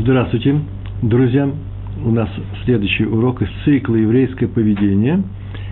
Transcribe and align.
Здравствуйте, 0.00 0.58
друзья! 1.02 1.50
У 2.02 2.10
нас 2.10 2.30
следующий 2.64 3.04
урок 3.04 3.42
из 3.42 3.48
цикла 3.62 3.94
«Еврейское 3.96 4.46
поведение», 4.48 5.22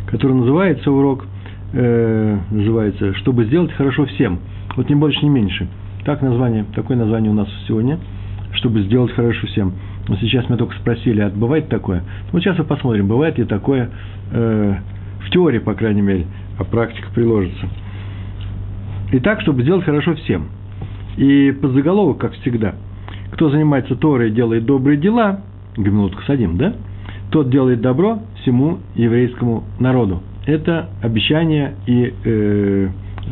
который 0.08 0.34
называется 0.34 0.92
урок, 0.92 1.24
э, 1.72 2.38
называется 2.50 3.14
«Чтобы 3.14 3.46
сделать 3.46 3.72
хорошо 3.72 4.04
всем». 4.04 4.40
Вот 4.76 4.90
не 4.90 4.94
больше, 4.94 5.24
не 5.24 5.30
меньше. 5.30 5.68
Так 6.04 6.20
название, 6.20 6.66
такое 6.74 6.98
название 6.98 7.30
у 7.30 7.34
нас 7.34 7.48
сегодня, 7.66 7.98
«Чтобы 8.52 8.82
сделать 8.82 9.10
хорошо 9.12 9.46
всем». 9.46 9.72
Но 10.06 10.16
сейчас 10.16 10.44
меня 10.50 10.58
только 10.58 10.76
спросили, 10.76 11.22
а 11.22 11.30
бывает 11.30 11.70
такое? 11.70 12.02
Вот 12.30 12.42
сейчас 12.42 12.58
мы 12.58 12.64
посмотрим, 12.64 13.08
бывает 13.08 13.38
ли 13.38 13.46
такое 13.46 13.88
э, 14.32 14.74
в 15.24 15.30
теории, 15.30 15.60
по 15.60 15.72
крайней 15.72 16.02
мере, 16.02 16.26
а 16.58 16.64
практика 16.64 17.08
приложится. 17.14 17.70
Итак, 19.12 19.40
чтобы 19.40 19.62
сделать 19.62 19.86
хорошо 19.86 20.14
всем. 20.14 20.48
И 21.16 21.52
под 21.52 21.72
заголовок, 21.72 22.18
как 22.18 22.34
всегда– 22.34 22.74
кто 23.32 23.50
занимается 23.50 23.96
Торой 23.96 24.28
и 24.28 24.32
делает 24.32 24.64
добрые 24.64 24.98
дела, 24.98 25.40
Гамилут 25.76 26.14
Хасадим, 26.14 26.56
да? 26.56 26.74
Тот 27.30 27.50
делает 27.50 27.80
добро 27.80 28.18
всему 28.42 28.78
еврейскому 28.94 29.64
народу. 29.78 30.22
Это 30.46 30.88
обещание 31.00 31.74
и 31.86 32.12
э, 32.24 32.88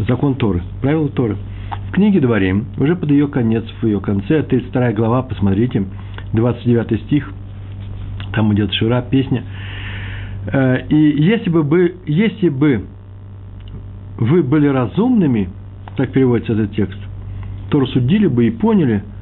закон 0.07 0.37
Торы, 0.37 0.63
правила 0.81 1.09
Торы. 1.09 1.37
В 1.89 1.93
книге 1.93 2.21
Дворим, 2.21 2.67
уже 2.79 2.95
под 2.95 3.11
ее 3.11 3.29
конец, 3.29 3.65
в 3.81 3.87
ее 3.87 4.01
конце, 4.01 4.43
32 4.43 4.93
глава, 4.93 5.23
посмотрите, 5.23 5.85
29 6.33 7.01
стих, 7.07 7.33
там 8.33 8.55
идет 8.55 8.73
Шира, 8.75 9.03
песня. 9.03 9.43
Э, 10.53 10.87
и 10.89 11.23
если 11.23 11.51
бы, 11.51 11.65
бы, 11.65 11.97
если 12.07 12.51
бы 12.51 12.85
вы 14.19 14.43
были 14.45 14.69
разумными, 14.69 15.49
так 15.97 16.13
переводится 16.13 16.53
этот 16.53 16.73
текст, 16.73 16.99
то 17.71 17.81
рассудили 17.81 18.29
бы 18.29 18.47
и 18.47 18.51
поняли– 18.51 19.03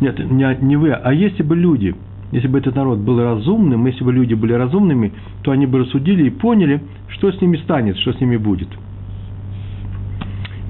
нет, 0.00 0.18
не, 0.18 0.58
не 0.62 0.76
вы, 0.76 0.92
а 0.92 1.12
если 1.12 1.42
бы 1.42 1.54
люди, 1.56 1.94
если 2.32 2.48
бы 2.48 2.58
этот 2.58 2.74
народ 2.74 3.00
был 3.00 3.20
разумным, 3.20 3.86
если 3.86 4.02
бы 4.02 4.12
люди 4.12 4.34
были 4.34 4.52
разумными, 4.54 5.12
то 5.42 5.50
они 5.50 5.66
бы 5.66 5.80
рассудили 5.80 6.26
и 6.26 6.30
поняли, 6.30 6.82
что 7.08 7.30
с 7.30 7.40
ними 7.40 7.56
станет, 7.58 7.98
что 7.98 8.12
с 8.12 8.20
ними 8.20 8.36
будет. 8.36 8.68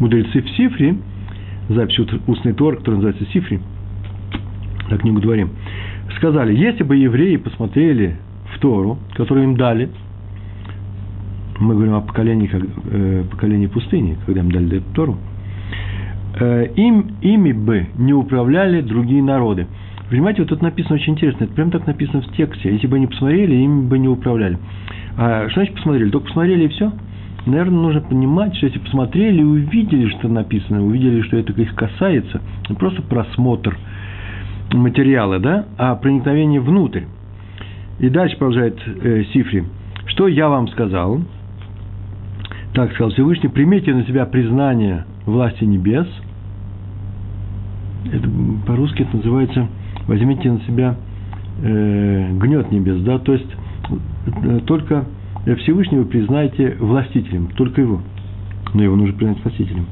Мудрецы 0.00 0.42
в 0.42 0.50
Сифре, 0.50 0.96
запись 1.68 1.98
устный 2.26 2.54
Тор, 2.54 2.78
который 2.78 2.96
называется 2.96 3.24
Сифри, 3.32 3.60
на 4.90 4.98
книгу 4.98 5.20
дворим, 5.20 5.50
сказали, 6.16 6.56
если 6.56 6.82
бы 6.82 6.96
евреи 6.96 7.36
посмотрели 7.36 8.16
в 8.54 8.58
Тору, 8.58 8.98
которую 9.14 9.44
им 9.44 9.56
дали, 9.56 9.90
мы 11.60 11.74
говорим 11.74 11.94
о 11.94 12.00
поколении, 12.00 12.46
как, 12.46 12.62
э, 12.90 13.24
поколении 13.30 13.66
пустыни, 13.66 14.16
когда 14.26 14.40
им 14.40 14.50
дали 14.50 14.82
Тору– 14.94 15.18
им, 16.38 17.16
ими 17.20 17.52
бы 17.52 17.86
не 17.98 18.12
управляли 18.12 18.80
другие 18.80 19.22
народы. 19.22 19.66
Понимаете, 20.08 20.42
вот 20.42 20.48
тут 20.48 20.62
написано 20.62 20.96
очень 20.96 21.12
интересно, 21.12 21.44
это 21.44 21.54
прям 21.54 21.70
так 21.70 21.86
написано 21.86 22.22
в 22.22 22.32
тексте. 22.32 22.72
Если 22.72 22.86
бы 22.86 22.96
они 22.96 23.06
посмотрели, 23.06 23.54
ими 23.54 23.86
бы 23.86 23.98
не 23.98 24.08
управляли. 24.08 24.58
А 25.16 25.48
что 25.48 25.60
значит 25.60 25.74
посмотрели? 25.76 26.10
Только 26.10 26.26
посмотрели 26.26 26.64
и 26.64 26.68
все? 26.68 26.92
Наверное, 27.46 27.80
нужно 27.80 28.00
понимать, 28.02 28.54
что 28.56 28.66
если 28.66 28.80
посмотрели 28.80 29.40
и 29.40 29.44
увидели, 29.44 30.08
что 30.10 30.28
написано, 30.28 30.84
увидели, 30.84 31.22
что 31.22 31.36
это 31.36 31.52
их 31.52 31.74
касается, 31.74 32.40
не 32.68 32.74
просто 32.74 33.02
просмотр 33.02 33.78
материала, 34.72 35.38
да, 35.38 35.66
а 35.78 35.94
проникновение 35.94 36.60
внутрь. 36.60 37.02
И 37.98 38.08
дальше 38.08 38.36
продолжает 38.36 38.78
э, 38.86 39.24
Сифри. 39.32 39.64
Что 40.06 40.28
я 40.28 40.48
вам 40.48 40.68
сказал? 40.68 41.20
Так 42.74 42.92
сказал 42.92 43.10
Всевышний, 43.10 43.48
примите 43.48 43.94
на 43.94 44.04
себя 44.06 44.26
признание 44.26 45.04
власти 45.26 45.64
небес. 45.64 46.06
Это 48.12 48.28
по-русски 48.66 49.02
это 49.02 49.16
называется 49.16 49.68
возьмите 50.10 50.50
на 50.50 50.60
себя 50.62 50.96
э, 51.62 52.32
гнет 52.32 52.72
небес, 52.72 53.00
да, 53.02 53.18
то 53.18 53.32
есть 53.32 53.46
э, 54.42 54.60
только 54.66 55.04
Всевышнего 55.58 56.04
признаете 56.04 56.76
властителем, 56.80 57.48
только 57.54 57.80
его. 57.80 58.00
Но 58.74 58.82
его 58.82 58.96
нужно 58.96 59.16
признать 59.16 59.42
властителем. 59.42 59.86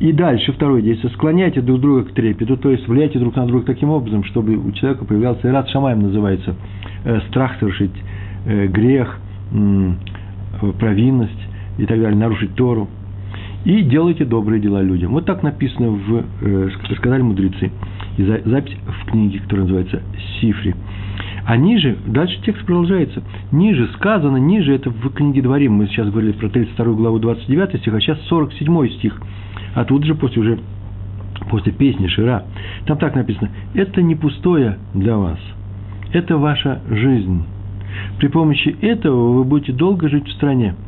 И 0.00 0.12
дальше 0.12 0.52
второе 0.52 0.82
действие. 0.82 1.12
Склоняйте 1.14 1.60
друг 1.60 1.80
друга 1.80 2.04
к 2.04 2.12
трепету, 2.12 2.56
то 2.56 2.70
есть 2.70 2.86
влияйте 2.86 3.18
друг 3.18 3.34
на 3.36 3.46
друга 3.46 3.64
таким 3.64 3.90
образом, 3.90 4.22
чтобы 4.24 4.56
у 4.56 4.70
человека 4.72 5.04
появлялся 5.04 5.50
рад 5.50 5.68
шамаем 5.70 6.00
называется, 6.00 6.54
э, 7.04 7.20
страх 7.28 7.58
совершить 7.58 7.94
э, 8.44 8.66
грех, 8.66 9.18
провинность 10.78 11.40
и 11.78 11.86
так 11.86 11.98
далее, 11.98 12.18
нарушить 12.18 12.54
Тору 12.54 12.86
и 13.68 13.82
делайте 13.82 14.24
добрые 14.24 14.62
дела 14.62 14.80
людям. 14.80 15.12
Вот 15.12 15.26
так 15.26 15.42
написано 15.42 15.90
в, 15.90 16.24
э, 16.40 16.70
сказали 16.96 17.20
мудрецы. 17.20 17.70
И 18.16 18.24
запись 18.24 18.74
в 18.86 19.10
книге, 19.10 19.40
которая 19.40 19.66
называется 19.66 20.02
Сифри. 20.40 20.74
А 21.44 21.54
ниже, 21.58 21.98
дальше 22.06 22.40
текст 22.46 22.64
продолжается. 22.64 23.22
Ниже 23.52 23.86
сказано, 23.88 24.38
ниже 24.38 24.74
это 24.74 24.88
в 24.88 25.10
книге 25.10 25.42
Дворим. 25.42 25.74
Мы 25.74 25.86
сейчас 25.88 26.08
говорили 26.08 26.32
про 26.32 26.48
32 26.48 26.94
главу 26.94 27.18
29 27.18 27.80
стих, 27.80 27.92
а 27.92 28.00
сейчас 28.00 28.18
47 28.28 28.88
стих. 28.88 29.20
А 29.74 29.84
тут 29.84 30.02
же 30.04 30.14
после 30.14 30.40
уже 30.40 30.58
после 31.50 31.70
песни 31.70 32.06
Шира. 32.06 32.44
Там 32.86 32.96
так 32.96 33.14
написано. 33.16 33.50
Это 33.74 34.00
не 34.00 34.14
пустое 34.14 34.78
для 34.94 35.18
вас. 35.18 35.38
Это 36.14 36.38
ваша 36.38 36.80
жизнь. 36.88 37.44
При 38.18 38.28
помощи 38.28 38.74
этого 38.80 39.34
вы 39.34 39.44
будете 39.44 39.74
долго 39.74 40.08
жить 40.08 40.26
в 40.26 40.32
стране– 40.32 40.74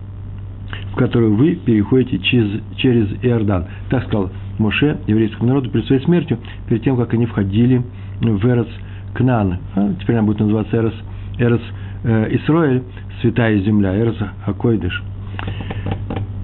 в 0.92 0.96
которую 0.96 1.36
вы 1.36 1.54
переходите 1.54 2.18
через, 2.18 2.60
через 2.76 3.08
Иордан. 3.22 3.66
Так 3.88 4.04
сказал 4.04 4.30
Моше 4.58 4.98
еврейскому 5.06 5.48
народу 5.48 5.70
перед 5.70 5.86
своей 5.86 6.02
смертью, 6.02 6.38
перед 6.68 6.82
тем, 6.82 6.96
как 6.96 7.14
они 7.14 7.26
входили 7.26 7.82
в 8.20 8.46
Эрос 8.46 8.68
Кнан. 9.14 9.58
А 9.74 9.94
теперь 10.00 10.16
она 10.16 10.26
будет 10.26 10.40
называться 10.40 10.76
Эрос, 10.76 10.94
Эрос 11.38 11.62
э, 12.04 12.36
Исроэль, 12.36 12.82
святая 13.20 13.58
земля, 13.60 13.98
Эрос 13.98 14.16
Акойдыш. 14.46 15.02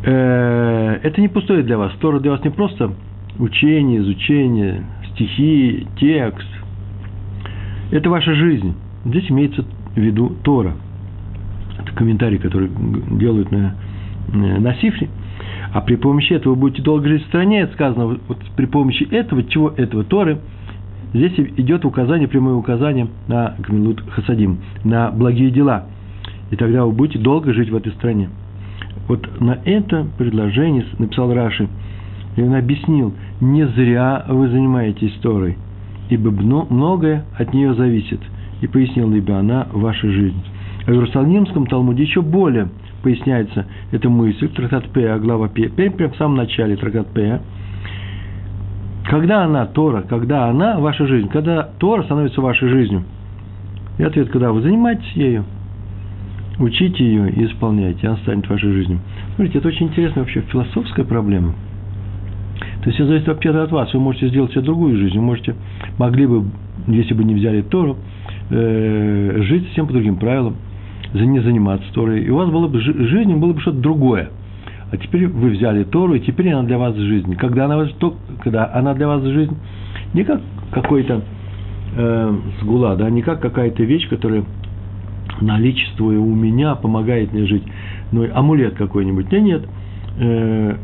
Э, 0.04 0.98
это 1.02 1.20
не 1.20 1.28
пустое 1.28 1.62
для 1.62 1.78
вас. 1.78 1.92
Тора 2.00 2.20
для 2.20 2.30
вас 2.32 2.42
не 2.44 2.50
просто 2.50 2.92
учение, 3.38 4.00
изучение, 4.00 4.82
стихи, 5.12 5.86
текст. 5.98 6.48
Это 7.90 8.08
ваша 8.10 8.34
жизнь. 8.34 8.74
Здесь 9.04 9.30
имеется 9.30 9.64
в 9.94 10.00
виду 10.00 10.36
Тора. 10.42 10.74
Это 11.78 11.92
комментарий, 11.92 12.38
который 12.38 12.70
делают 13.18 13.50
на 13.52 13.74
на 14.32 14.74
сифре, 14.74 15.08
а 15.72 15.80
при 15.80 15.96
помощи 15.96 16.32
этого 16.32 16.54
вы 16.54 16.60
будете 16.60 16.82
долго 16.82 17.08
жить 17.08 17.24
в 17.24 17.26
стране, 17.26 17.60
это 17.60 17.72
сказано, 17.74 18.18
вот 18.28 18.38
при 18.56 18.66
помощи 18.66 19.02
этого, 19.10 19.42
чего 19.44 19.70
этого 19.76 20.04
Торы, 20.04 20.38
здесь 21.12 21.32
идет 21.56 21.84
указание, 21.84 22.28
прямое 22.28 22.54
указание 22.54 23.08
на 23.28 23.54
Гмилут 23.58 24.02
Хасадим, 24.08 24.58
на 24.84 25.10
благие 25.10 25.50
дела. 25.50 25.84
И 26.50 26.56
тогда 26.56 26.84
вы 26.84 26.92
будете 26.92 27.18
долго 27.18 27.52
жить 27.52 27.70
в 27.70 27.76
этой 27.76 27.92
стране. 27.92 28.30
Вот 29.08 29.40
на 29.40 29.58
это 29.64 30.06
предложение 30.18 30.84
написал 30.98 31.32
Раши, 31.32 31.68
и 32.36 32.42
он 32.42 32.54
объяснил, 32.54 33.14
не 33.40 33.66
зря 33.66 34.24
вы 34.28 34.48
занимаетесь 34.48 35.12
Торой, 35.22 35.56
ибо 36.08 36.30
многое 36.30 37.24
от 37.36 37.52
нее 37.52 37.74
зависит. 37.74 38.20
И 38.62 38.66
пояснил, 38.66 39.12
ибо 39.12 39.38
она 39.38 39.66
ваша 39.72 40.08
жизнь. 40.08 40.42
В 40.86 40.90
Иерусалимском 40.90 41.66
Талмуде 41.66 42.04
еще 42.04 42.22
более– 42.22 42.68
поясняется 43.02 43.66
эта 43.92 44.08
мысль, 44.08 44.48
трактат 44.48 44.88
П, 44.90 45.18
глава 45.18 45.48
П, 45.48 45.68
прямо 45.68 46.12
в 46.12 46.16
самом 46.16 46.36
начале 46.36 46.76
трактат 46.76 47.06
П, 47.08 47.40
когда 49.08 49.44
она, 49.44 49.66
Тора, 49.66 50.02
когда 50.02 50.48
она 50.48 50.78
ваша 50.78 51.06
жизнь, 51.06 51.28
когда 51.28 51.62
Тора 51.78 52.02
становится 52.02 52.40
вашей 52.40 52.68
жизнью. 52.68 53.04
И 53.98 54.02
ответ, 54.02 54.28
когда 54.30 54.52
вы 54.52 54.60
занимаетесь 54.62 55.12
ею, 55.12 55.44
учите 56.58 57.04
ее 57.04 57.30
и 57.30 57.46
исполняйте, 57.46 58.08
она 58.08 58.16
станет 58.18 58.48
вашей 58.48 58.72
жизнью. 58.72 59.00
Смотрите, 59.36 59.58
это 59.58 59.68
очень 59.68 59.86
интересная 59.86 60.24
вообще 60.24 60.40
философская 60.42 61.04
проблема. 61.04 61.54
То 62.82 62.90
есть 62.90 62.96
все 62.96 63.06
зависит 63.06 63.28
вообще 63.28 63.50
от 63.50 63.70
вас. 63.70 63.92
Вы 63.94 64.00
можете 64.00 64.28
сделать 64.28 64.52
себе 64.52 64.62
другую 64.62 64.96
жизнь. 64.96 65.16
Вы 65.16 65.22
можете, 65.22 65.54
могли 65.98 66.26
бы, 66.26 66.44
если 66.88 67.14
бы 67.14 67.24
не 67.24 67.34
взяли 67.34 67.62
Тору, 67.62 67.96
э, 68.50 69.38
жить 69.42 69.70
всем 69.70 69.86
по 69.86 69.92
другим 69.92 70.16
правилам 70.16 70.56
не 71.12 71.40
заниматься 71.40 71.86
Торой, 71.92 72.22
и 72.22 72.30
у 72.30 72.36
вас 72.36 72.50
было 72.50 72.68
бы 72.68 72.80
жизнь, 72.80 73.34
было 73.34 73.52
бы 73.52 73.60
что-то 73.60 73.78
другое. 73.78 74.30
А 74.90 74.96
теперь 74.96 75.26
вы 75.26 75.50
взяли 75.50 75.84
Тору, 75.84 76.14
и 76.14 76.20
теперь 76.20 76.50
она 76.52 76.62
для 76.62 76.78
вас 76.78 76.94
жизнь. 76.94 77.34
Когда 77.36 77.64
она, 77.64 77.88
когда 78.42 78.70
она 78.72 78.94
для 78.94 79.08
вас 79.08 79.22
жизнь, 79.24 79.56
не 80.14 80.22
как 80.22 80.40
какой-то 80.70 81.22
э, 81.96 82.36
сгула, 82.60 82.94
да, 82.96 83.10
не 83.10 83.22
как 83.22 83.40
какая-то 83.40 83.82
вещь, 83.82 84.08
которая 84.08 84.44
наличествуя 85.40 86.18
у 86.18 86.34
меня, 86.34 86.76
помогает 86.76 87.32
мне 87.32 87.46
жить, 87.46 87.64
но 88.12 88.26
амулет 88.32 88.74
какой-нибудь. 88.74 89.30
Нет, 89.32 89.42
нет. 89.42 89.62
Э, 90.18 90.76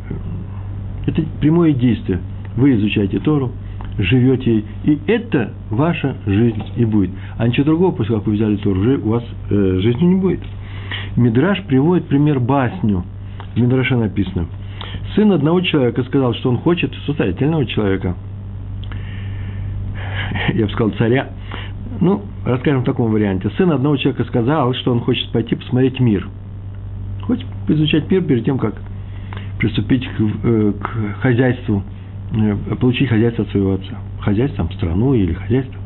это 1.07 1.23
прямое 1.41 1.73
действие. 1.73 2.21
Вы 2.57 2.75
изучаете 2.77 3.19
Тору, 3.21 3.53
живете, 3.99 4.65
и 4.85 4.99
это 5.07 5.53
ваша 5.71 6.17
жизнь 6.27 6.63
и 6.77 6.85
будет. 6.85 7.11
А 7.39 7.47
ничего 7.47 7.65
другого, 7.65 7.93
после 7.93 8.17
как 8.17 8.27
вы 8.27 8.35
взяли 8.35 8.57
Тору, 8.57 8.81
уже 8.81 8.97
у 8.97 9.11
вас 9.11 9.25
э, 9.51 9.79
жизни 9.81 10.05
не 10.05 10.21
будет. 10.21 10.41
Мидраш 11.17 11.63
приводит 11.63 12.07
пример 12.07 12.41
басню. 12.41 13.05
В 13.55 13.61
Мидраше 13.61 13.97
написано. 13.97 14.47
Сын 15.15 15.31
одного 15.33 15.61
человека 15.61 16.03
сказал, 16.05 16.35
что 16.35 16.51
он 16.51 16.59
хочет 16.59 16.93
состоятельного 17.07 17.67
человека. 17.67 18.15
я 20.55 20.67
бы 20.67 20.73
сказал, 20.73 20.91
царя. 20.93 21.29
Ну, 22.01 22.23
расскажем 22.45 22.83
в 22.83 22.85
таком 22.85 23.13
варианте. 23.13 23.51
Сын 23.57 23.71
одного 23.71 23.97
человека 23.97 24.25
сказал, 24.25 24.73
что 24.75 24.93
он 24.93 25.01
хочет 25.01 25.31
пойти 25.31 25.55
посмотреть 25.55 26.01
мир. 26.01 26.29
Хочет 27.23 27.47
изучать 27.69 28.11
мир 28.11 28.23
перед 28.23 28.45
тем, 28.45 28.59
как 28.59 28.75
приступить 29.59 30.09
к, 30.09 30.21
э, 30.45 30.73
к 30.81 31.21
хозяйству, 31.21 31.83
получить 32.81 33.09
хозяйство 33.09 33.45
от 33.45 33.51
своего 33.51 33.75
отца. 33.75 33.99
Хозяйство, 34.21 34.69
страну 34.75 35.15
или 35.15 35.33
хозяйство. 35.33 35.81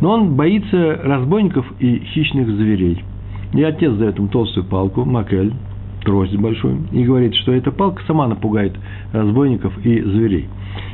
Но 0.00 0.12
он 0.12 0.34
боится 0.34 1.00
разбойников 1.02 1.66
и 1.80 1.98
хищных 1.98 2.48
зверей. 2.48 3.02
И 3.52 3.62
отец 3.62 3.92
дает 3.94 4.18
ему 4.18 4.28
толстую 4.28 4.66
палку, 4.66 5.04
макель, 5.04 5.52
трость 6.04 6.36
большую, 6.36 6.86
и 6.92 7.04
говорит, 7.04 7.34
что 7.34 7.52
эта 7.52 7.70
палка 7.70 8.02
сама 8.06 8.28
напугает 8.28 8.74
разбойников 9.12 9.76
и 9.84 10.00
зверей. 10.02 10.48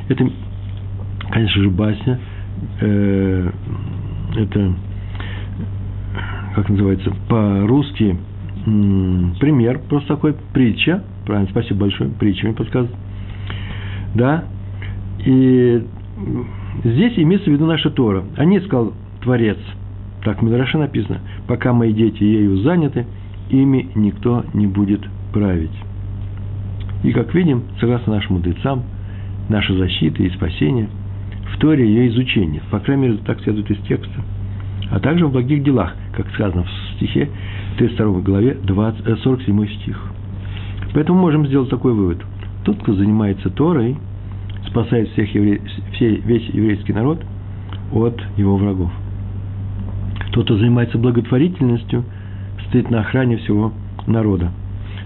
Это, 0.09 0.27
конечно 1.29 1.61
же, 1.61 1.69
басня. 1.69 2.19
Э, 2.81 3.51
это, 4.35 4.73
как 6.55 6.69
называется, 6.69 7.13
по-русски 7.29 8.17
пример, 8.65 9.79
просто 9.89 10.15
такой 10.15 10.35
притча. 10.53 11.03
Правильно, 11.25 11.49
спасибо 11.51 11.81
большое, 11.81 12.09
притча 12.09 12.47
мне 12.47 12.55
подсказывает. 12.55 12.97
Да, 14.15 14.45
и 15.19 15.85
здесь 16.83 17.13
имеется 17.17 17.49
в 17.49 17.53
виду 17.53 17.65
наша 17.65 17.89
Тора. 17.89 18.23
Они 18.37 18.59
сказал 18.59 18.93
Творец, 19.21 19.57
так 20.23 20.41
в 20.41 20.77
написано, 20.77 21.19
пока 21.47 21.73
мои 21.73 21.93
дети 21.93 22.23
ею 22.23 22.57
заняты, 22.57 23.05
ими 23.49 23.89
никто 23.95 24.43
не 24.53 24.67
будет 24.67 25.01
править. 25.31 25.71
И, 27.03 27.11
как 27.11 27.33
видим, 27.35 27.63
согласно 27.79 28.13
нашим 28.13 28.37
мудрецам, 28.37 28.83
наша 29.49 29.75
защита 29.75 30.23
и 30.23 30.29
спасение 30.31 30.89
в 31.53 31.59
Торе 31.59 31.87
ее 31.87 32.09
изучение. 32.09 32.61
По 32.71 32.79
крайней 32.79 33.03
мере, 33.03 33.17
так 33.25 33.39
следует 33.41 33.69
из 33.69 33.77
текста. 33.85 34.21
А 34.89 34.99
также 34.99 35.27
в 35.27 35.31
благих 35.31 35.63
делах, 35.63 35.95
как 36.15 36.27
сказано 36.31 36.63
в 36.63 36.95
стихе 36.95 37.29
32 37.77 38.21
главе 38.21 38.57
20, 38.63 39.19
47 39.19 39.61
э, 39.61 39.67
стих. 39.67 40.11
Поэтому 40.93 41.19
можем 41.19 41.45
сделать 41.47 41.69
такой 41.69 41.93
вывод. 41.93 42.23
Тот, 42.63 42.81
кто 42.81 42.93
занимается 42.93 43.49
Торой, 43.49 43.97
спасает 44.67 45.09
всех 45.09 45.33
евре... 45.33 45.61
все, 45.93 46.15
весь 46.15 46.49
еврейский 46.49 46.93
народ 46.93 47.23
от 47.93 48.21
его 48.37 48.57
врагов. 48.57 48.91
Тот, 50.31 50.45
кто 50.45 50.57
занимается 50.57 50.97
благотворительностью, 50.97 52.03
стоит 52.67 52.89
на 52.89 53.01
охране 53.01 53.37
всего 53.37 53.71
народа. 54.07 54.51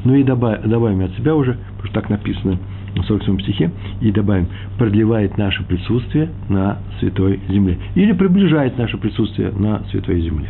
Ну 0.03 0.15
и 0.15 0.23
добавим, 0.23 0.69
добавим 0.69 1.01
от 1.01 1.11
себя 1.15 1.35
уже, 1.35 1.57
потому 1.77 1.85
что 1.85 1.93
так 1.93 2.09
написано 2.09 2.57
в 2.95 3.03
47 3.03 3.39
стихе, 3.41 3.71
и 4.01 4.11
добавим, 4.11 4.47
продлевает 4.77 5.37
наше 5.37 5.63
присутствие 5.63 6.29
на 6.47 6.79
Святой 6.99 7.39
Земле. 7.49 7.77
Или 7.95 8.13
приближает 8.13 8.77
наше 8.77 8.97
присутствие 8.97 9.51
на 9.51 9.83
Святой 9.91 10.21
Земле. 10.21 10.49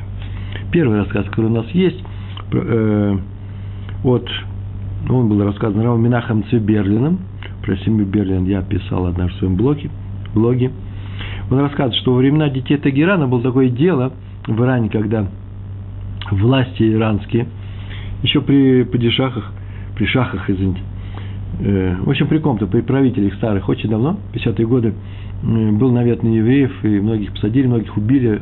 Первый 0.72 1.00
рассказ, 1.00 1.26
который 1.26 1.48
у 1.48 1.54
нас 1.54 1.68
есть, 1.72 2.02
э, 2.52 3.18
от, 4.04 4.30
ну, 5.08 5.18
он 5.18 5.30
был 5.30 5.44
рассказан 5.44 5.82
Равом 5.82 6.02
Минахом 6.02 6.44
Циберлином, 6.50 7.20
про 7.70 7.78
семью 7.78 8.08
Берлин 8.08 8.46
я 8.46 8.64
писал 8.64 9.06
однажды 9.06 9.36
в 9.36 9.38
своем 9.38 9.56
блоге, 9.56 9.92
блоге. 10.34 10.72
Он 11.52 11.60
рассказывает, 11.60 12.02
что 12.02 12.14
во 12.14 12.18
времена 12.18 12.50
детей 12.50 12.78
Тагирана 12.78 13.28
было 13.28 13.44
такое 13.44 13.70
дело 13.70 14.12
в 14.48 14.60
Иране, 14.60 14.90
когда 14.90 15.28
власти 16.32 16.92
иранские, 16.92 17.46
еще 18.24 18.42
при 18.42 18.82
падишахах, 18.86 19.54
при 19.96 20.08
шахах, 20.08 20.50
извините, 20.50 20.82
э, 21.60 21.96
в 22.04 22.10
общем, 22.10 22.26
при 22.26 22.40
ком-то, 22.40 22.66
при 22.66 22.82
правителях 22.82 23.36
старых, 23.36 23.70
очень 23.70 23.92
давно, 23.92 24.18
50-е 24.34 24.66
годы, 24.66 24.96
э, 25.44 25.72
был 25.72 25.92
навет 25.92 26.24
на 26.24 26.30
евреев, 26.30 26.84
и 26.84 27.00
многих 27.00 27.34
посадили, 27.34 27.68
многих 27.68 27.96
убили, 27.96 28.42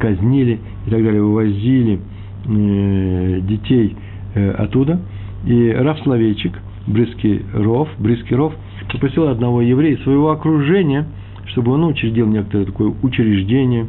казнили 0.00 0.58
и 0.84 0.90
так 0.90 1.00
далее, 1.04 1.22
вывозили 1.22 2.00
э, 2.48 3.40
детей 3.40 3.96
оттуда. 4.34 5.00
И 5.46 5.70
Раф 5.70 6.00
Словейчик– 6.00 6.58
Брызкий 6.88 7.42
ров, 7.52 7.88
Брызкий 7.98 8.34
ров 8.34 8.54
попросил 8.90 9.28
одного 9.28 9.60
еврея 9.60 9.98
своего 9.98 10.30
окружения, 10.30 11.06
чтобы 11.46 11.72
он 11.72 11.84
учредил 11.84 12.26
некоторое 12.26 12.64
такое 12.64 12.94
учреждение. 13.02 13.86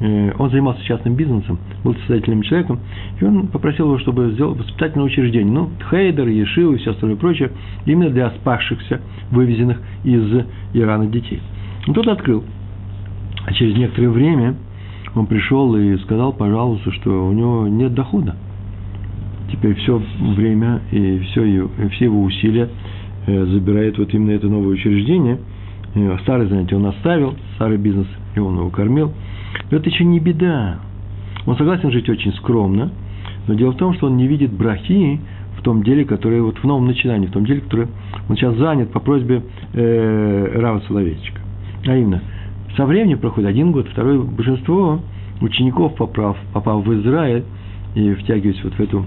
Э, 0.00 0.32
он 0.36 0.50
занимался 0.50 0.82
частным 0.84 1.14
бизнесом, 1.14 1.58
был 1.84 1.94
состоятельным 1.94 2.42
человеком, 2.42 2.80
и 3.20 3.24
он 3.24 3.46
попросил 3.46 3.86
его, 3.86 3.98
чтобы 3.98 4.32
сделал 4.32 4.54
воспитательное 4.54 5.06
учреждение. 5.06 5.52
Ну, 5.52 5.70
Хейдер, 5.90 6.26
Ешил 6.26 6.72
и 6.72 6.78
все 6.78 6.90
остальное 6.90 7.16
прочее, 7.16 7.52
именно 7.86 8.10
для 8.10 8.30
спасшихся, 8.30 9.00
вывезенных 9.30 9.80
из 10.02 10.44
Ирана 10.74 11.06
детей. 11.06 11.40
Он 11.86 11.94
тот 11.94 12.08
открыл. 12.08 12.42
А 13.46 13.52
через 13.52 13.76
некоторое 13.76 14.08
время 14.08 14.56
он 15.14 15.26
пришел 15.26 15.76
и 15.76 15.96
сказал, 15.98 16.32
пожалуйста, 16.32 16.90
что 16.92 17.28
у 17.28 17.32
него 17.32 17.68
нет 17.68 17.94
дохода 17.94 18.34
теперь 19.50 19.74
все 19.76 20.02
время 20.20 20.80
и 20.90 21.18
все, 21.20 21.44
и 21.44 21.88
все 21.90 22.04
его 22.06 22.22
усилия 22.22 22.68
э, 23.26 23.44
забирает 23.46 23.98
вот 23.98 24.12
именно 24.14 24.32
это 24.32 24.48
новое 24.48 24.74
учреждение. 24.74 25.38
Э, 25.94 26.18
старый 26.22 26.48
занятие 26.48 26.76
он 26.76 26.86
оставил, 26.86 27.34
старый 27.56 27.78
бизнес, 27.78 28.06
и 28.34 28.40
он 28.40 28.56
его 28.56 28.70
кормил. 28.70 29.12
Но 29.70 29.76
это 29.76 29.88
еще 29.88 30.04
не 30.04 30.20
беда. 30.20 30.78
Он 31.46 31.56
согласен 31.56 31.90
жить 31.90 32.08
очень 32.08 32.32
скромно, 32.34 32.90
но 33.46 33.54
дело 33.54 33.72
в 33.72 33.76
том, 33.76 33.94
что 33.94 34.06
он 34.06 34.16
не 34.16 34.26
видит 34.26 34.52
брахи 34.52 35.20
в 35.58 35.62
том 35.62 35.82
деле, 35.82 36.04
которое 36.04 36.40
вот 36.42 36.58
в 36.58 36.64
новом 36.64 36.86
начинании, 36.86 37.26
в 37.26 37.32
том 37.32 37.44
деле, 37.44 37.60
которое 37.60 37.88
он 38.28 38.36
сейчас 38.36 38.56
занят 38.56 38.90
по 38.92 39.00
просьбе 39.00 39.42
э, 39.74 40.58
Рава 40.58 40.80
Соловейчика. 40.86 41.40
А 41.86 41.96
именно, 41.96 42.22
со 42.76 42.86
временем 42.86 43.18
проходит 43.18 43.50
один 43.50 43.72
год, 43.72 43.88
второй 43.88 44.22
большинство 44.22 45.00
учеников, 45.40 45.96
попав, 45.96 46.36
попав 46.52 46.84
в 46.84 47.00
Израиль 47.00 47.44
и 47.94 48.14
втягиваясь 48.14 48.62
вот 48.62 48.74
в 48.74 48.80
эту 48.80 49.04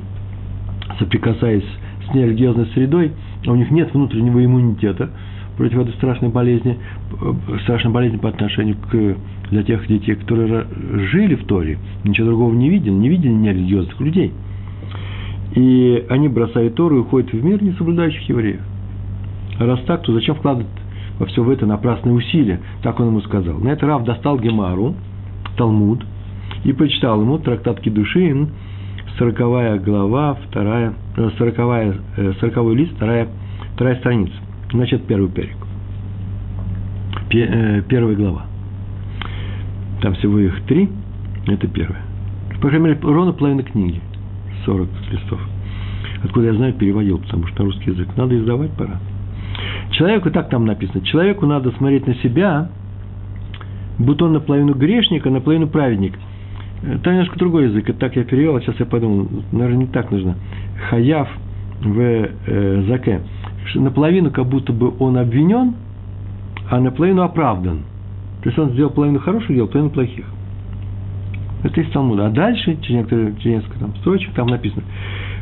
соприкасаясь 1.00 1.66
с 2.10 2.14
нерелигиозной 2.14 2.68
средой, 2.68 3.12
а 3.46 3.52
у 3.52 3.56
них 3.56 3.72
нет 3.72 3.94
внутреннего 3.94 4.44
иммунитета 4.44 5.10
против 5.58 5.80
этой 5.80 5.94
страшной 5.96 6.30
болезни, 6.30 6.78
э, 7.12 7.34
страшной 7.64 7.94
болезни 7.94 8.18
по 8.18 8.30
отношению 8.30 8.76
к 8.78 9.16
для 9.50 9.64
тех 9.64 9.88
детей, 9.88 10.16
которые 10.16 10.66
жили 11.12 11.36
в 11.36 11.46
Торе, 11.46 11.78
ничего 12.04 12.28
другого 12.28 12.54
не 12.54 12.70
видели, 12.70 12.92
не 12.92 13.10
видели 13.10 13.32
нерелигиозных 13.32 14.00
людей. 14.00 14.32
И 15.54 16.06
они 16.10 16.28
бросают 16.28 16.76
Тору 16.76 16.98
и 16.98 17.00
уходят 17.02 17.32
в 17.32 17.44
мир 17.44 17.62
не 17.62 17.74
соблюдающих 17.74 18.28
евреев. 18.30 18.62
А 19.60 19.66
раз 19.66 19.82
так, 19.82 20.02
то 20.02 20.14
зачем 20.14 20.36
вкладывать 20.36 20.68
во 21.20 21.28
все 21.28 21.44
в 21.44 21.50
это 21.50 21.68
напрасные 21.68 22.16
усилия? 22.16 22.60
Так 22.82 23.00
он 23.00 23.08
ему 23.08 23.22
сказал. 23.22 23.60
На 23.60 23.70
это 23.70 23.86
Рав 23.86 24.04
достал 24.04 24.40
Гемару, 24.40 24.96
Талмуд, 25.56 26.04
и 26.64 26.74
прочитал 26.74 27.22
ему 27.22 27.38
трактат 27.38 27.80
Кедушин, 27.82 28.50
сороковая 29.18 29.80
глава, 29.80 30.38
вторая, 30.48 30.94
э, 31.18 31.30
сороковая, 31.38 31.96
э, 32.18 32.34
сороковой 32.40 32.76
лист, 32.76 32.94
вторая, 32.96 33.28
вторая 33.76 33.96
страница. 33.98 34.34
Значит, 34.72 35.06
первый 35.06 35.30
перек. 35.30 35.56
Э, 37.32 37.82
первая 37.88 38.16
глава. 38.16 38.46
Там 40.02 40.16
всего 40.16 40.40
их 40.40 40.62
три, 40.66 40.90
это 41.48 41.68
первая. 41.68 42.02
По 42.62 42.70
крайней 42.70 42.88
мере, 42.88 43.00
ровно 43.02 43.34
половина 43.34 43.64
книги. 43.64 44.02
40 44.66 44.88
листов. 45.12 45.40
Откуда 46.24 46.48
я 46.48 46.54
знаю, 46.54 46.74
переводил, 46.74 47.20
потому 47.20 47.48
что 47.48 47.60
на 47.60 47.66
русский 47.66 47.92
язык. 47.92 48.08
Надо 48.16 48.38
издавать 48.38 48.72
пора. 48.72 49.00
Человеку, 49.92 50.32
так 50.32 50.50
там 50.50 50.66
написано, 50.66 51.02
человеку 51.02 51.46
надо 51.46 51.72
смотреть 51.72 52.08
на 52.08 52.16
себя, 52.16 52.70
будто 54.00 54.26
он 54.26 54.34
наполовину 54.34 54.74
грешник, 54.74 55.26
а 55.28 55.30
наполовину 55.30 55.68
праведник– 55.68 56.18
там 57.04 57.14
немножко 57.14 57.40
другой 57.40 57.66
язык, 57.66 57.90
это 57.90 57.98
так 57.98 58.16
я 58.18 58.24
перевел, 58.26 58.58
а 58.58 58.62
сейчас 58.62 58.78
я 58.80 58.86
подумал, 58.86 59.30
наверное, 59.54 59.86
не 59.86 59.88
так 59.88 60.12
нужно. 60.12 60.36
Хаяв 60.90 61.30
в 61.82 62.00
э, 62.00 62.84
заке. 62.88 63.22
Наполовину 63.76 64.32
как 64.32 64.48
будто 64.48 64.74
бы 64.74 64.94
он 65.00 65.18
обвинен, 65.18 65.76
а 66.70 66.82
наполовину 66.82 67.22
оправдан. 67.22 67.84
То 68.42 68.50
есть 68.50 68.60
он 68.60 68.72
сделал 68.72 68.92
половину 68.92 69.20
хороших 69.20 69.56
дел, 69.56 69.68
половину 69.68 69.94
плохих. 69.94 70.26
Это 71.64 71.80
из 71.80 71.90
Талмуда. 71.92 72.28
А 72.28 72.30
дальше, 72.30 72.78
через, 72.82 72.98
некоторые, 72.98 73.36
через 73.38 73.62
несколько 73.62 73.80
там, 73.80 73.96
строчек, 73.98 74.34
там 74.34 74.48
написано, 74.48 74.84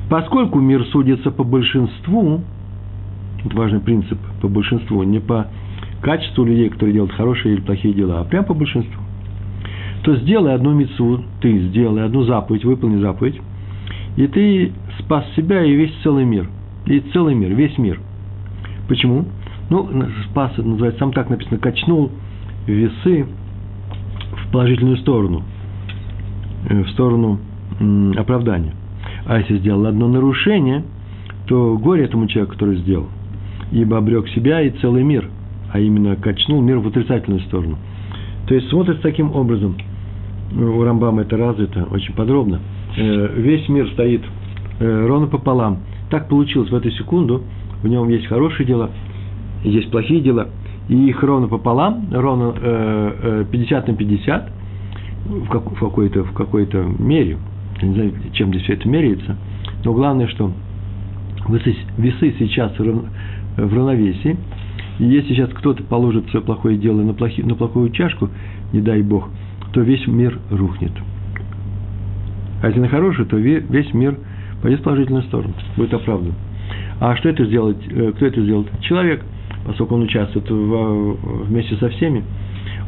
поскольку 0.10 0.60
мир 0.60 0.86
судится 0.86 1.32
по 1.32 1.44
большинству, 1.44 2.42
это 3.44 3.58
важный 3.58 3.80
принцип, 3.80 4.20
по 4.42 4.48
большинству, 4.48 5.02
не 5.02 5.20
по 5.20 5.48
качеству 6.02 6.46
людей, 6.46 6.70
которые 6.70 6.94
делают 6.94 7.14
хорошие 7.14 7.56
или 7.56 7.62
плохие 7.62 7.96
дела, 7.96 8.20
а 8.22 8.24
прямо 8.26 8.46
по 8.46 8.54
большинству 8.54 9.02
то 10.04 10.16
сделай 10.18 10.54
одну 10.56 10.74
мецу, 10.74 11.24
ты 11.42 11.60
сделай 11.68 12.04
одну 12.06 12.24
заповедь, 12.24 12.66
выполни 12.66 13.00
заповедь, 13.00 13.40
и 14.18 14.28
ты 14.28 14.72
спас 15.00 15.26
себя 15.36 15.64
и 15.64 15.74
весь 15.74 15.94
целый 16.04 16.26
мир. 16.26 16.50
И 16.86 17.00
целый 17.14 17.36
мир, 17.36 17.54
весь 17.54 17.78
мир. 17.78 18.00
Почему? 18.88 19.26
Ну, 19.70 19.90
спас, 20.30 20.52
это 20.54 20.68
называется, 20.68 21.00
сам 21.00 21.14
так 21.14 21.30
написано, 21.30 21.60
качнул 21.60 22.12
весы 22.68 23.26
в 24.32 24.52
положительную 24.52 24.98
сторону, 24.98 25.44
э, 26.70 26.84
в 26.84 26.90
сторону 26.90 27.40
оправдания. 28.18 28.74
А 29.26 29.40
если 29.40 29.58
сделал 29.58 29.86
одно 29.86 30.08
нарушение, 30.08 30.84
то 31.48 31.78
горе 31.78 32.06
этому 32.06 32.28
человеку, 32.28 32.54
который 32.54 32.78
сделал, 32.78 33.08
ибо 33.72 33.98
обрек 33.98 34.28
себя 34.30 34.62
и 34.62 34.72
целый 34.72 35.04
мир, 35.04 35.30
а 35.72 35.80
именно 35.80 36.16
качнул 36.16 36.62
мир 36.62 36.80
в 36.80 36.88
отрицательную 36.88 37.42
сторону– 37.42 37.78
То 38.48 38.56
есть 38.56 38.70
смотрится 38.70 39.02
таким 39.02 39.32
образом. 39.34 39.78
У 40.54 40.84
Рамбама 40.84 41.22
это 41.22 41.38
развито 41.38 41.88
очень 41.92 42.14
подробно. 42.14 42.60
Э, 42.98 43.34
весь 43.38 43.68
мир 43.70 43.90
стоит 43.94 44.22
э, 44.80 45.06
ровно 45.08 45.28
пополам. 45.28 45.80
Так 46.10 46.28
получилось 46.28 46.70
в 46.70 46.76
эту 46.76 46.92
секунду. 46.92 47.44
В 47.82 47.88
нем 47.88 48.10
есть 48.10 48.28
хорошие 48.28 48.66
дела, 48.66 48.92
есть 49.64 49.90
плохие 49.92 50.22
дела. 50.22 50.50
И 50.90 50.96
их 51.08 51.24
ровно 51.24 51.48
пополам, 51.48 52.08
ровно 52.12 53.46
50 53.50 53.88
на 53.88 53.96
50 53.96 54.52
в, 55.26 55.48
как, 55.48 55.72
в 55.72 55.80
какой-то 55.80 56.24
в 56.24 56.34
какой-то 56.34 56.84
мере. 57.00 57.38
Я 57.82 57.88
не 57.88 57.94
знаю, 57.94 58.14
чем 58.34 58.50
здесь 58.50 58.64
все 58.64 58.74
это 58.74 58.90
меряется. 58.90 59.38
Но 59.86 59.94
главное, 59.94 60.28
что 60.28 60.52
весы, 61.48 61.76
весы 61.98 62.36
сейчас 62.40 62.78
в 62.78 62.82
равновесии. 63.58 64.38
И 65.00 65.06
если 65.06 65.34
сейчас 65.34 65.50
кто-то 65.52 65.84
положит 65.84 66.30
свое 66.30 66.46
плохое 66.46 66.78
дело 66.78 67.02
на, 67.02 67.14
плохи, 67.14 67.42
на 67.42 67.56
плохую 67.56 67.90
чашку, 67.92 68.30
не 68.74 68.82
дай 68.82 69.02
бог, 69.02 69.30
то 69.74 69.82
весь 69.82 70.06
мир 70.08 70.40
рухнет. 70.50 70.92
А 72.62 72.68
если 72.68 72.80
на 72.80 72.90
хорошую, 72.90 73.28
то 73.28 73.38
весь 73.38 73.94
мир 73.94 74.18
пойдет 74.62 74.82
в 74.82 74.84
положительную 74.84 75.24
сторону, 75.24 75.54
будет 75.76 75.94
оправдан. 75.94 76.34
А 77.00 77.16
что 77.16 77.30
это 77.30 77.46
сделать? 77.46 77.78
Э, 77.90 78.12
кто 78.16 78.26
это 78.28 78.42
сделает? 78.42 78.68
Человек, 78.82 79.24
поскольку 79.66 79.96
он 79.96 80.04
участвует 80.04 80.50
в, 80.50 81.46
вместе 81.48 81.76
со 81.78 81.90
всеми. 81.90 82.24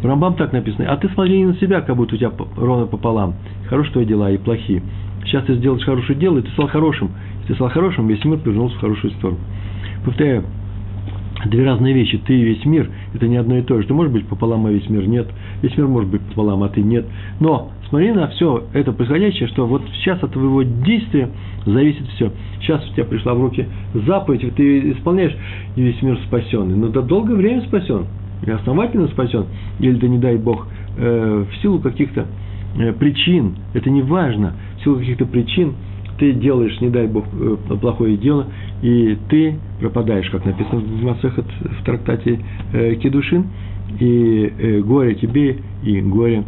В 0.01 0.05
Рамбам 0.05 0.35
так 0.35 0.53
написано. 0.53 0.91
А 0.91 0.97
ты 0.97 1.09
смотри 1.09 1.39
не 1.39 1.45
на 1.45 1.55
себя, 1.55 1.81
как 1.81 1.95
будто 1.95 2.15
у 2.15 2.17
тебя 2.17 2.31
ровно 2.57 2.85
пополам. 2.85 3.35
Хорошие 3.69 3.93
твои 3.93 4.05
дела 4.05 4.29
и 4.29 4.37
плохие. 4.37 4.83
Сейчас 5.25 5.45
ты 5.45 5.55
сделаешь 5.55 5.83
хорошее 5.83 6.19
дело, 6.19 6.39
и 6.39 6.41
ты 6.41 6.51
стал 6.51 6.67
хорошим. 6.67 7.11
Если 7.39 7.47
ты 7.47 7.55
стал 7.55 7.69
хорошим, 7.69 8.07
весь 8.07 8.23
мир 8.23 8.37
повернулся 8.37 8.75
в 8.75 8.79
хорошую 8.81 9.13
сторону. 9.13 9.39
Повторяю, 10.05 10.43
две 11.45 11.65
разные 11.65 11.93
вещи. 11.93 12.19
Ты 12.25 12.33
и 12.33 12.43
весь 12.43 12.65
мир– 12.65 12.89
это 13.13 13.27
не 13.27 13.37
одно 13.37 13.57
и 13.57 13.61
то 13.61 13.79
же. 13.81 13.87
Ты 13.87 13.93
можешь 13.93 14.11
быть 14.11 14.25
пополам, 14.27 14.65
а 14.65 14.71
весь 14.71 14.89
мир 14.89 15.07
нет. 15.07 15.27
Весь 15.61 15.75
мир 15.77 15.87
может 15.87 16.09
быть 16.09 16.21
пополам, 16.21 16.63
а 16.63 16.69
ты 16.69 16.81
нет. 16.81 17.05
Но 17.39 17.71
смотри 17.89 18.11
на 18.11 18.27
все 18.29 18.63
это 18.73 18.91
происходящее, 18.91 19.47
что 19.49 19.65
вот 19.65 19.83
сейчас 19.95 20.21
от 20.23 20.31
твоего 20.31 20.63
действия 20.63 21.29
зависит 21.65 22.07
все. 22.15 22.31
Сейчас 22.59 22.87
у 22.89 22.93
тебя 22.93 23.05
пришла 23.05 23.33
в 23.33 23.41
руки 23.41 23.67
заповедь, 23.93 24.55
ты 24.55 24.91
исполняешь, 24.91 25.35
и 25.75 25.81
весь 25.81 26.01
мир 26.01 26.17
спасен. 26.27 26.79
Но 26.79 26.87
до 26.87 27.01
долгое 27.01 27.35
время 27.35 27.61
спасен. 27.61 28.05
И 28.45 28.51
основательно 28.51 29.07
спасен. 29.07 29.45
Или 29.79 29.97
ты, 29.97 30.07
не 30.09 30.17
дай 30.17 30.37
Бог, 30.37 30.67
э, 30.97 31.45
в 31.49 31.61
силу 31.61 31.79
каких-то 31.79 32.27
э, 32.77 32.93
причин, 32.93 33.55
это 33.73 33.89
не 33.89 34.01
важно, 34.01 34.53
в 34.77 34.83
силу 34.83 34.97
каких-то 34.97 35.25
причин– 35.25 35.73
ты 36.17 36.33
делаешь, 36.33 36.79
не 36.79 36.89
дай 36.89 37.07
Бог, 37.07 37.25
э, 37.33 37.57
плохое 37.81 38.17
дело, 38.17 38.47
и 38.83 39.17
ты 39.29 39.55
пропадаешь, 39.79 40.29
как 40.29 40.43
написано 40.45 40.81
в 40.81 41.03
Масехат, 41.03 41.45
в 41.79 41.85
трактате 41.85 42.39
э, 42.73 42.95
Кедушин, 42.95 43.47
и 43.97 44.53
э, 44.59 44.79
горе 44.81 45.15
тебе, 45.15 45.57
и 45.83 46.01
горе, 46.01 46.43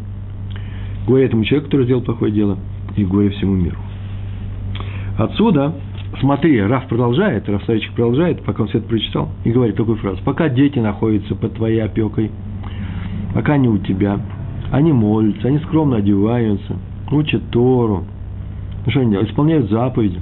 горе 1.07 1.25
этому 1.25 1.45
человеку, 1.45 1.67
который 1.67 1.85
сделал 1.85 2.01
плохое 2.01 2.33
дело, 2.33 2.57
и 2.97 3.05
горе 3.05 3.29
всему 3.29 3.55
миру. 3.55 3.77
Отсюда, 5.17 5.75
смотри, 6.19 6.61
Раф 6.61 6.89
продолжает, 6.89 7.47
Раф 7.47 7.63
Савичек 7.63 7.93
продолжает, 7.93 8.43
пока 8.43 8.63
он 8.63 8.67
все 8.67 8.79
это 8.79 8.89
прочитал, 8.89 9.29
и 9.45 9.51
говорит 9.51 9.77
такую 9.77 9.95
фразу. 9.97 10.19
Пока 10.25 10.49
дети 10.49 10.77
находятся 10.77 11.35
под 11.35 11.53
твоей 11.53 11.79
опекой, 11.79 12.31
пока 13.33 13.53
они 13.53 13.69
у 13.69 13.77
тебя, 13.77 14.19
они 14.71 14.91
молятся, 14.91 15.47
они 15.47 15.59
скромно 15.59 15.97
одеваются, 15.97 16.75
учат 17.11 17.49
Тору, 17.51 18.03
ну, 18.85 18.91
что 18.91 18.99
они 18.99 19.11
делают? 19.11 19.29
Исполняют 19.29 19.69
заповеди. 19.69 20.19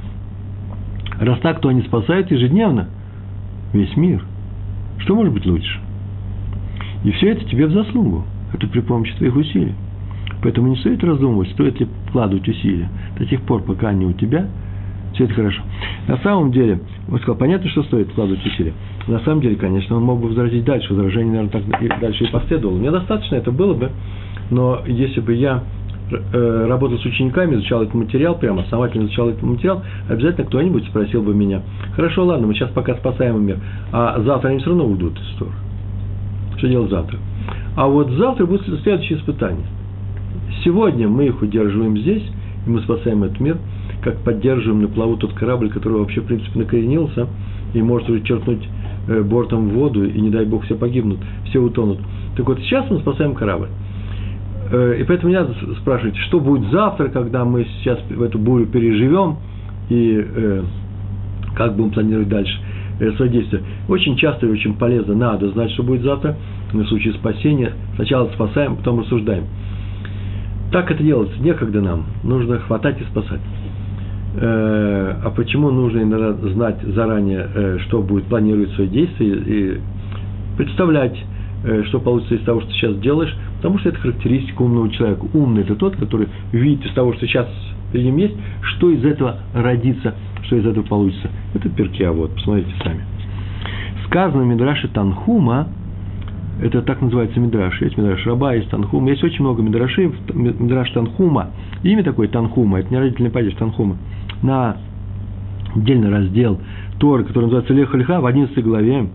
Раз 1.20 1.40
так, 1.40 1.62
то 1.62 1.70
они 1.70 1.82
спасают 1.84 2.32
ежедневно 2.32 2.88
весь 3.74 3.96
мир. 3.96 4.24
Что 5.00 5.16
может 5.16 5.34
быть 5.34 5.46
лучше? 5.46 5.80
И 7.04 7.12
все 7.12 7.32
это 7.32 7.46
тебе 7.46 7.68
в 7.68 7.72
заслугу. 7.72 8.26
Это 8.54 8.68
при 8.68 8.82
помощи 8.82 9.14
твоих 9.16 9.36
усилий. 9.36 9.74
Поэтому 10.42 10.68
не 10.68 10.76
стоит 10.78 11.04
раздумывать, 11.04 11.50
стоит 11.52 11.80
ли 11.80 11.88
вкладывать 12.08 12.48
усилия. 12.48 12.90
До 13.18 13.26
тех 13.26 13.42
пор, 13.42 13.64
пока 13.64 13.90
они 13.90 14.06
у 14.06 14.14
тебя, 14.14 14.48
все 15.14 15.26
это 15.26 15.34
хорошо. 15.34 15.62
На 16.08 16.18
самом 16.18 16.52
деле, 16.52 16.82
он 17.10 17.18
сказал, 17.20 17.36
понятно, 17.36 17.70
что 17.70 17.84
стоит 17.84 18.10
вкладывать 18.10 18.46
усилия. 18.46 18.74
На 19.08 19.20
самом 19.20 19.42
деле, 19.42 19.56
конечно, 19.56 19.96
он 19.96 20.04
мог 20.04 20.20
бы 20.20 20.28
возразить 20.30 20.66
дальше. 20.66 20.94
Возражение, 20.94 21.34
наверное, 21.34 21.52
так 21.52 21.82
и 21.82 21.88
дальше 22.02 22.26
и 22.26 22.32
последовало. 22.32 22.78
Мне 22.78 22.92
достаточно 22.92 23.36
это 23.36 23.52
было 23.52 23.74
бы, 23.74 23.92
но 24.50 24.82
если 24.86 25.22
бы 25.22 25.34
я 25.34 25.64
работал 26.68 26.98
с 26.98 27.06
учениками, 27.06 27.56
изучал 27.56 27.84
этот 27.84 27.94
материал, 27.94 28.38
прямо 28.38 28.62
основательно 28.62 29.06
изучал 29.06 29.30
этот 29.30 29.44
материал, 29.44 29.84
обязательно 30.10 30.48
кто-нибудь 30.48 30.86
спросил 30.88 31.22
бы 31.22 31.34
меня, 31.34 31.62
хорошо, 31.96 32.26
ладно, 32.26 32.48
мы 32.48 32.54
сейчас 32.54 32.70
пока 32.72 32.96
спасаем 32.96 33.46
мир, 33.46 33.58
а 33.92 34.22
завтра 34.22 34.50
они 34.50 34.60
все 34.60 34.70
равно 34.70 34.86
уйдут 34.86 35.20
из 35.20 35.38
Тора. 35.38 35.52
Что 36.58 36.68
делать 36.68 36.90
завтра? 36.90 37.18
А 37.76 37.88
вот 37.88 38.10
завтра 38.12 38.46
будет 38.46 38.64
следующее 38.84 39.18
испытание. 39.18 39.66
Сегодня 40.64 41.08
мы 41.08 41.26
их 41.26 41.42
удерживаем 41.42 41.98
здесь, 41.98 42.24
и 42.66 42.70
мы 42.70 42.82
спасаем 42.82 43.24
этот 43.24 43.40
мир, 43.40 43.58
как 44.02 44.18
поддерживаем 44.20 44.82
на 44.82 44.88
плаву 44.88 45.18
тот 45.18 45.34
корабль, 45.34 45.70
который 45.70 46.00
вообще, 46.00 46.22
в 46.22 46.26
принципе, 46.26 46.60
накоренился 46.60 47.28
и 47.74 47.82
может 47.82 48.10
уже 48.10 48.22
черкнуть 48.22 48.68
э, 49.08 49.22
бортом 49.24 49.70
в 49.70 49.74
воду, 49.74 50.06
и 50.06 50.22
не 50.22 50.30
дай 50.30 50.46
бог 50.46 50.64
все 50.66 50.76
погибнут, 50.76 51.20
все 51.46 51.60
утонут. 51.60 52.00
Так 52.36 52.48
вот, 52.48 52.60
сейчас 52.60 52.90
мы 52.90 53.00
спасаем 53.00 53.34
корабль. 53.34 53.70
Э, 54.74 54.98
и 55.00 55.04
поэтому 55.04 55.30
меня 55.32 55.46
спрашиваете, 55.82 56.20
что 56.22 56.40
будет 56.40 56.72
завтра, 56.72 57.10
когда 57.10 57.46
мы 57.46 57.66
сейчас 57.78 58.00
в 58.10 58.22
эту 58.24 58.40
бурю 58.40 58.66
переживем, 58.66 59.38
и 59.90 60.20
э, 60.20 60.64
как 61.56 61.76
будем 61.76 61.92
планировать 61.92 62.28
дальше 62.28 62.58
э, 63.00 63.12
свои 63.12 63.30
действия. 63.30 63.62
Очень 63.88 64.18
часто 64.18 64.48
и 64.48 64.50
очень 64.50 64.74
полезно, 64.74 65.14
надо 65.14 65.50
знать, 65.52 65.72
что 65.72 65.84
будет 65.84 66.02
завтра, 66.02 66.36
на 66.74 66.84
случай 66.86 67.12
спасения. 67.12 67.74
Сначала 67.96 68.30
спасаем, 68.34 68.78
потом 68.78 69.02
рассуждаем. 69.02 69.44
Так 70.72 70.90
это 70.90 71.04
делается, 71.04 71.40
некогда 71.40 71.82
нам, 71.82 72.06
нужно 72.24 72.58
хватать 72.58 73.00
и 73.00 73.04
спасать. 73.04 73.42
Э, 74.38 75.16
а 75.24 75.30
почему 75.30 75.70
нужно 75.70 76.02
иногда 76.02 76.34
знать 76.50 76.82
заранее, 76.82 77.48
э, 77.54 77.78
что 77.86 78.02
будет 78.02 78.24
планировать 78.24 78.72
свои 78.72 78.88
действия 78.88 79.36
и 79.36 79.82
представлять, 80.58 81.16
э, 81.64 81.84
что 81.90 82.00
получится 82.00 82.34
из 82.34 82.42
того, 82.42 82.62
что 82.62 82.72
сейчас 82.72 82.98
делаешь, 82.98 83.36
Потому 83.64 83.80
что 83.80 83.90
это 83.90 84.00
характеристика 84.00 84.62
умного 84.62 84.90
человека. 84.90 85.26
Умный– 85.34 85.62
это 85.64 85.76
тот, 85.76 85.96
который 85.96 86.28
видит 86.52 86.86
из 86.86 86.92
того, 86.92 87.14
что 87.14 87.26
сейчас 87.26 87.48
перед 87.94 88.08
ним 88.08 88.18
есть, 88.18 88.36
что 88.62 88.90
из 88.90 89.06
этого 89.06 89.38
родится, 89.54 90.16
что 90.42 90.58
из 90.58 90.66
этого 90.66 90.84
получится. 90.84 91.30
Это 91.54 91.70
перки, 91.70 92.04
а 92.04 92.12
вот, 92.12 92.36
посмотрите 92.36 92.70
сами. 92.84 93.06
Сказано 94.08 94.44
в 94.44 94.48
Мидраше 94.48 94.90
Танхума, 94.90 95.70
это 96.62 96.82
так 96.82 97.02
называется 97.02 97.40
Мидраш, 97.40 97.82
есть 97.82 97.96
Мидраш 97.96 98.26
Раба, 98.26 98.54
есть 98.54 98.70
Танхума, 98.70 99.10
есть 99.10 99.24
очень 99.24 99.40
много 99.40 99.62
Мидрашей, 99.62 100.14
Мидраш 100.34 100.92
Танхума, 100.92 101.52
имя 101.84 102.04
такое 102.04 102.28
Танхума, 102.28 102.82
это 102.82 102.90
не 102.90 103.00
родительный 103.00 103.32
падеж 103.32 103.54
Танхума, 103.54 103.96
на 104.42 104.76
отдельный 105.74 106.10
раздел 106.10 106.60
Торы, 107.00 107.24
который 107.24 107.46
называется 107.46 107.74
Леха 107.74 107.96
Леха, 107.96 108.20
в 108.20 108.26
11 108.26 108.62
главе, 108.62 109.08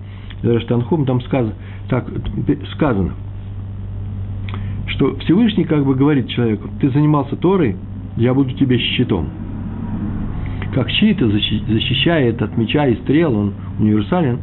Мидраш 0.43 0.65
Танхум, 0.65 1.05
там 1.05 1.21
сказано, 1.21 1.53
так, 1.91 2.07
сказано– 2.73 3.13
что 4.99 5.15
Всевышний 5.21 5.65
как 5.65 5.85
бы 5.85 5.95
говорит 5.95 6.29
человеку, 6.29 6.69
ты 6.81 6.91
занимался 6.91 7.37
Торой, 7.37 7.77
я 8.17 8.35
буду 8.35 8.53
тебе 8.55 8.79
щитом. 8.79 9.29
Как 10.75 10.91
щит 10.91 11.21
защищает 11.21 12.43
от 12.43 12.59
меча 12.59 12.85
и 12.89 12.97
стрел, 12.97 13.35
он 13.37 13.55
универсален, 13.79 14.41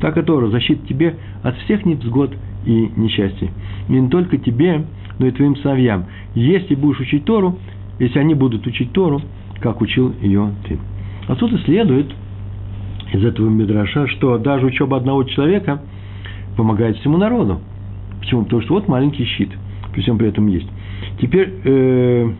так 0.00 0.16
и 0.16 0.22
Тора 0.22 0.46
защитит 0.48 0.86
тебе 0.86 1.16
от 1.42 1.56
всех 1.58 1.84
невзгод 1.84 2.32
и 2.64 2.92
несчастий. 2.96 3.50
И 3.88 3.92
не 3.92 4.08
только 4.08 4.38
тебе, 4.38 4.84
но 5.18 5.26
и 5.26 5.32
твоим 5.32 5.56
сыновьям. 5.56 6.06
Если 6.36 6.76
будешь 6.76 7.00
учить 7.00 7.24
Тору, 7.24 7.58
если 7.98 8.20
они 8.20 8.34
будут 8.34 8.64
учить 8.68 8.92
Тору, 8.92 9.20
как 9.60 9.80
учил 9.80 10.14
ее 10.22 10.52
ты. 10.68 10.78
Отсюда 11.26 11.58
следует 11.64 12.06
из 13.12 13.24
этого 13.24 13.48
Мидраша, 13.48 14.06
что 14.06 14.38
даже 14.38 14.66
учеба 14.66 14.96
одного 14.96 15.24
человека 15.24 15.82
помогает 16.56 16.98
всему 16.98 17.16
народу. 17.16 17.60
Почему? 18.20 18.44
Потому 18.44 18.62
что 18.62 18.74
вот 18.74 18.86
маленький 18.86 19.24
щит– 19.24 19.50
при 19.98 20.02
всем 20.02 20.16
при 20.16 20.28
этом 20.28 20.46
есть. 20.46 20.68
Теперь 21.20 21.52
э, 21.64 22.30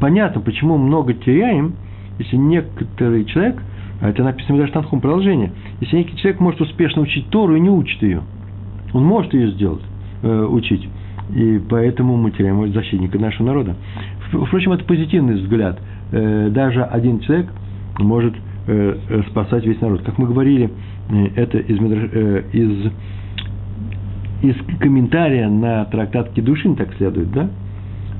понятно, 0.00 0.40
почему 0.40 0.76
много 0.76 1.14
теряем, 1.14 1.74
если 2.18 2.34
некоторый 2.36 3.24
человек, 3.26 3.62
а 4.00 4.10
это 4.10 4.24
написано 4.24 4.58
даже 4.58 4.72
в 4.72 4.74
Танхум 4.74 5.00
продолжение, 5.00 5.52
если 5.80 5.96
некий 5.96 6.16
человек 6.16 6.40
может 6.40 6.60
успешно 6.60 7.02
учить 7.02 7.28
Тору 7.28 7.54
и 7.54 7.60
не 7.60 7.70
учит 7.70 8.02
ее, 8.02 8.22
он 8.92 9.04
может 9.04 9.32
ее 9.32 9.52
сделать, 9.52 9.82
э, 10.22 10.44
учить, 10.44 10.88
и 11.36 11.60
поэтому 11.70 12.16
мы 12.16 12.32
теряем 12.32 12.72
защитника 12.72 13.16
нашего 13.20 13.46
народа. 13.46 13.76
Впрочем, 14.32 14.72
это 14.72 14.84
позитивный 14.84 15.34
взгляд. 15.34 15.78
Э, 16.10 16.48
даже 16.50 16.82
один 16.82 17.20
человек 17.20 17.48
может 18.00 18.34
э 18.66 19.22
спасать 19.30 19.64
весь 19.64 19.80
народ. 19.80 20.02
Как 20.02 20.18
мы 20.18 20.26
говорили, 20.26 20.68
э, 21.10 21.26
это 21.36 21.58
из, 21.58 21.78
э, 21.80 22.42
из 22.52 22.92
из 24.42 24.54
комментария 24.78 25.48
на 25.48 25.84
трактат 25.86 26.30
Кедушин 26.30 26.76
так 26.76 26.94
следует, 26.94 27.30
да? 27.32 27.48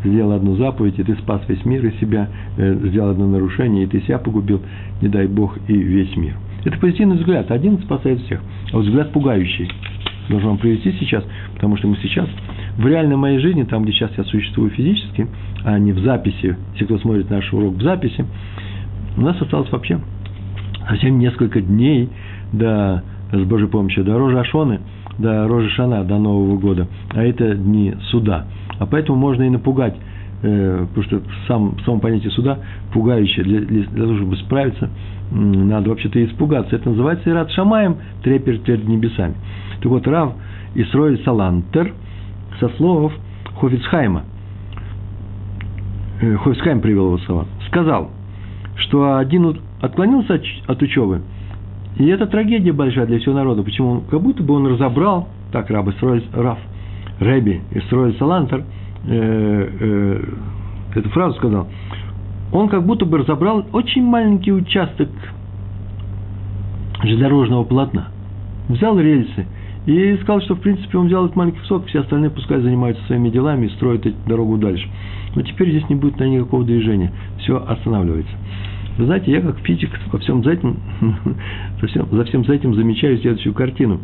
Сделал 0.04 0.32
одну 0.32 0.56
заповедь, 0.56 0.98
и 0.98 1.02
ты 1.02 1.14
спас 1.16 1.42
весь 1.48 1.64
мир 1.64 1.84
и 1.84 1.98
себя, 1.98 2.28
э, 2.56 2.74
сделал 2.88 3.10
одно 3.10 3.26
нарушение, 3.26 3.84
и 3.84 3.86
ты 3.86 4.00
себя 4.02 4.18
погубил, 4.18 4.62
не 5.02 5.08
дай 5.08 5.26
Бог, 5.26 5.58
и 5.68 5.72
весь 5.72 6.16
мир. 6.16 6.34
Это 6.64 6.78
позитивный 6.78 7.16
взгляд. 7.16 7.50
Один 7.50 7.78
спасает 7.78 8.20
всех. 8.20 8.40
А 8.72 8.76
вот 8.76 8.86
взгляд 8.86 9.12
пугающий. 9.12 9.70
должен 10.28 10.50
вам 10.50 10.58
привести 10.58 10.92
сейчас, 11.00 11.24
потому 11.54 11.76
что 11.76 11.88
мы 11.88 11.96
сейчас 12.02 12.28
в 12.76 12.86
реальной 12.86 13.16
моей 13.16 13.38
жизни, 13.38 13.64
там, 13.64 13.82
где 13.82 13.92
сейчас 13.92 14.10
я 14.16 14.24
существую 14.24 14.70
физически, 14.70 15.26
а 15.64 15.78
не 15.78 15.92
в 15.92 16.00
записи, 16.00 16.56
те, 16.78 16.84
кто 16.84 16.98
смотрит 16.98 17.30
наш 17.30 17.52
урок 17.52 17.74
в 17.74 17.82
записи, 17.82 18.24
у 19.16 19.20
нас 19.20 19.40
осталось 19.40 19.70
вообще 19.72 20.00
совсем 20.88 21.18
несколько 21.18 21.60
дней 21.60 22.08
до, 22.52 23.02
с 23.32 23.44
Божьей 23.44 23.68
помощью, 23.68 24.04
до 24.04 24.18
Рожа 24.18 24.40
Ашоны, 24.40 24.80
до 25.18 25.46
Рожа 25.48 25.68
Шана, 25.70 26.04
до 26.04 26.18
Нового 26.18 26.58
года, 26.58 26.86
а 27.14 27.22
это 27.22 27.54
дни 27.54 27.94
суда. 28.10 28.46
А 28.78 28.86
поэтому 28.86 29.18
можно 29.18 29.42
и 29.42 29.50
напугать 29.50 29.96
Э, 30.40 30.86
потому 30.94 31.02
что 31.04 31.22
сам, 31.48 31.76
само 31.84 31.98
понятие 31.98 32.30
суда 32.30 32.58
пугающее, 32.92 33.44
для, 33.44 33.60
для, 33.60 33.82
для 33.84 34.02
того, 34.04 34.16
чтобы 34.16 34.36
справиться, 34.36 34.88
надо 35.32 35.90
вообще-то 35.90 36.24
испугаться. 36.24 36.76
Это 36.76 36.90
называется 36.90 37.28
Ират 37.28 37.50
Шамаем, 37.50 37.96
трепер 38.22 38.58
перед 38.58 38.86
небесами. 38.86 39.34
Так 39.80 39.86
вот, 39.86 40.06
Рав 40.06 40.34
Исроэль 40.76 41.20
Салантер 41.24 41.92
со 42.60 42.68
слов 42.70 43.12
Хофицхайма, 43.60 44.22
э, 46.20 46.36
Хофицхайм 46.36 46.80
привел 46.80 47.06
его 47.06 47.18
слова, 47.18 47.46
сказал, 47.66 48.12
что 48.76 49.16
один 49.16 49.60
отклонился 49.80 50.34
от, 50.34 50.42
от 50.68 50.80
учебы, 50.80 51.22
и 51.98 52.06
это 52.06 52.26
трагедия 52.26 52.72
большая 52.72 53.06
для 53.06 53.18
всего 53.18 53.34
народа. 53.34 53.62
Почему? 53.62 54.02
Как 54.10 54.20
будто 54.20 54.42
бы 54.42 54.54
он 54.54 54.66
разобрал, 54.66 55.28
так 55.52 55.70
Раб 55.70 55.88
Исроэль, 55.88 56.24
Рав, 56.32 56.58
Рэби 57.20 57.62
Исроэль 57.72 58.16
Салантер– 58.18 58.64
э, 59.06 59.70
э, 59.80 60.98
эту 60.98 61.08
фразу 61.10 61.36
сказал, 61.36 61.68
он 62.52 62.68
как 62.68 62.84
будто 62.84 63.04
бы 63.04 63.18
разобрал 63.18 63.66
очень 63.72 64.02
маленький 64.02 64.52
участок 64.52 65.08
железнодорожного 67.02 67.64
полотна. 67.64 68.08
Взял 68.68 68.98
рельсы 68.98 69.46
и 69.86 70.16
сказал, 70.22 70.40
что 70.42 70.54
в 70.54 70.60
принципе 70.60 70.98
он 70.98 71.06
взял 71.06 71.24
этот 71.24 71.36
маленький 71.36 71.60
кусок, 71.60 71.86
все 71.86 72.00
остальные 72.00 72.30
пускай 72.30 72.60
занимаются 72.60 73.04
своими 73.06 73.30
делами 73.30 73.66
и 73.66 73.70
строят 73.70 74.06
эту 74.06 74.16
дорогу 74.26 74.56
дальше. 74.58 74.88
Но 75.34 75.42
теперь 75.42 75.70
здесь 75.70 75.88
не 75.88 75.94
будет 75.94 76.18
на 76.18 76.24
никакого 76.24 76.64
движения, 76.64 77.12
все 77.38 77.62
останавливается. 77.66 78.32
Вы 78.98 79.06
знаете, 79.06 79.30
я 79.30 79.40
как 79.40 79.58
физик 79.60 79.90
во 80.12 80.18
всем 80.18 80.44
за 80.44 80.52
этим, 80.52 80.76
за, 81.80 81.86
всем, 81.86 82.08
за 82.10 82.24
всем 82.24 82.44
за 82.44 82.54
этим 82.54 82.74
замечаю 82.74 83.18
следующую 83.18 83.54
картину. 83.54 84.00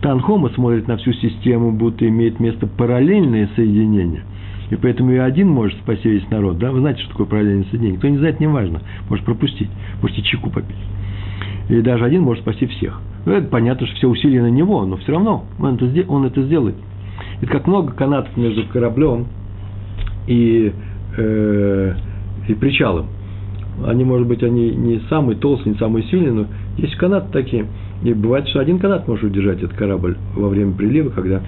Танхома 0.00 0.48
смотрит 0.50 0.88
на 0.88 0.96
всю 0.96 1.12
систему, 1.12 1.72
будто 1.72 2.08
имеет 2.08 2.40
место 2.40 2.66
параллельное 2.66 3.50
соединение– 3.54 4.22
и 4.70 4.76
поэтому 4.76 5.12
и 5.12 5.16
один 5.16 5.48
может 5.48 5.78
спасти 5.78 6.08
весь 6.08 6.28
народ. 6.30 6.58
Да? 6.58 6.72
Вы 6.72 6.80
знаете, 6.80 7.00
что 7.02 7.10
такое 7.10 7.26
параллельное 7.26 7.64
соединение. 7.70 7.98
Кто 7.98 8.08
не 8.08 8.18
знает, 8.18 8.40
не 8.40 8.48
важно. 8.48 8.80
Может 9.08 9.24
пропустить. 9.24 9.70
Можете 10.02 10.22
чеку 10.22 10.50
попить. 10.50 10.76
И 11.68 11.80
даже 11.82 12.04
один 12.04 12.22
может 12.22 12.42
спасти 12.42 12.66
всех. 12.66 13.00
Ну, 13.24 13.32
это 13.32 13.48
понятно, 13.48 13.86
что 13.86 13.96
все 13.96 14.08
усилия 14.08 14.42
на 14.42 14.50
него, 14.50 14.84
но 14.84 14.96
все 14.96 15.12
равно 15.12 15.44
он 15.58 15.74
это, 15.74 16.10
он 16.10 16.24
это 16.24 16.42
сделает. 16.42 16.76
Это 17.40 17.50
как 17.50 17.66
много 17.66 17.92
канатов 17.92 18.36
между 18.36 18.66
кораблем 18.66 19.26
и, 20.26 20.72
э, 21.16 21.94
и 22.48 22.54
причалом. 22.54 23.06
Они, 23.84 24.04
может 24.04 24.26
быть, 24.26 24.42
они 24.42 24.70
не 24.70 25.00
самые 25.08 25.36
толстые, 25.36 25.74
не 25.74 25.78
самые 25.78 26.04
сильные, 26.04 26.32
но 26.32 26.46
есть 26.78 26.96
канаты 26.96 27.30
такие. 27.32 27.66
И 28.02 28.12
бывает, 28.12 28.48
что 28.48 28.60
один 28.60 28.78
канат 28.78 29.06
может 29.08 29.24
удержать 29.24 29.62
этот 29.62 29.76
корабль 29.76 30.16
во 30.34 30.48
время 30.48 30.72
прилива, 30.72 31.10
когда 31.10 31.42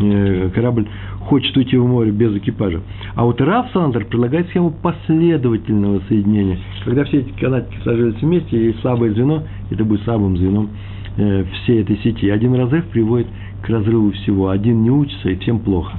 э, 0.00 0.50
корабль 0.54 0.86
хочет 1.20 1.56
уйти 1.56 1.76
в 1.76 1.86
море 1.86 2.10
без 2.10 2.34
экипажа. 2.36 2.80
А 3.14 3.24
вот 3.24 3.40
Раф 3.40 3.66
Сандер 3.72 4.06
предлагает 4.06 4.48
схему 4.48 4.70
последовательного 4.70 6.00
соединения, 6.08 6.58
когда 6.84 7.04
все 7.04 7.20
эти 7.20 7.30
канатики 7.38 7.76
сложились 7.82 8.20
вместе, 8.20 8.70
и 8.70 8.76
слабое 8.80 9.12
звено, 9.12 9.42
это 9.70 9.84
будет 9.84 10.02
слабым 10.02 10.36
звеном 10.36 10.70
э, 11.16 11.44
всей 11.62 11.82
этой 11.82 11.98
сети. 11.98 12.28
Один 12.28 12.54
разрыв 12.54 12.86
приводит 12.86 13.28
к 13.62 13.68
разрыву 13.68 14.12
всего. 14.12 14.48
Один 14.48 14.82
не 14.82 14.90
учится, 14.90 15.30
и 15.30 15.36
всем 15.36 15.58
плохо. 15.60 15.96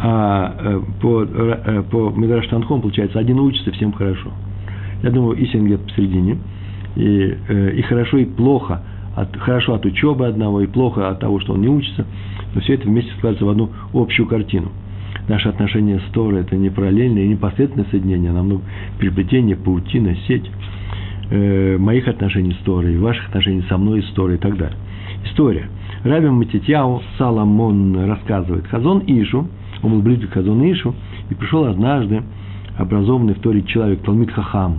А 0.00 0.54
э, 0.58 0.80
по, 1.00 1.26
по 1.90 2.10
Медраш 2.16 2.46
Танхом 2.48 2.80
получается, 2.80 3.18
один 3.18 3.40
учится, 3.40 3.72
всем 3.72 3.92
хорошо. 3.92 4.30
Я 5.02 5.10
думаю, 5.10 5.36
истина 5.38 5.66
где-то 5.66 5.84
посередине. 5.84 6.38
И, 6.96 7.36
э, 7.48 7.72
и 7.76 7.82
хорошо, 7.82 8.18
и 8.18 8.24
плохо. 8.24 8.82
От, 9.16 9.36
хорошо 9.36 9.74
от 9.74 9.84
учебы 9.84 10.26
одного, 10.26 10.60
и 10.60 10.66
плохо 10.66 11.08
от 11.08 11.20
того, 11.20 11.40
что 11.40 11.54
он 11.54 11.60
не 11.60 11.68
учится– 11.68 12.06
но 12.54 12.60
все 12.60 12.74
это 12.74 12.88
вместе 12.88 13.10
складывается 13.12 13.44
в 13.44 13.50
одну 13.50 13.70
общую 13.92 14.26
картину. 14.26 14.70
Наши 15.28 15.48
отношения 15.48 16.00
с 16.00 16.12
Торой– 16.12 16.40
это 16.42 16.56
не 16.56 16.70
параллельное 16.70 17.24
и 17.24 17.28
не 17.28 17.36
последовательное 17.36 17.90
соединение, 17.90 18.30
а 18.30 18.34
намного 18.34 18.62
переплетение, 18.98 19.56
паутина, 19.56 20.16
сеть 20.26 20.50
э, 21.30 21.76
моих 21.78 22.08
отношений 22.08 22.52
с 22.52 22.64
Торой, 22.64 22.96
ваших 22.96 23.28
отношений 23.28 23.62
со 23.68 23.76
мной 23.76 24.02
с 24.02 24.10
Торой 24.12 24.36
и 24.36 24.38
так 24.38 24.56
далее. 24.56 24.76
История. 25.24 25.68
Раби 26.04 26.28
Матитьяу 26.28 27.02
Саламон 27.18 28.06
рассказывает. 28.06 28.66
Хазон 28.68 29.02
Ишу, 29.06 29.48
он 29.82 29.90
был 29.92 30.02
близок 30.02 30.30
к 30.30 30.34
Хазон 30.34 30.62
Ишу, 30.72 30.94
и 31.28 31.34
пришел 31.34 31.64
однажды 31.66 32.22
образованный 32.78 33.34
в 33.34 33.40
Торе 33.40 33.62
человек, 33.62 34.00
Талмит 34.02 34.30
Хахам. 34.30 34.78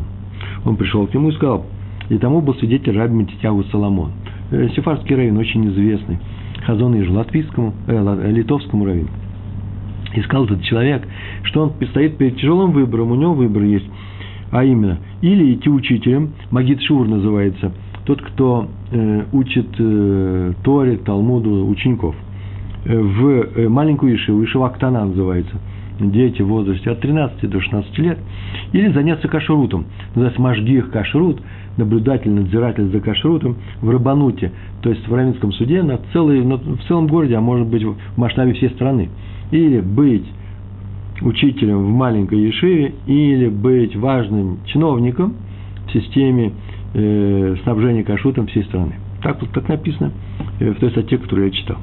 Он 0.65 0.75
пришел 0.75 1.07
к 1.07 1.13
нему 1.13 1.29
и 1.29 1.33
сказал, 1.33 1.65
и 2.09 2.17
тому 2.17 2.41
был 2.41 2.55
свидетель 2.55 2.97
Раби 2.97 3.13
Матитьяу 3.13 3.63
Соломон. 3.65 4.11
Э, 4.51 4.69
сефарский 4.75 5.15
район, 5.15 5.37
очень 5.37 5.67
известный. 5.69 6.19
Хазон 6.65 6.99
Ижу, 6.99 7.13
латвийскому, 7.13 7.73
э, 7.87 8.17
э, 8.23 8.31
литовскому 8.31 8.85
раввину. 8.85 9.09
И 10.15 10.21
сказал 10.21 10.45
этот 10.45 10.63
человек, 10.63 11.07
что 11.43 11.63
он 11.63 11.87
стоит 11.89 12.17
перед 12.17 12.37
тяжелым 12.37 12.71
выбором, 12.71 13.11
у 13.11 13.15
него 13.15 13.33
выбор 13.33 13.63
есть, 13.63 13.85
а 14.51 14.63
именно, 14.63 14.97
или 15.21 15.53
идти 15.53 15.69
учителем, 15.69 16.31
Магид 16.49 16.81
Шур 16.81 17.07
называется, 17.07 17.71
тот, 18.05 18.21
кто 18.21 18.67
э, 18.91 19.23
учит 19.31 19.67
э, 19.77 20.53
Торе, 20.63 20.97
Талмуду 20.97 21.67
учеников, 21.67 22.15
э, 22.85 22.99
в 22.99 23.27
э, 23.27 23.69
маленькую 23.69 24.15
Ишиву, 24.15 24.43
Ишива 24.43 24.67
Актана 24.67 25.05
называется, 25.05 25.55
дети 25.99 26.41
в 26.41 26.47
возрасте 26.47 26.89
от 26.91 27.01
13 27.01 27.49
до 27.49 27.59
16 27.59 27.97
лет, 27.99 28.19
или 28.73 28.91
заняться 28.91 29.27
кашрутом, 29.27 29.85
называется 30.15 30.41
Машгих 30.41 30.91
кашрут, 30.91 31.41
наблюдатель, 31.77 32.31
надзиратель 32.31 32.89
за 32.89 32.99
кашрутом 32.99 33.57
в 33.81 33.89
Рабануте, 33.89 34.51
то 34.81 34.89
есть 34.89 35.07
в 35.07 35.13
Равинском 35.13 35.51
суде 35.53 35.81
на 35.83 35.99
целый, 36.13 36.43
на, 36.43 36.57
в 36.57 36.83
целом 36.87 37.07
городе, 37.07 37.35
а 37.35 37.41
может 37.41 37.67
быть 37.67 37.83
в 37.83 37.95
масштабе 38.17 38.53
всей 38.53 38.69
страны. 38.69 39.09
Или 39.51 39.79
быть 39.79 40.25
учителем 41.21 41.85
в 41.85 41.89
маленькой 41.89 42.39
Ешиве, 42.39 42.93
или 43.07 43.49
быть 43.49 43.95
важным 43.95 44.59
чиновником 44.65 45.35
в 45.87 45.91
системе 45.91 46.53
э, 46.93 47.55
снабжения 47.63 48.03
кашрутом 48.03 48.47
всей 48.47 48.63
страны. 48.63 48.93
Так 49.21 49.41
вот 49.41 49.51
так 49.51 49.67
написано 49.67 50.11
э, 50.59 50.71
в 50.71 50.75
той 50.75 50.91
статье, 50.91 51.17
которую 51.17 51.47
я 51.47 51.53
читал. 51.53 51.77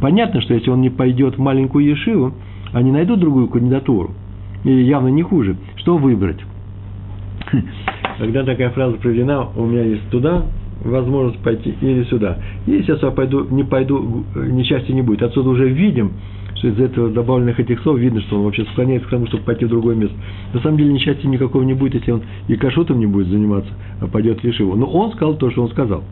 Понятно, 0.00 0.40
что 0.40 0.54
если 0.54 0.70
он 0.70 0.80
не 0.80 0.90
пойдет 0.90 1.36
в 1.36 1.40
маленькую 1.40 1.84
Ешиву, 1.86 2.34
они 2.72 2.90
найдут 2.90 3.20
другую 3.20 3.48
кандидатуру, 3.48 4.12
и 4.64 4.70
явно 4.70 5.08
не 5.08 5.22
хуже, 5.22 5.56
что 5.76 5.96
выбрать? 5.96 6.38
Когда 8.18 8.44
такая 8.44 8.70
фраза 8.70 8.96
проведена, 8.96 9.48
у 9.56 9.66
меня 9.66 9.82
есть 9.82 10.08
туда 10.10 10.44
возможность 10.84 11.38
пойти 11.42 11.74
или 11.80 12.04
сюда. 12.04 12.38
Если 12.66 12.92
я 13.00 13.10
пойду, 13.10 13.46
не 13.50 13.64
пойду, 13.64 14.24
несчастья 14.34 14.92
не 14.92 15.02
будет. 15.02 15.22
Отсюда 15.22 15.50
уже 15.50 15.68
видим, 15.68 16.12
что 16.56 16.68
из 16.68 16.78
этого 16.78 17.10
добавленных 17.10 17.58
этих 17.58 17.80
слов 17.82 17.98
видно, 17.98 18.20
что 18.22 18.36
он 18.36 18.44
вообще 18.44 18.64
склоняется 18.72 19.08
к 19.08 19.10
тому, 19.10 19.26
чтобы 19.26 19.44
пойти 19.44 19.64
в 19.64 19.68
другое 19.68 19.96
место. 19.96 20.14
На 20.52 20.60
самом 20.60 20.78
деле 20.78 20.92
несчастья 20.92 21.28
никакого 21.28 21.62
не 21.62 21.74
будет, 21.74 21.94
если 21.94 22.12
он 22.12 22.22
и 22.48 22.56
кашутом 22.56 22.98
не 22.98 23.06
будет 23.06 23.28
заниматься, 23.28 23.72
а 24.00 24.06
пойдет 24.06 24.42
лишь 24.44 24.58
его. 24.60 24.76
Но 24.76 24.86
он 24.86 25.12
сказал 25.12 25.34
то, 25.34 25.50
что 25.50 25.62
он 25.62 25.70
сказал. 25.70 26.04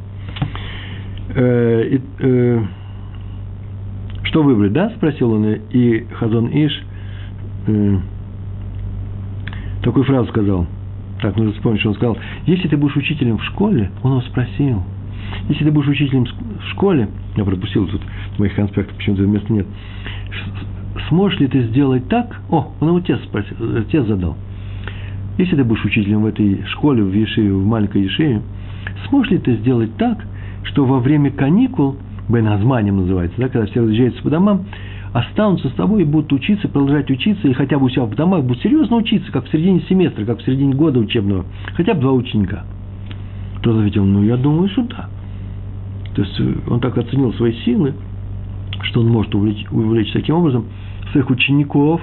Э, 1.35 1.99
э, 2.19 2.61
что 4.31 4.43
выбрать, 4.43 4.73
да? 4.73 4.91
Спросил 4.97 5.33
он, 5.33 5.45
и 5.45 6.07
Хазон 6.15 6.49
Иш 6.49 6.73
э, 7.67 7.99
такую 9.83 10.05
фразу 10.05 10.29
сказал– 10.31 10.67
так, 11.21 11.37
нужно 11.37 11.53
вспомнить, 11.53 11.81
что 11.81 11.91
он 11.91 11.95
сказал. 11.97 12.19
Если 12.47 12.69
ты 12.69 12.77
будешь 12.77 12.97
учителем 12.97 13.39
в 13.39 13.45
школе, 13.45 13.91
он 14.03 14.13
его 14.13 14.21
спросил. 14.23 14.83
Если 15.49 15.65
ты 15.65 15.71
будешь 15.71 15.89
учителем 15.89 16.25
в 16.25 16.71
школе, 16.71 17.09
я 17.37 17.45
пропустил 17.45 17.87
тут 17.87 18.01
моих 18.39 18.55
конспектах, 18.55 18.97
почему-то 18.97 19.23
места 19.23 19.53
нет. 19.53 19.67
Сможешь 21.09 21.39
ли 21.39 21.47
ты 21.47 21.63
сделать 21.65 22.09
так? 22.09 22.41
О, 22.51 22.73
он 22.81 22.89
его 22.89 23.01
тест, 23.01 23.23
спросил, 23.25 23.57
э, 23.61 23.85
тест 23.91 24.09
задал. 24.09 24.37
Если 25.39 25.57
ты 25.57 25.65
будешь 25.65 25.85
учителем 25.85 26.23
в 26.23 26.27
этой 26.27 26.65
школе, 26.67 27.03
в 27.03 27.13
Ешиве, 27.13 27.53
в 27.53 27.65
маленькой 27.65 28.03
Ешиве, 28.05 28.43
сможешь 29.09 29.31
ли 29.31 29.39
ты 29.39 29.57
сделать 29.57 29.95
так, 29.97 30.25
что 30.65 30.85
во 30.85 31.01
время 31.01 31.31
каникул, 31.31 31.97
Бен 32.31 32.47
Азманем 32.47 32.97
называется, 32.99 33.37
да, 33.39 33.49
когда 33.49 33.67
все 33.67 33.81
разъезжаются 33.81 34.23
по 34.23 34.31
домам, 34.31 34.65
останутся 35.13 35.69
с 35.69 35.73
тобой 35.73 36.03
и 36.03 36.05
будут 36.05 36.33
учиться, 36.33 36.69
продолжать 36.69 37.11
учиться, 37.11 37.49
и 37.49 37.53
хотя 37.53 37.79
бы 37.79 37.87
у 37.87 37.89
себя 37.89 38.05
в 38.05 38.15
домах 38.15 38.45
будут 38.45 38.63
серьезно 38.63 38.97
учиться, 38.97 39.31
как 39.33 39.47
в 39.47 39.51
середине 39.51 39.81
семестра, 39.89 40.25
как 40.25 40.39
в 40.39 40.45
середине 40.45 40.75
года 40.75 41.01
учебного, 41.01 41.45
хотя 41.75 41.95
бы 41.95 42.01
два 42.01 42.13
ученика. 42.13 42.65
Тот 43.63 43.77
ответил, 43.77 44.05
ну, 44.05 44.23
я 44.23 44.37
думаю, 44.37 44.69
что 44.69 44.83
да. 44.85 45.09
То 46.15 46.23
есть 46.23 46.41
э, 46.41 46.55
он 46.69 46.81
так 46.81 46.97
оценил 46.97 47.33
свои 47.35 47.53
силы, 47.65 47.95
что 48.83 49.01
он 49.01 49.09
может 49.09 49.35
увлечь, 49.35 49.67
увлечь 49.71 50.13
таким 50.13 50.37
образом 50.37 50.67
своих 51.13 51.29
учеников, 51.31 52.01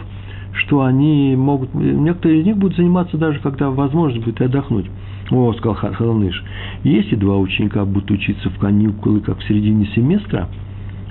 что 0.53 0.83
они 0.83 1.35
могут, 1.35 1.73
некоторые 1.73 2.41
из 2.41 2.45
них 2.45 2.57
будут 2.57 2.77
заниматься 2.77 3.17
даже, 3.17 3.39
когда 3.39 3.69
возможность 3.69 4.23
будет 4.23 4.41
отдохнуть. 4.41 4.87
О, 5.31 5.53
сказал 5.53 5.75
Хананыш, 5.75 6.43
если 6.83 7.15
два 7.15 7.37
ученика 7.37 7.83
будут 7.85 8.11
учиться 8.11 8.49
в 8.49 8.57
каникулы, 8.59 9.19
как 9.19 9.39
в 9.39 9.47
середине 9.47 9.85
семестра, 9.87 10.47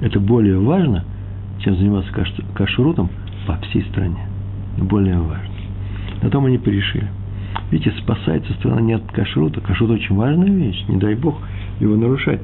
это 0.01 0.21
более 0.21 0.59
важно, 0.59 1.05
чем 1.61 1.77
заниматься 1.77 2.11
кашрутом 2.55 3.11
по 3.47 3.57
всей 3.57 3.83
стране. 3.83 4.27
Более 4.79 5.19
важно. 5.19 5.55
На 6.23 6.31
том 6.31 6.47
они 6.47 6.59
порешили. 6.59 7.09
Видите, 7.71 7.93
спасается 7.99 8.53
страна 8.55 8.81
не 8.81 8.93
от 8.93 9.11
кашрута. 9.13 9.61
Кашрут 9.61 9.91
очень 9.91 10.15
важная 10.15 10.51
вещь, 10.51 10.85
не 10.89 10.97
дай 10.97 11.15
бог 11.15 11.39
его 11.81 11.97
нарушать. 11.97 12.41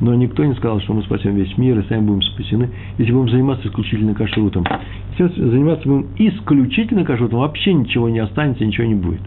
Но 0.00 0.14
никто 0.14 0.44
не 0.44 0.54
сказал, 0.54 0.80
что 0.80 0.94
мы 0.94 1.02
спасем 1.02 1.36
весь 1.36 1.56
мир 1.58 1.78
и 1.78 1.88
сами 1.88 2.00
будем 2.00 2.22
спасены, 2.22 2.70
если 2.98 3.12
будем 3.12 3.30
заниматься 3.30 3.68
исключительно 3.68 4.14
кашрутом. 4.14 4.64
Если 5.16 5.40
заниматься 5.40 5.88
будем 5.88 6.08
исключительно 6.16 7.04
кашрутом, 7.04 7.40
вообще 7.40 7.72
ничего 7.72 8.08
не 8.08 8.18
останется, 8.18 8.64
ничего 8.64 8.86
не 8.86 8.94
будет. 8.94 9.20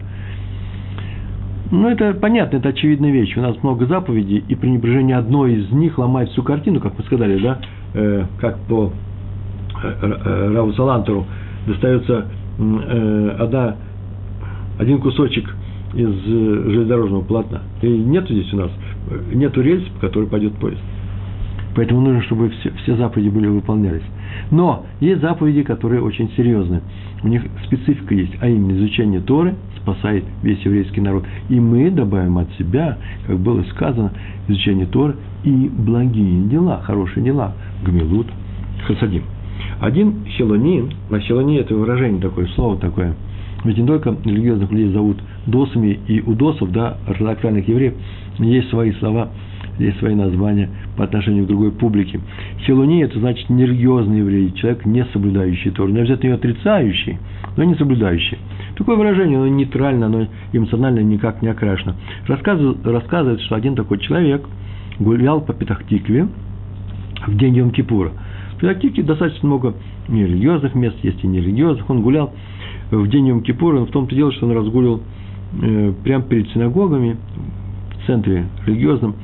Ну, 1.70 1.88
это 1.88 2.14
понятно, 2.14 2.58
это 2.58 2.68
очевидная 2.68 3.10
вещь. 3.10 3.36
У 3.36 3.40
нас 3.40 3.60
много 3.62 3.86
заповедей, 3.86 4.44
и 4.46 4.54
пренебрежение 4.54 5.16
одной 5.16 5.54
из 5.54 5.70
них 5.72 5.98
ломает 5.98 6.28
всю 6.30 6.42
картину, 6.42 6.80
как 6.80 6.96
мы 6.96 7.04
сказали, 7.04 7.38
да, 7.38 7.58
э, 7.94 8.24
как 8.40 8.58
по 8.68 8.92
э, 9.82 9.88
э, 10.00 10.54
Раву 10.54 10.72
Салантеру 10.74 11.26
достается 11.66 12.26
э, 12.58 13.36
одна, 13.40 13.76
один 14.78 15.00
кусочек 15.00 15.52
из 15.94 16.08
э, 16.08 16.62
железнодорожного 16.66 17.22
полотна. 17.22 17.62
И 17.82 17.88
нету 17.88 18.32
здесь 18.32 18.52
у 18.52 18.58
нас, 18.58 18.70
э, 19.10 19.34
нету 19.34 19.60
рельс, 19.60 19.82
по 19.94 20.06
которой 20.06 20.28
пойдет 20.28 20.52
поезд. 20.54 20.80
Поэтому 21.74 22.00
нужно, 22.00 22.22
чтобы 22.22 22.50
все, 22.50 22.70
все 22.82 22.96
заповеди 22.96 23.28
были 23.28 23.48
выполнялись. 23.48 24.04
Но 24.52 24.86
есть 25.00 25.20
заповеди, 25.20 25.62
которые 25.62 26.00
очень 26.00 26.30
серьезные. 26.36 26.82
У 27.24 27.28
них 27.28 27.42
специфика 27.66 28.14
есть, 28.14 28.34
а 28.40 28.48
именно 28.48 28.78
изучение 28.78 29.20
Торы 29.20 29.56
спасает 29.86 30.24
весь 30.42 30.60
еврейский 30.64 31.00
народ. 31.00 31.24
И 31.48 31.60
мы 31.60 31.90
добавим 31.90 32.38
от 32.38 32.52
себя, 32.58 32.98
как 33.26 33.38
было 33.38 33.62
сказано, 33.70 34.12
изучение 34.48 34.86
Торы 34.86 35.14
и 35.44 35.70
благие 35.72 36.42
дела, 36.48 36.82
хорошие 36.82 37.24
дела. 37.24 37.54
Гмилут, 37.84 38.26
хасадим. 38.86 39.22
Один 39.80 40.24
хилонин, 40.36 40.90
а 41.10 41.18
хилони 41.20 41.58
это 41.58 41.74
выражение 41.74 42.20
такое, 42.20 42.46
слово 42.48 42.78
такое, 42.78 43.14
ведь 43.64 43.78
не 43.78 43.86
только 43.86 44.16
религиозных 44.24 44.70
людей 44.70 44.92
зовут 44.92 45.18
досами, 45.46 45.98
и 46.08 46.20
у 46.20 46.34
досов, 46.34 46.72
да, 46.72 46.98
ортодоксальных 47.06 47.68
евреев, 47.68 47.94
есть 48.38 48.68
свои 48.70 48.92
слова, 48.92 49.30
есть 49.78 49.98
свои 49.98 50.14
названия 50.14 50.70
по 50.96 51.04
отношению 51.04 51.44
к 51.44 51.48
другой 51.48 51.72
публике. 51.72 52.20
Хилони– 52.66 53.02
это 53.04 53.18
значит 53.18 53.48
нерелигиозный 53.50 54.18
еврей, 54.18 54.52
человек, 54.52 54.84
не 54.86 55.04
соблюдающий 55.12 55.70
Тору. 55.70 55.92
Не 55.92 56.00
обязательно 56.00 56.30
ее 56.30 56.34
отрицающий, 56.36 57.18
но 57.56 57.64
не 57.64 57.74
соблюдающий. 57.74 58.38
Такое 58.76 58.96
выражение, 58.96 59.38
оно 59.38 59.48
нейтрально, 59.48 60.06
оно 60.06 60.26
эмоционально 60.52 61.00
никак 61.00 61.42
не 61.42 61.48
окрашено. 61.48 61.96
Рассказывает, 62.26 62.86
рассказывает 62.86 63.40
что 63.40 63.54
один 63.54 63.74
такой 63.74 63.98
человек 63.98 64.46
гулял 64.98 65.40
по 65.40 65.52
Петахтикве 65.52 66.28
в 67.26 67.36
день 67.36 67.58
Йом-Кипура– 67.58 68.12
в 68.56 68.58
Педактике 68.58 69.02
достаточно 69.02 69.46
много 69.46 69.74
нерелигиозных 70.08 70.74
мест, 70.74 70.96
есть 71.02 71.22
и 71.22 71.26
нерелигиозных. 71.26 71.90
Он 71.90 72.00
гулял 72.00 72.32
в 72.90 73.06
день 73.08 73.28
Йом 73.28 73.42
Кипура, 73.42 73.80
в 73.80 73.90
том-то 73.90 74.14
дело, 74.14 74.32
что 74.32 74.46
он 74.46 74.52
разгуливал 74.52 75.02
э, 75.60 75.92
прямо 76.02 76.24
перед 76.24 76.48
синагогами, 76.52 77.18
в 77.90 78.06
центре 78.06 78.46
религиозном. 78.64 79.16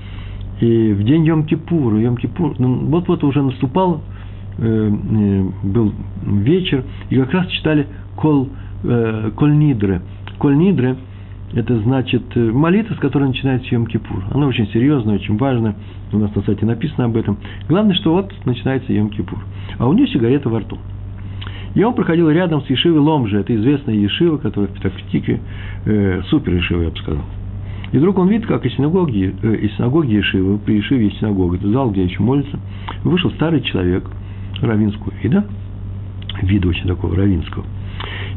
И 0.61 0.93
в 0.93 1.03
день 1.05 1.25
Йом 1.25 1.47
Кипура, 1.47 1.99
Йом 1.99 2.19
Кипур, 2.19 2.57
ну, 2.59 2.87
вот-вот 2.89 3.25
уже 3.25 3.43
наступал, 3.43 4.03
э, 4.59 4.91
э, 4.91 5.45
был 5.63 5.95
вечер, 6.27 6.85
и 7.09 7.17
как 7.17 7.33
раз 7.33 7.47
читали 7.47 7.87
Кол, 8.17 8.51
э, 8.83 9.31
Коль 9.35 9.57
Нидры. 9.57 10.03
Коль 10.39 10.57
Нидры– 10.57 10.97
это 11.55 11.79
значит 11.81 12.23
э, 12.35 12.41
молитва, 12.51 12.95
с 12.95 12.99
которой 12.99 13.29
начинается 13.29 13.75
Йом 13.75 13.87
Кипур. 13.87 14.25
Она 14.33 14.47
очень 14.47 14.69
серьезная, 14.69 15.17
очень 15.17 15.37
важная. 15.37 15.75
У 16.13 16.19
нас 16.19 16.35
на 16.35 16.43
сайте 16.43 16.67
написано 16.67 17.07
об 17.07 17.17
этом. 17.17 17.39
Главное, 17.69 17.95
что 17.95 18.13
вот 18.13 18.33
начинается 18.45 18.93
Йом 18.93 19.11
Кипур. 19.11 19.39
А 19.79 19.89
у 19.89 19.93
нее 19.93 20.07
сигарета 20.09 20.49
во 20.49 20.61
рту. 20.61 20.79
И 21.75 21.83
он 21.83 21.95
проходил 21.95 22.29
рядом 22.31 22.63
с 22.63 22.71
Ешивой 22.71 23.01
Ломжи. 23.01 23.39
Это 23.39 23.55
известная 23.55 23.95
Ешива, 23.95 24.37
которая 24.37 24.71
в 24.71 24.75
Петахтике, 24.75 25.41
э, 25.87 26.23
супер 26.29 26.55
Ешива, 26.55 26.83
я 26.83 26.91
бы 26.91 26.97
сказал. 26.97 27.23
И 27.93 27.99
вдруг 27.99 28.19
он 28.19 28.29
видит, 28.29 28.47
как 28.47 28.65
из 28.65 28.75
синагоги, 28.75 29.35
э, 29.43 29.55
из 29.57 29.77
синагоги 29.77 30.15
Ешивы, 30.15 30.59
при 30.59 30.77
Ешиве 30.77 31.07
есть 31.07 31.19
синагога, 31.19 31.57
это 31.57 31.69
зал, 31.71 31.91
где 31.91 32.05
еще 32.05 32.23
молится, 32.23 32.59
вышел 33.05 33.31
старый 33.33 33.61
человек 33.61 34.05
равинского 34.61 35.13
вида, 35.23 35.45
вида 36.41 36.69
очень 36.69 36.87
такого 36.87 37.15
равинского, 37.15 37.65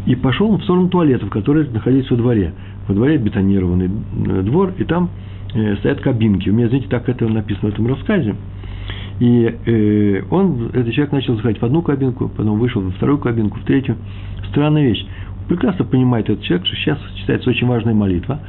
и 0.06 0.16
пошел 0.16 0.56
в 0.56 0.64
сторону 0.64 0.90
туалетов, 0.90 1.30
которые 1.30 1.70
находились 1.70 2.10
во 2.10 2.18
дворе 2.18 2.54
во 2.88 2.94
дворе 2.94 3.18
бетонированный 3.18 3.90
э, 3.90 4.42
двор, 4.44 4.74
и 4.78 4.84
там 4.84 5.10
э, 5.54 5.76
стоят 5.78 6.02
кабинки. 6.02 6.50
У 6.50 6.54
меня, 6.54 6.68
знаете, 6.68 6.88
так 6.88 7.10
это 7.10 7.28
написано 7.28 7.72
в 7.72 7.74
этом 7.74 7.88
рассказе. 7.88 8.36
И 9.20 9.56
э, 9.66 10.24
он, 10.30 10.70
этот 10.74 10.94
человек 10.94 11.14
начал 11.14 11.36
заходить 11.36 11.62
в 11.62 11.66
одну 11.66 11.82
кабинку, 11.82 12.30
потом 12.30 12.60
вышел 12.60 12.82
во 12.82 12.92
вторую 12.92 13.18
кабинку, 13.18 13.60
в 13.60 13.64
третью. 13.64 13.96
Странная 14.50 14.84
вещь. 14.84 15.06
Прекрасно 15.48 15.86
понимает 15.86 16.30
этот 16.30 16.44
человек, 16.44 16.66
что 16.68 16.76
сейчас 16.76 17.00
считается 17.16 17.50
очень 17.50 17.68
важная 17.68 17.94
молитва. 17.94 18.40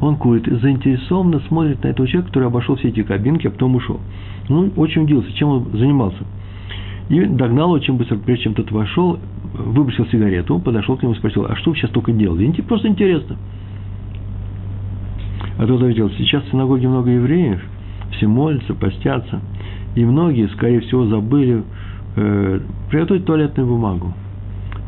Он 0.00 0.16
курит 0.16 0.46
заинтересованно 0.46 1.40
смотрит 1.48 1.82
на 1.84 1.88
этого 1.88 2.08
человека, 2.08 2.28
который 2.28 2.48
обошел 2.48 2.76
все 2.76 2.88
эти 2.88 3.02
кабинки, 3.02 3.46
а 3.46 3.50
потом 3.50 3.76
ушел. 3.76 4.00
Ну, 4.48 4.70
очень 4.76 5.02
удивился, 5.02 5.32
чем 5.32 5.48
он 5.48 5.68
занимался. 5.74 6.24
И 7.08 7.20
догнал 7.24 7.70
очень 7.70 7.94
быстро, 7.94 8.16
прежде 8.16 8.44
чем 8.44 8.54
тот 8.54 8.70
вошел, 8.70 9.18
выбросил 9.52 10.06
сигарету, 10.06 10.58
подошел 10.58 10.96
к 10.96 11.02
нему 11.02 11.14
и 11.14 11.18
спросил, 11.18 11.46
а 11.48 11.56
что 11.56 11.70
вы 11.70 11.76
сейчас 11.76 11.90
только 11.90 12.12
делали? 12.12 12.50
Просто 12.62 12.88
интересно. 12.88 13.36
А 15.58 15.66
тот 15.66 15.80
ответил, 15.80 16.10
сейчас 16.18 16.44
в 16.44 16.50
синагоге 16.50 16.88
много 16.88 17.10
евреев, 17.10 17.62
все 18.12 18.26
молятся, 18.26 18.74
постятся, 18.74 19.40
и 19.94 20.04
многие, 20.04 20.48
скорее 20.48 20.80
всего, 20.80 21.06
забыли 21.06 21.62
э, 22.16 22.60
приготовить 22.90 23.24
туалетную 23.26 23.68
бумагу. 23.68 24.14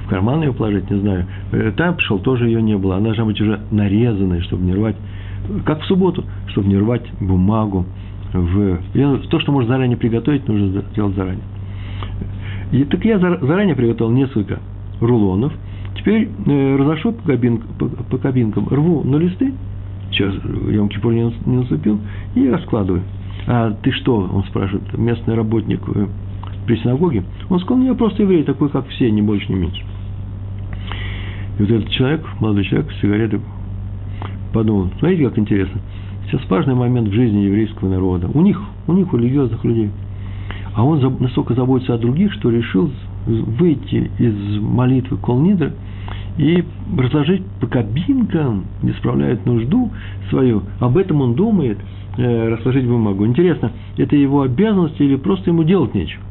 В 0.05 0.09
карман 0.09 0.43
ее 0.43 0.53
положить, 0.53 0.91
не 0.91 0.99
знаю. 0.99 1.27
Э, 1.53 1.73
там 1.77 1.97
пришел, 1.97 2.19
тоже 2.19 2.47
ее 2.47 2.63
не 2.63 2.77
было. 2.77 2.97
Она 2.97 3.07
должна 3.07 3.25
быть 3.25 3.41
уже 3.41 3.61
нарезанной, 3.71 4.41
чтобы 4.43 4.65
не 4.65 4.75
рвать, 4.75 4.97
как 5.65 5.83
в 5.83 5.85
субботу, 5.85 6.25
чтобы 6.49 6.69
не 6.69 6.77
рвать 6.79 7.05
бумагу. 7.21 7.87
В... 8.33 8.79
То, 9.31 9.39
что 9.41 9.53
можно 9.53 9.75
заранее 9.75 9.97
приготовить, 9.97 10.49
нужно 10.49 10.83
сделать 10.93 11.15
заранее. 11.15 11.45
И, 12.73 12.85
так 12.85 13.05
я 13.05 13.19
заранее 13.19 13.75
приготовил 13.75 14.13
несколько 14.13 14.61
рулонов. 15.01 15.53
Теперь 15.97 16.29
э, 16.47 16.77
разношу 16.77 17.13
по, 17.13 17.23
кабин, 17.23 17.63
по, 17.79 17.87
по 17.87 18.19
кабинкам, 18.19 18.69
рву 18.69 19.03
на 19.05 19.17
листы 19.17 19.53
сейчас 20.15 20.35
Йом 20.69 20.89
Кипур 20.89 21.13
не, 21.13 21.33
не 21.47 21.57
наступил, 21.59 21.99
и 22.35 22.49
раскладываю. 22.49 23.03
А 23.47 23.73
ты 23.83 23.91
что, 23.93 24.17
он 24.17 24.45
спрашивает, 24.45 24.97
местный 24.97 25.35
работник 25.35 25.81
э, 25.95 26.07
при 26.67 26.77
синагоге? 26.77 27.25
Он 27.51 27.59
сказал, 27.61 27.79
ну, 27.79 27.87
я 27.87 27.95
просто 27.95 28.23
еврей, 28.23 28.45
такой, 28.45 28.71
как 28.71 28.87
все, 28.89 29.11
не 29.11 29.23
больше, 29.23 29.53
не 29.53 29.59
меньше. 29.59 29.83
И 31.59 31.63
вот 31.63 31.71
этот 31.71 31.91
человек, 31.91 32.25
молодой 32.41 32.65
человек, 32.65 32.91
с 32.93 33.01
сигаретой, 33.01 33.41
подумал, 34.53 34.91
смотрите, 34.99 35.29
как 35.29 35.39
интересно. 35.39 35.81
Сейчас 36.27 36.49
важный 36.49 36.75
момент 36.75 37.09
в 37.09 37.13
жизни 37.13 37.41
еврейского 37.41 37.89
народа. 37.89 38.29
У 38.33 38.41
них, 38.41 38.61
у 38.87 38.93
них, 38.93 39.13
у 39.13 39.17
религиозных 39.19 39.63
людей. 39.65 39.91
А 40.75 40.85
он 40.85 41.01
настолько 41.21 41.55
заботится 41.55 41.95
о 41.95 41.99
других, 41.99 42.33
что 42.35 42.51
решил 42.51 42.91
выйти 43.27 44.11
из 44.19 44.61
молитвы 44.61 45.17
Колнидра– 45.19 45.73
и 46.39 46.65
разложить 46.97 47.45
по 47.61 47.67
кабинкам, 47.67 48.65
не 48.83 48.93
справляет 48.93 49.47
нужду 49.47 49.91
свою. 50.31 50.63
Об 50.81 50.97
этом 50.97 51.21
он 51.21 51.35
думает, 51.35 51.79
э, 52.17 52.49
разложить 52.49 52.87
бумагу. 52.87 53.27
Интересно, 53.27 53.73
это 53.97 54.17
его 54.17 54.43
обязанность 54.43 55.01
или 55.01 55.17
просто 55.17 55.51
ему 55.51 55.63
делать 55.63 55.95
нечего? 55.95 56.23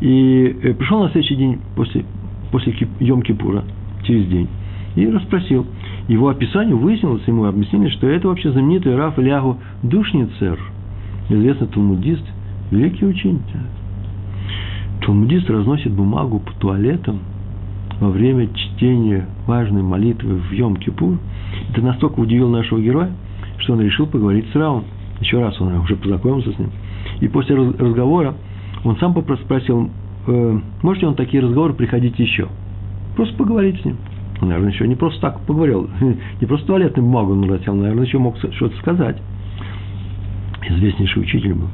И 0.00 0.56
э, 0.62 0.74
пришел 0.74 1.02
на 1.02 1.10
следующий 1.10 1.36
день 1.36 1.58
после, 1.76 2.04
после 2.50 2.72
Йом-Кипура, 2.72 3.64
через 4.04 4.26
день, 4.28 4.48
и 4.96 5.06
расспросил. 5.06 5.66
Его 6.08 6.28
описанию 6.28 6.78
выяснилось, 6.78 7.22
ему 7.26 7.44
объяснили, 7.44 7.90
что 7.90 8.06
это 8.06 8.28
вообще 8.28 8.50
знаменитый 8.52 8.96
Раф 8.96 9.18
Ильягу 9.18 9.58
Душницер, 9.82 10.58
известный 11.28 11.66
талмудист, 11.66 12.24
великий 12.70 13.06
учитель. 13.06 13.40
Талмудист 15.02 15.48
разносит 15.50 15.92
бумагу 15.92 16.40
по 16.40 16.52
туалетам– 16.54 17.20
во 18.00 18.10
время 18.10 18.48
чтения 18.54 19.26
важной 19.46 19.82
молитвы 19.82 20.36
в 20.36 20.52
Йом-Кипур, 20.52 21.18
это 21.70 21.82
настолько 21.82 22.20
удивило 22.20 22.48
нашего 22.48 22.80
героя, 22.80 23.10
что 23.58 23.72
он 23.72 23.80
решил 23.80 24.06
поговорить 24.06 24.46
с 24.52 24.54
Раун. 24.54 24.84
Еще 25.20 25.40
раз 25.40 25.60
он 25.60 25.74
уже 25.78 25.96
познакомился 25.96 26.52
с 26.52 26.58
ним. 26.58 26.70
И 27.20 27.28
после 27.28 27.56
разговора 27.56 28.34
он 28.84 28.96
сам 28.98 29.12
спросил, 29.44 29.90
э, 30.28 30.60
он 30.82 31.14
такие 31.16 31.42
разговоры 31.42 31.74
приходить 31.74 32.18
еще? 32.18 32.46
Просто 33.16 33.36
поговорить 33.36 33.80
с 33.80 33.84
ним. 33.84 33.96
Он, 34.40 34.48
наверное, 34.48 34.72
еще 34.72 34.86
не 34.86 34.94
просто 34.94 35.20
так 35.20 35.40
поговорил, 35.40 35.90
не 36.40 36.46
просто 36.46 36.68
туалетную 36.68 37.04
бумагу 37.04 37.32
он 37.32 37.40
носил, 37.40 37.74
наверное, 37.74 38.04
еще 38.04 38.18
мог 38.18 38.36
что-то 38.36 38.76
сказать. 38.78 39.20
Известнейший 40.68 41.22
учитель 41.22 41.54
был. 41.54 41.68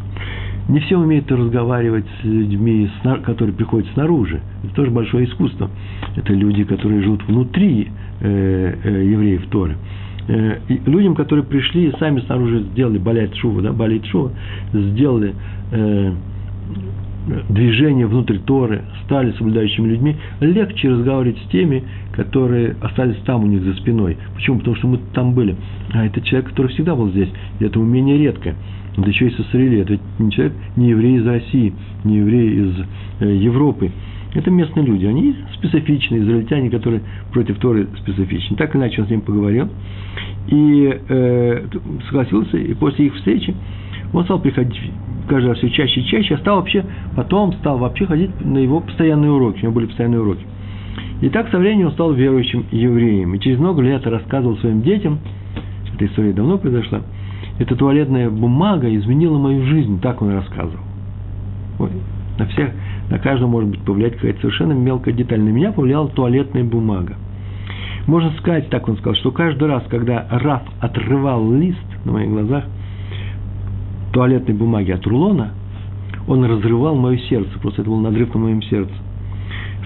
Не 0.68 0.80
все 0.80 0.96
умеют 0.96 1.30
разговаривать 1.30 2.06
с 2.20 2.24
людьми, 2.24 2.90
которые 3.24 3.54
приходят 3.54 3.86
снаружи. 3.92 4.40
Это 4.62 4.74
тоже 4.74 4.90
большое 4.90 5.26
искусство. 5.26 5.70
Это 6.16 6.32
люди, 6.32 6.64
которые 6.64 7.02
живут 7.02 7.22
внутри 7.26 7.88
э, 8.20 8.74
э, 8.82 9.04
евреев 9.04 9.46
Торы. 9.50 9.76
Э, 10.26 10.58
людям, 10.86 11.14
которые 11.14 11.44
пришли 11.44 11.88
и 11.88 11.98
сами 11.98 12.20
снаружи 12.20 12.60
сделали 12.72 12.96
балет 12.96 13.34
шува, 13.36 13.60
да, 13.60 13.72
балет 13.72 14.06
шува, 14.06 14.32
сделали 14.72 15.34
движение 17.48 18.06
внутрь 18.06 18.38
Торы, 18.38 18.82
стали 19.04 19.32
соблюдающими 19.32 19.88
людьми, 19.88 20.16
легче 20.40 20.90
разговаривать 20.90 21.38
с 21.38 21.48
теми, 21.48 21.84
которые 22.12 22.76
остались 22.80 23.16
там 23.24 23.44
у 23.44 23.46
них 23.46 23.62
за 23.62 23.74
спиной. 23.74 24.16
Почему? 24.34 24.58
Потому 24.58 24.76
что 24.76 24.88
мы 24.88 24.98
там 25.14 25.34
были. 25.34 25.56
А 25.92 26.04
это 26.06 26.20
человек, 26.20 26.50
который 26.50 26.68
всегда 26.72 26.94
был 26.94 27.10
здесь. 27.10 27.28
И 27.60 27.64
это 27.64 27.80
умение 27.80 28.18
редкое. 28.18 28.54
Да 28.96 29.08
еще 29.08 29.28
и 29.28 29.30
со 29.30 29.42
Сарели. 29.44 29.80
Это 29.80 29.98
не 30.18 30.30
человек, 30.30 30.54
не 30.76 30.90
еврей 30.90 31.16
из 31.16 31.26
России, 31.26 31.72
не 32.04 32.18
еврей 32.18 32.60
из 32.60 32.74
э, 33.20 33.34
Европы. 33.36 33.90
Это 34.34 34.50
местные 34.50 34.84
люди. 34.84 35.06
Они 35.06 35.34
специфичные, 35.54 36.22
израильтяне, 36.22 36.70
которые 36.70 37.02
против 37.32 37.58
Торы 37.58 37.88
специфичны. 37.98 38.56
Так 38.56 38.74
иначе 38.76 39.00
он 39.02 39.08
с 39.08 39.10
ним 39.10 39.20
поговорил. 39.22 39.68
И 40.48 41.00
э, 41.08 41.66
согласился. 42.06 42.58
И 42.58 42.74
после 42.74 43.06
их 43.06 43.14
встречи 43.14 43.54
он 44.12 44.24
стал 44.24 44.40
приходить 44.40 44.78
каждый 45.28 45.48
раз 45.48 45.58
все 45.58 45.70
чаще 45.70 46.00
и 46.00 46.04
чаще, 46.06 46.34
а 46.34 46.38
стал 46.38 46.56
вообще, 46.56 46.84
потом 47.16 47.52
стал 47.54 47.78
вообще 47.78 48.06
ходить 48.06 48.30
на 48.44 48.58
его 48.58 48.80
постоянные 48.80 49.30
уроки, 49.30 49.58
у 49.58 49.62
него 49.62 49.72
были 49.72 49.86
постоянные 49.86 50.20
уроки. 50.20 50.44
И 51.20 51.28
так 51.28 51.48
со 51.50 51.58
временем 51.58 51.86
он 51.86 51.92
стал 51.92 52.12
верующим 52.12 52.66
евреем. 52.70 53.34
И 53.34 53.40
через 53.40 53.58
много 53.58 53.82
лет 53.82 54.06
рассказывал 54.06 54.56
своим 54.58 54.82
детям, 54.82 55.18
эта 55.94 56.06
история 56.06 56.32
давно 56.32 56.58
произошла, 56.58 57.00
эта 57.58 57.76
туалетная 57.76 58.30
бумага 58.30 58.94
изменила 58.94 59.38
мою 59.38 59.64
жизнь, 59.64 60.00
так 60.00 60.20
он 60.22 60.32
рассказывал. 60.32 60.84
Ой, 61.78 61.90
на 62.38 62.46
всех, 62.46 62.70
на 63.10 63.18
каждого 63.18 63.48
может 63.48 63.70
быть 63.70 63.80
повлиять 63.80 64.16
какая-то 64.16 64.40
совершенно 64.40 64.72
мелкая 64.72 65.14
деталь. 65.14 65.40
На 65.40 65.50
меня 65.50 65.72
повлияла 65.72 66.08
туалетная 66.08 66.64
бумага. 66.64 67.14
Можно 68.06 68.32
сказать, 68.38 68.68
так 68.70 68.86
он 68.88 68.96
сказал, 68.96 69.14
что 69.14 69.30
каждый 69.30 69.68
раз, 69.68 69.82
когда 69.88 70.26
Раф 70.30 70.62
отрывал 70.80 71.50
лист 71.52 71.78
на 72.04 72.12
моих 72.12 72.30
глазах, 72.30 72.64
туалетной 74.14 74.54
бумаги 74.54 74.92
от 74.92 75.06
рулона, 75.06 75.50
он 76.26 76.44
разрывал 76.44 76.94
мое 76.94 77.18
сердце, 77.28 77.50
просто 77.58 77.82
это 77.82 77.90
был 77.90 77.98
надрыв 78.00 78.32
на 78.32 78.40
моем 78.40 78.62
сердце. 78.62 78.92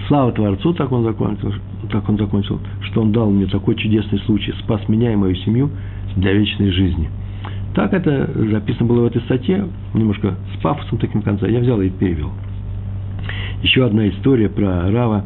Слава 0.07 0.31
Творцу, 0.31 0.73
так 0.73 0.91
он 0.91 1.03
закончил, 1.03 1.53
так 1.91 2.07
он 2.07 2.17
закончил, 2.17 2.59
что 2.83 3.01
он 3.01 3.11
дал 3.11 3.29
мне 3.29 3.47
такой 3.47 3.75
чудесный 3.75 4.19
случай, 4.19 4.53
спас 4.63 4.87
меня 4.87 5.11
и 5.11 5.15
мою 5.15 5.35
семью 5.35 5.71
для 6.15 6.33
вечной 6.33 6.71
жизни. 6.71 7.09
Так 7.75 7.93
это 7.93 8.29
записано 8.51 8.85
было 8.87 9.01
в 9.01 9.05
этой 9.05 9.21
статье, 9.23 9.67
немножко 9.93 10.35
с 10.55 10.61
пафосом 10.61 10.97
таким 10.99 11.21
конца. 11.21 11.47
Я 11.47 11.59
взял 11.59 11.81
и 11.81 11.89
перевел. 11.89 12.31
Еще 13.61 13.85
одна 13.85 14.07
история 14.09 14.49
про 14.49 14.89
Рава 14.91 15.25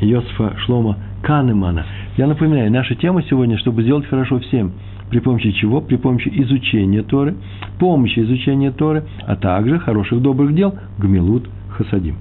Йосифа 0.00 0.56
Шлома 0.58 0.96
Канемана. 1.22 1.84
Я 2.16 2.26
напоминаю, 2.26 2.70
наша 2.70 2.94
тема 2.94 3.22
сегодня, 3.24 3.58
чтобы 3.58 3.82
сделать 3.82 4.06
хорошо 4.06 4.38
всем– 4.40 4.72
при 5.10 5.18
помощи 5.18 5.50
чего? 5.52 5.80
При 5.80 5.96
помощи 5.96 6.28
изучения 6.28 7.02
Торы, 7.02 7.34
помощи 7.78 8.20
изучения 8.20 8.70
Торы, 8.70 9.04
а 9.26 9.36
также 9.36 9.78
хороших 9.78 10.22
добрых 10.22 10.54
дел, 10.54 10.74
гмилут 10.98 11.48
хасадим. 11.70 12.16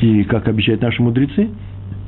И 0.00 0.24
как 0.24 0.48
обещают 0.48 0.80
наши 0.80 1.02
мудрецы, 1.02 1.50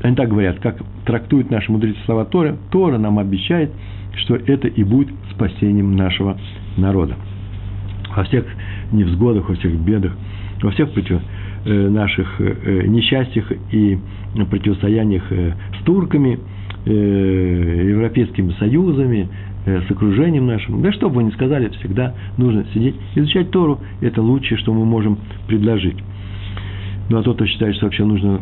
они 0.03 0.17
так 0.17 0.29
говорят, 0.29 0.59
как 0.59 0.79
трактуют 1.05 1.51
наши 1.51 1.71
мудрецы 1.71 1.99
слова 2.07 2.25
Торы, 2.25 2.57
Тора 2.71 2.99
нам 2.99 3.19
обещает, 3.19 3.71
что 4.17 4.37
это 4.37 4.69
и 4.69 4.83
будет 4.85 5.09
спасением 5.33 5.97
нашего 5.97 6.39
народа. 6.77 7.17
Во 8.17 8.25
всех 8.25 8.47
невзгодах, 8.93 9.49
во 9.49 9.55
всех 9.55 9.75
бедах, 9.81 10.13
во 10.63 10.71
всех 10.71 10.93
против, 10.93 11.21
э, 11.65 11.89
наших 11.89 12.41
э, 12.41 12.87
несчастьях 12.87 13.53
и 13.71 13.99
противостояниях 14.51 15.25
э, 15.31 15.53
с 15.81 15.85
турками, 15.85 16.39
европейскими 16.87 18.53
союзами, 18.59 19.29
Э, 19.67 19.81
с 19.89 19.91
окружением 19.91 20.47
нашим. 20.47 20.83
Да 20.83 20.93
что 20.93 21.09
бы 21.09 21.17
вы 21.17 21.25
ни 21.25 21.31
сказали, 21.31 21.69
всегда 21.81 22.15
нужно 22.37 22.67
сидеть, 22.75 22.97
изучать 23.15 23.51
Тору. 23.51 23.81
Это 24.03 24.21
лучшее, 24.21 24.59
что 24.59 24.75
мы 24.75 24.85
можем 24.85 25.19
предложить. 25.47 25.97
Ну, 27.09 27.19
а 27.19 27.23
тот, 27.23 27.37
кто 27.37 27.47
считает, 27.47 27.75
что 27.77 27.87
вообще 27.87 28.05
нужно 28.05 28.41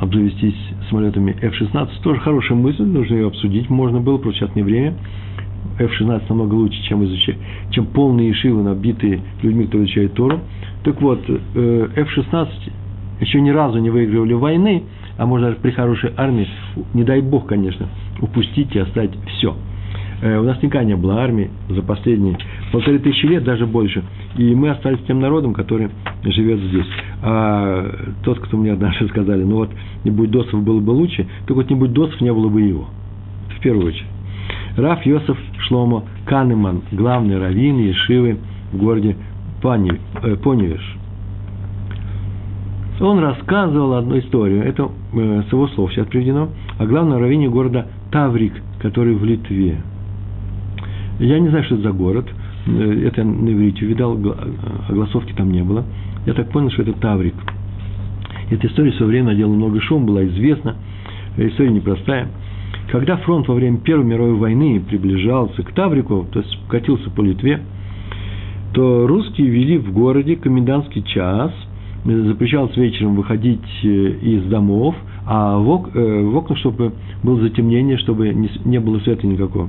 обзавестись 0.00 0.54
самолетами 0.88 1.36
F-16, 1.40 1.88
тоже 2.02 2.20
хорошая 2.20 2.56
мысль, 2.56 2.84
нужно 2.84 3.14
ее 3.14 3.26
обсудить. 3.26 3.70
Можно 3.70 4.00
было, 4.00 4.18
просто 4.18 4.40
сейчас 4.40 4.54
не 4.54 4.62
время. 4.62 4.94
F-16 5.80 6.22
намного 6.28 6.54
лучше, 6.54 6.80
чем, 6.84 7.04
изучать, 7.04 7.36
чем 7.70 7.86
полные 7.86 8.28
ешивы, 8.28 8.62
набитые 8.62 9.20
людьми, 9.42 9.66
кто 9.66 9.78
изучает 9.78 10.14
Тору. 10.14 10.40
Так 10.84 11.00
вот, 11.02 11.24
э, 11.28 11.88
F-16 11.96 12.48
еще 13.20 13.40
ни 13.40 13.50
разу 13.50 13.78
не 13.78 13.90
выигрывали 13.90 14.34
войны, 14.34 14.84
а 15.16 15.26
можно 15.26 15.48
даже 15.48 15.60
при 15.60 15.70
хорошей 15.70 16.12
армии, 16.16 16.48
не 16.94 17.04
дай 17.04 17.20
бог, 17.20 17.46
конечно, 17.46 17.88
упустить 18.20 18.74
и 18.74 18.78
оставить 18.78 19.12
все– 19.26 19.56
Э, 20.22 20.38
у 20.38 20.44
нас 20.44 20.56
никогда 20.62 20.84
не 20.84 20.94
было 20.94 21.20
армии 21.20 21.50
за 21.68 21.82
последние 21.82 22.38
полторы 22.70 23.00
тысячи 23.00 23.26
лет, 23.26 23.42
даже 23.42 23.66
больше. 23.66 24.04
И 24.36 24.54
мы 24.54 24.70
остались 24.70 25.00
тем 25.06 25.20
народом, 25.20 25.52
который 25.52 25.90
живет 26.22 26.60
здесь. 26.60 26.86
А 27.22 28.12
тот, 28.22 28.38
кто 28.38 28.56
мне 28.56 28.72
однажды 28.72 29.08
сказали, 29.08 29.42
ну 29.42 29.56
вот, 29.56 29.70
не 30.04 30.12
будь 30.12 30.30
досов 30.30 30.62
было 30.62 30.78
бы 30.78 30.92
лучше, 30.92 31.26
то 31.46 31.54
вот 31.54 31.68
не 31.68 31.76
будь 31.76 31.92
досов, 31.92 32.20
не 32.20 32.32
было 32.32 32.48
бы 32.48 32.62
его. 32.62 32.88
В 33.56 33.60
первую 33.60 33.88
очередь. 33.88 34.06
Раф 34.76 35.04
Йосиф 35.04 35.36
Шломо 35.66 36.04
Канеман, 36.24 36.82
главный 36.92 37.38
раввин 37.38 37.78
Ешивы 37.78 38.38
в 38.72 38.78
городе 38.78 39.16
э, 39.62 40.36
Поневиш. 40.36 40.96
Он 43.02 43.18
рассказывал 43.18 43.94
одну 43.94 44.18
историю, 44.18 44.62
это 44.62 44.88
э, 45.12 45.42
с 45.48 45.52
его 45.52 45.68
слов 45.68 45.92
сейчас 45.92 46.06
приведено, 46.06 46.48
о 46.78 46.86
главном 46.86 47.18
раввине 47.20 47.50
города 47.50 47.88
Таврик, 48.10 48.54
который 48.80 49.14
в 49.14 49.24
Литве– 49.24 49.82
я 51.22 51.38
не 51.38 51.48
знаю, 51.48 51.64
что 51.64 51.74
это 51.76 51.84
за 51.84 51.92
город. 51.92 52.26
Э, 52.66 53.06
это 53.06 53.20
я 53.20 53.26
на 53.26 53.52
иврите 53.52 53.86
видал, 53.86 54.18
огласовки 54.88 55.32
там 55.32 55.52
не 55.52 55.62
было. 55.62 55.84
Я 56.26 56.34
так 56.34 56.50
понял, 56.50 56.70
что 56.70 56.82
это 56.82 56.92
Таврик. 56.94 57.34
Эта 58.50 58.66
история 58.66 58.90
в 58.90 58.96
свое 58.96 59.10
время 59.10 59.26
надела 59.26 59.52
много 59.52 59.80
шума, 59.80 60.06
была 60.06 60.24
известна. 60.26 60.76
История 61.36 61.70
непростая. 61.70 62.28
Когда 62.90 63.16
фронт 63.18 63.48
во 63.48 63.54
время 63.54 63.78
Первой 63.78 64.04
мировой 64.04 64.34
войны 64.34 64.82
приближался 64.86 65.62
к 65.62 65.72
Таврику, 65.72 66.26
то 66.30 66.40
есть 66.40 66.58
катился 66.68 67.08
по 67.10 67.22
Литве, 67.22 67.60
то 68.74 69.06
русские 69.06 69.48
ввели 69.48 69.78
в 69.78 69.92
городе 69.92 70.36
комендантский 70.36 71.02
час, 71.02 71.52
запрещалось 72.04 72.76
вечером 72.76 73.16
выходить 73.16 73.60
э, 73.82 73.86
из 73.86 74.44
домов, 74.44 74.94
а 75.26 75.58
в, 75.58 75.68
ок, 75.68 75.90
э, 75.94 76.22
в 76.22 76.36
окнах, 76.36 76.58
чтобы 76.58 76.92
было 77.22 77.40
затемнение, 77.40 77.98
чтобы 77.98 78.30
не, 78.30 78.50
не 78.64 78.80
было 78.80 78.98
света 79.00 79.26
никакого 79.26 79.68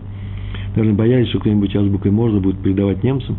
наверное, 0.76 0.98
боялись, 0.98 1.30
что 1.30 1.40
кто-нибудь 1.40 1.76
азбукой 1.76 2.12
можно 2.12 2.40
будет 2.40 2.60
передавать 2.60 3.04
немцам 3.04 3.36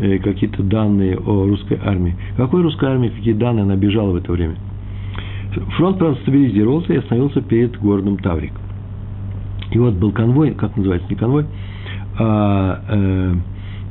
э, 0.00 0.18
какие-то 0.18 0.62
данные 0.62 1.16
о 1.16 1.46
русской 1.46 1.78
армии. 1.82 2.16
Какой 2.36 2.62
русской 2.62 2.88
армии, 2.88 3.08
какие 3.08 3.34
данные 3.34 3.64
она 3.64 3.76
бежала 3.76 4.12
в 4.12 4.16
это 4.16 4.32
время? 4.32 4.56
Фронт, 5.76 5.98
правда, 5.98 6.20
стабилизировался 6.22 6.92
и 6.92 6.96
остановился 6.96 7.40
перед 7.40 7.78
городом 7.78 8.18
Таврик. 8.18 8.52
И 9.72 9.78
вот 9.78 9.94
был 9.94 10.12
конвой, 10.12 10.52
как 10.52 10.76
называется, 10.76 11.08
не 11.10 11.16
конвой, 11.16 11.46
а, 12.18 12.80
э, 12.88 13.34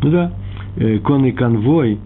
ну 0.01 0.11
да, 0.11 0.31
э, 0.77 0.99
конный 0.99 1.31
конвой, 1.33 1.99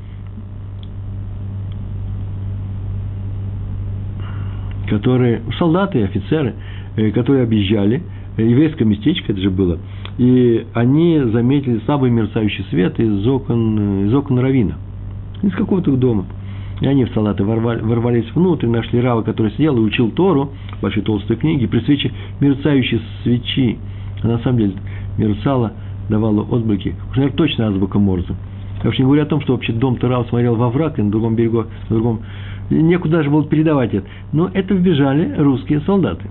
которые, 4.91 5.41
солдаты 5.57 5.99
и 5.99 6.03
офицеры, 6.03 6.53
э, 6.97 7.11
которые 7.11 7.43
объезжали, 7.43 8.03
э, 8.35 8.43
еврейское 8.43 8.83
местечко, 8.83 9.31
это 9.31 9.41
же 9.41 9.49
было, 9.49 9.79
и 10.17 10.67
они 10.73 11.19
заметили 11.31 11.79
слабый 11.85 12.11
мерцающий 12.11 12.65
свет 12.69 12.99
из 12.99 13.25
окон, 13.25 14.07
из 14.07 14.13
окон 14.13 14.39
Равина, 14.39 14.75
из 15.41 15.53
какого-то 15.53 15.95
дома. 15.95 16.25
И 16.81 16.87
они 16.87 17.05
в 17.05 17.13
салаты 17.13 17.43
ворвались 17.43 18.25
внутрь, 18.33 18.67
нашли 18.67 18.99
Рава, 18.99 19.21
который 19.21 19.51
сидел 19.51 19.77
и 19.77 19.81
учил 19.81 20.09
Тору, 20.11 20.49
большой 20.81 21.03
толстой 21.03 21.37
книги, 21.37 21.67
при 21.67 21.79
свече 21.81 22.11
мерцающей 22.39 22.99
свечи. 23.23 23.77
А 24.23 24.27
на 24.27 24.39
самом 24.39 24.57
деле 24.57 24.73
мерцала, 25.17 25.73
давала 26.09 26.41
отблики. 26.41 26.95
Уж, 27.11 27.17
наверное, 27.17 27.37
точно 27.37 27.67
азбука 27.67 27.99
Морзе. 27.99 28.33
Я 28.83 28.89
уж 28.89 28.97
не 28.97 29.05
говорю 29.05 29.21
о 29.21 29.25
том, 29.27 29.41
что 29.41 29.53
вообще 29.53 29.73
дом 29.73 29.97
Тора 29.97 30.23
смотрел 30.23 30.55
во 30.55 30.69
враг, 30.69 30.97
и 30.97 31.03
на 31.03 31.11
другом 31.11 31.35
берегу, 31.35 31.65
на 31.89 31.95
другом... 31.95 32.21
Некуда 32.71 33.17
даже 33.17 33.29
было 33.29 33.45
передавать 33.45 33.93
это. 33.93 34.07
Но 34.31 34.49
это 34.53 34.73
вбежали 34.73 35.35
русские 35.37 35.81
солдаты. 35.81 36.27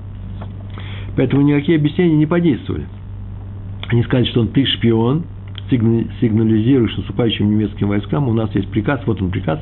Поэтому 1.16 1.42
никакие 1.42 1.78
объяснения 1.78 2.16
не 2.16 2.26
подействовали. 2.26 2.86
Они 3.88 4.02
сказали, 4.04 4.26
что 4.26 4.40
он 4.40 4.48
ты 4.48 4.64
шпион, 4.64 5.24
сигнализируешь 5.68 6.96
наступающим 6.96 7.50
немецким 7.50 7.88
войскам, 7.88 8.28
у 8.28 8.32
нас 8.32 8.54
есть 8.54 8.68
приказ, 8.68 9.00
вот 9.06 9.20
он 9.20 9.30
приказ, 9.30 9.60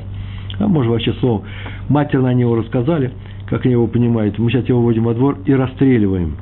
а 0.59 0.67
может 0.67 0.91
вообще 0.91 1.13
слово, 1.13 1.43
матерно 1.87 2.29
они 2.29 2.41
его 2.41 2.55
рассказали, 2.55 3.11
как 3.47 3.65
они 3.65 3.73
его 3.73 3.87
понимают, 3.87 4.37
мы 4.37 4.51
сейчас 4.51 4.67
его 4.69 4.81
вводим 4.81 5.03
во 5.03 5.13
двор 5.13 5.37
и 5.45 5.53
расстреливаем. 5.53 6.35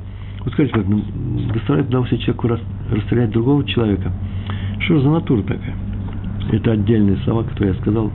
Вот 0.44 0.52
скажите, 0.52 0.74
как 0.74 0.86
ну, 0.86 1.02
доставляет 1.52 1.88
удовольствие 1.88 2.20
человеку 2.22 2.48
расстрелять 2.90 3.30
другого 3.30 3.64
человека? 3.64 4.12
Что 4.80 5.00
за 5.00 5.10
натура 5.10 5.42
такая? 5.42 5.74
Это 6.52 6.72
отдельные 6.72 7.16
слова, 7.24 7.42
которые 7.42 7.74
я 7.74 7.80
сказал, 7.80 8.10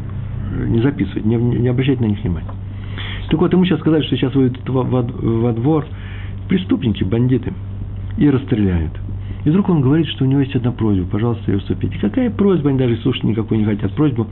не 0.68 0.82
записывать, 0.82 1.26
не, 1.26 1.36
не 1.36 1.68
обращать 1.68 2.00
на 2.00 2.06
них 2.06 2.22
внимания. 2.24 2.48
Так 3.30 3.40
вот, 3.40 3.52
ему 3.52 3.66
сейчас 3.66 3.80
сказали, 3.80 4.04
что 4.04 4.16
сейчас 4.16 4.36
выйдут 4.36 4.68
во, 4.70 4.84
во, 4.84 5.02
во 5.02 5.54
двор 5.54 5.86
преступники, 6.48 7.04
бандиты, 7.04 7.54
и 8.18 8.30
расстреляют. 8.30 8.92
И 9.46 9.50
вдруг 9.50 9.70
он 9.70 9.82
говорит, 9.82 10.08
что 10.08 10.24
у 10.24 10.28
него 10.28 10.40
есть 10.40 10.56
одна 10.56 10.72
просьба, 10.72 11.06
пожалуйста, 11.06 11.52
ее 11.52 11.58
уступите. 11.58 11.98
Какая 12.00 12.30
просьба, 12.30 12.70
они 12.70 12.80
даже 12.80 12.96
слушать 12.98 13.24
никакой 13.24 13.58
не 13.58 13.66
хотят 13.66 13.92
просьбу. 13.94 14.28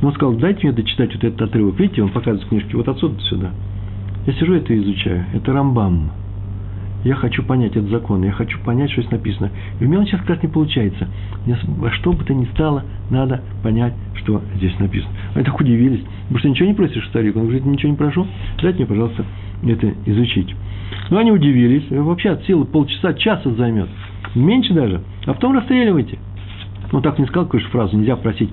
Но 0.00 0.08
он 0.08 0.14
сказал, 0.14 0.34
дайте 0.34 0.66
мне 0.66 0.72
дочитать 0.72 1.14
вот 1.14 1.22
этот 1.22 1.40
отрывок. 1.42 1.78
Видите, 1.78 2.02
он 2.02 2.08
показывает 2.10 2.48
книжки 2.48 2.74
вот 2.74 2.88
отсюда 2.88 3.20
сюда. 3.20 3.50
Я 4.26 4.32
сижу 4.32 4.54
это 4.54 4.76
изучаю. 4.76 5.26
Это 5.32 5.52
Рамбам. 5.52 6.10
Я 7.04 7.14
хочу 7.14 7.42
понять 7.44 7.76
этот 7.76 7.90
закон, 7.90 8.24
я 8.24 8.32
хочу 8.32 8.58
понять, 8.60 8.90
что 8.90 9.02
здесь 9.02 9.12
написано. 9.12 9.50
И 9.80 9.84
у 9.84 9.88
меня 9.88 10.00
он 10.00 10.06
сейчас 10.06 10.20
как 10.20 10.30
раз 10.30 10.42
не 10.42 10.48
получается. 10.48 11.08
Мне 11.46 11.56
во 11.78 11.90
что 11.92 12.12
бы 12.12 12.24
то 12.24 12.34
ни 12.34 12.44
стало, 12.46 12.84
надо 13.10 13.40
понять, 13.62 13.94
что 14.14 14.42
здесь 14.56 14.76
написано. 14.78 15.12
Они 15.34 15.44
так 15.44 15.58
удивились. 15.60 16.02
Потому 16.22 16.38
что 16.38 16.48
ничего 16.48 16.68
не 16.68 16.74
просишь, 16.74 17.06
старик? 17.08 17.36
Он 17.36 17.42
говорит, 17.44 17.64
ничего 17.64 17.92
не 17.92 17.96
прошу. 17.96 18.26
Дайте 18.60 18.78
мне, 18.78 18.86
пожалуйста, 18.86 19.24
это 19.64 19.94
изучить. 20.06 20.54
Но 21.10 21.18
они 21.18 21.30
удивились. 21.30 21.84
Вообще 21.90 22.30
от 22.30 22.44
силы 22.44 22.64
полчаса, 22.64 23.14
часа 23.14 23.50
займет. 23.54 23.88
Меньше 24.34 24.74
даже. 24.74 25.00
А 25.26 25.34
потом 25.34 25.54
расстреливайте. 25.54 26.18
Ну, 26.90 27.00
так 27.00 27.18
не 27.18 27.26
сказал, 27.26 27.46
конечно, 27.46 27.70
фразу, 27.70 27.96
нельзя 27.96 28.16
просить 28.16 28.50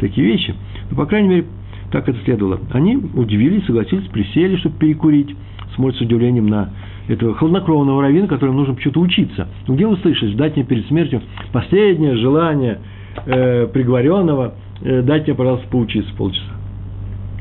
такие 0.00 0.26
вещи. 0.26 0.54
Но, 0.90 0.96
по 0.96 1.06
крайней 1.06 1.28
мере, 1.28 1.46
так 1.90 2.08
это 2.08 2.18
следовало. 2.24 2.60
Они 2.72 2.96
удивились, 2.96 3.66
согласились, 3.66 4.08
присели, 4.08 4.56
чтобы 4.56 4.78
перекурить. 4.78 5.36
Смотрят 5.74 5.98
с 5.98 6.00
удивлением 6.00 6.48
на 6.48 6.70
этого 7.08 7.34
хладнокровного 7.34 8.02
раввина, 8.02 8.28
которому 8.28 8.58
нужно 8.58 8.74
почему-то 8.74 9.00
учиться. 9.00 9.48
Ну, 9.66 9.74
где 9.74 9.86
вы 9.86 9.96
слышите, 9.98 10.36
дать 10.36 10.56
мне 10.56 10.64
перед 10.64 10.86
смертью 10.86 11.22
последнее 11.52 12.16
желание 12.16 12.78
э, 13.26 13.66
приговоренного, 13.66 14.54
э, 14.82 15.02
дайте 15.02 15.28
мне, 15.28 15.34
пожалуйста, 15.34 15.66
поучиться 15.68 16.12
полчаса. 16.16 16.52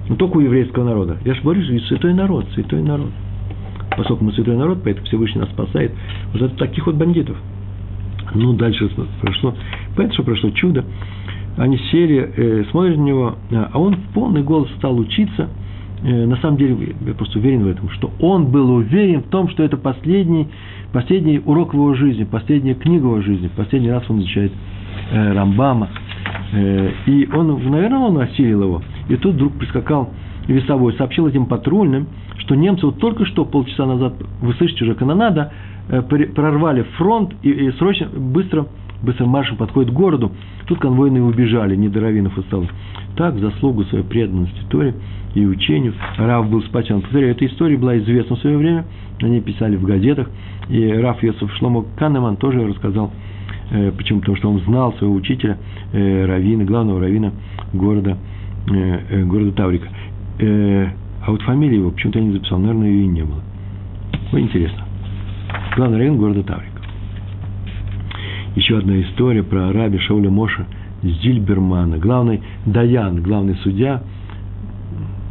Но 0.10 0.15
только 0.15 0.38
у 0.38 0.39
еврейского 0.41 0.84
народа. 0.84 1.17
Я 1.24 1.36
же 1.36 1.41
говорю, 1.41 1.62
что 1.63 1.78
святой 1.88 2.13
народ, 2.13 2.45
святой 2.54 2.82
народ. 2.82 3.12
Поскольку 3.95 4.24
мы 4.24 4.32
святой 4.34 4.56
народ, 4.56 4.80
поэтому 4.84 5.06
Всевышний 5.06 5.41
нас 5.41 5.50
спасает 5.50 5.91
вот 6.34 6.41
от 6.41 6.58
таких 6.58 6.86
вот 6.88 6.95
бандитов. 6.95 7.38
Ну, 8.34 8.54
дальше 8.54 8.89
прошло, 9.21 9.54
понятно, 9.95 10.13
что 10.13 10.24
прошло 10.24 10.50
чудо. 10.52 10.86
Они 11.58 11.78
сели, 11.91 12.32
э, 12.36 12.63
смотрят 12.71 12.97
на 12.97 13.02
него, 13.02 13.36
а 13.52 13.78
он 13.78 13.95
в 13.95 14.13
полный 14.13 14.41
голос 14.41 14.69
стал 14.78 14.97
учиться– 14.97 15.50
на 16.03 16.35
самом 16.37 16.57
деле, 16.57 16.95
я 17.05 17.13
просто 17.13 17.37
уверен 17.39 17.63
в 17.63 17.67
этом, 17.67 17.89
что 17.91 18.11
он 18.19 18.47
был 18.47 18.71
уверен 18.71 19.21
в 19.21 19.27
том, 19.27 19.49
что 19.49 19.63
это 19.63 19.77
последний, 19.77 20.47
последний 20.91 21.39
урок 21.39 21.73
в 21.73 21.77
его 21.77 21.93
жизни, 21.93 22.23
последняя 22.23 22.73
книга 22.73 23.05
его 23.05 23.21
жизни, 23.21 23.49
последний 23.55 23.91
раз 23.91 24.03
он 24.09 24.19
изучает 24.19 24.51
э, 25.11 25.33
Рамбама. 25.33 25.89
Э, 26.53 26.91
и 27.05 27.29
он, 27.31 27.69
наверное, 27.69 27.99
он 27.99 28.17
осилил 28.17 28.63
его. 28.63 28.81
И 29.09 29.15
тут 29.15 29.35
вдруг 29.35 29.53
прискакал 29.53 30.09
весовой, 30.47 30.93
сообщил 30.93 31.27
этим 31.27 31.45
патрульным, 31.45 32.07
что 32.39 32.55
немцы 32.55 32.85
вот 32.85 32.99
только 32.99 33.25
что, 33.25 33.45
полчаса 33.45 33.85
назад, 33.85 34.15
вы 34.41 34.53
слышите 34.55 34.85
уже 34.85 34.95
канонада, 34.95 35.51
э, 35.87 36.01
прорвали 36.01 36.81
фронт 36.97 37.33
и, 37.43 37.51
и 37.51 37.71
срочно, 37.73 38.07
быстро, 38.07 38.65
быстрым 39.01 39.29
маршем 39.29 39.57
подходит 39.57 39.91
к 39.91 39.93
городу. 39.93 40.31
Тут 40.67 40.79
конвойные 40.79 41.23
убежали, 41.23 41.75
не 41.75 41.89
до 41.89 42.01
раввинов 42.01 42.37
осталось. 42.37 42.69
Так, 43.15 43.35
в 43.35 43.39
заслугу 43.39 43.83
своей 43.85 44.05
преданности 44.05 44.61
Торе– 44.69 44.95
и 45.33 45.45
учению. 45.45 45.93
Рав 46.17 46.49
был 46.49 46.61
спасен. 46.63 47.01
Повторяю, 47.01 47.31
эта 47.31 47.45
история 47.45 47.77
была 47.77 47.97
известна 47.99 48.35
в 48.35 48.39
свое 48.39 48.57
время, 48.57 48.85
они 49.21 49.41
писали 49.41 49.75
в 49.75 49.83
газетах, 49.83 50.29
и 50.69 50.87
Раф 50.87 51.21
Йосиф 51.23 51.51
Шломо 51.55 51.85
Канеман 51.97 52.37
тоже 52.37 52.65
рассказал, 52.65 53.11
э, 53.71 53.91
почему, 53.91 54.19
потому 54.19 54.37
что 54.37 54.49
он 54.49 54.59
знал 54.61 54.93
своего 54.93 55.15
учителя, 55.15 55.57
э, 55.93 56.25
равина, 56.25 56.63
главного 56.65 56.99
равина 56.99 57.31
города, 57.73 58.17
э, 58.69 59.23
города 59.25 59.51
Таврика. 59.53 59.87
А 61.23 61.29
вот 61.29 61.43
фамилия 61.43 61.77
его 61.77 61.91
почему-то 61.91 62.17
я 62.17 62.25
не 62.25 62.31
записал, 62.31 62.57
наверное, 62.57 62.87
ее 62.87 63.03
и 63.03 63.07
не 63.07 63.21
было. 63.21 63.43
Ой, 64.33 64.41
интересно. 64.41 64.85
Главный 65.75 65.99
раввин 65.99 66.17
города 66.17 66.41
Таврика. 66.41 66.70
Еще 68.55 68.77
одна 68.77 69.01
история 69.01 69.43
про 69.43 69.69
араби 69.69 69.97
Шауля 69.97 70.29
Моша 70.29 70.65
Зильбермана, 71.03 71.97
главный 71.97 72.41
Даян, 72.65 73.21
главный 73.21 73.55
судья– 73.63 74.03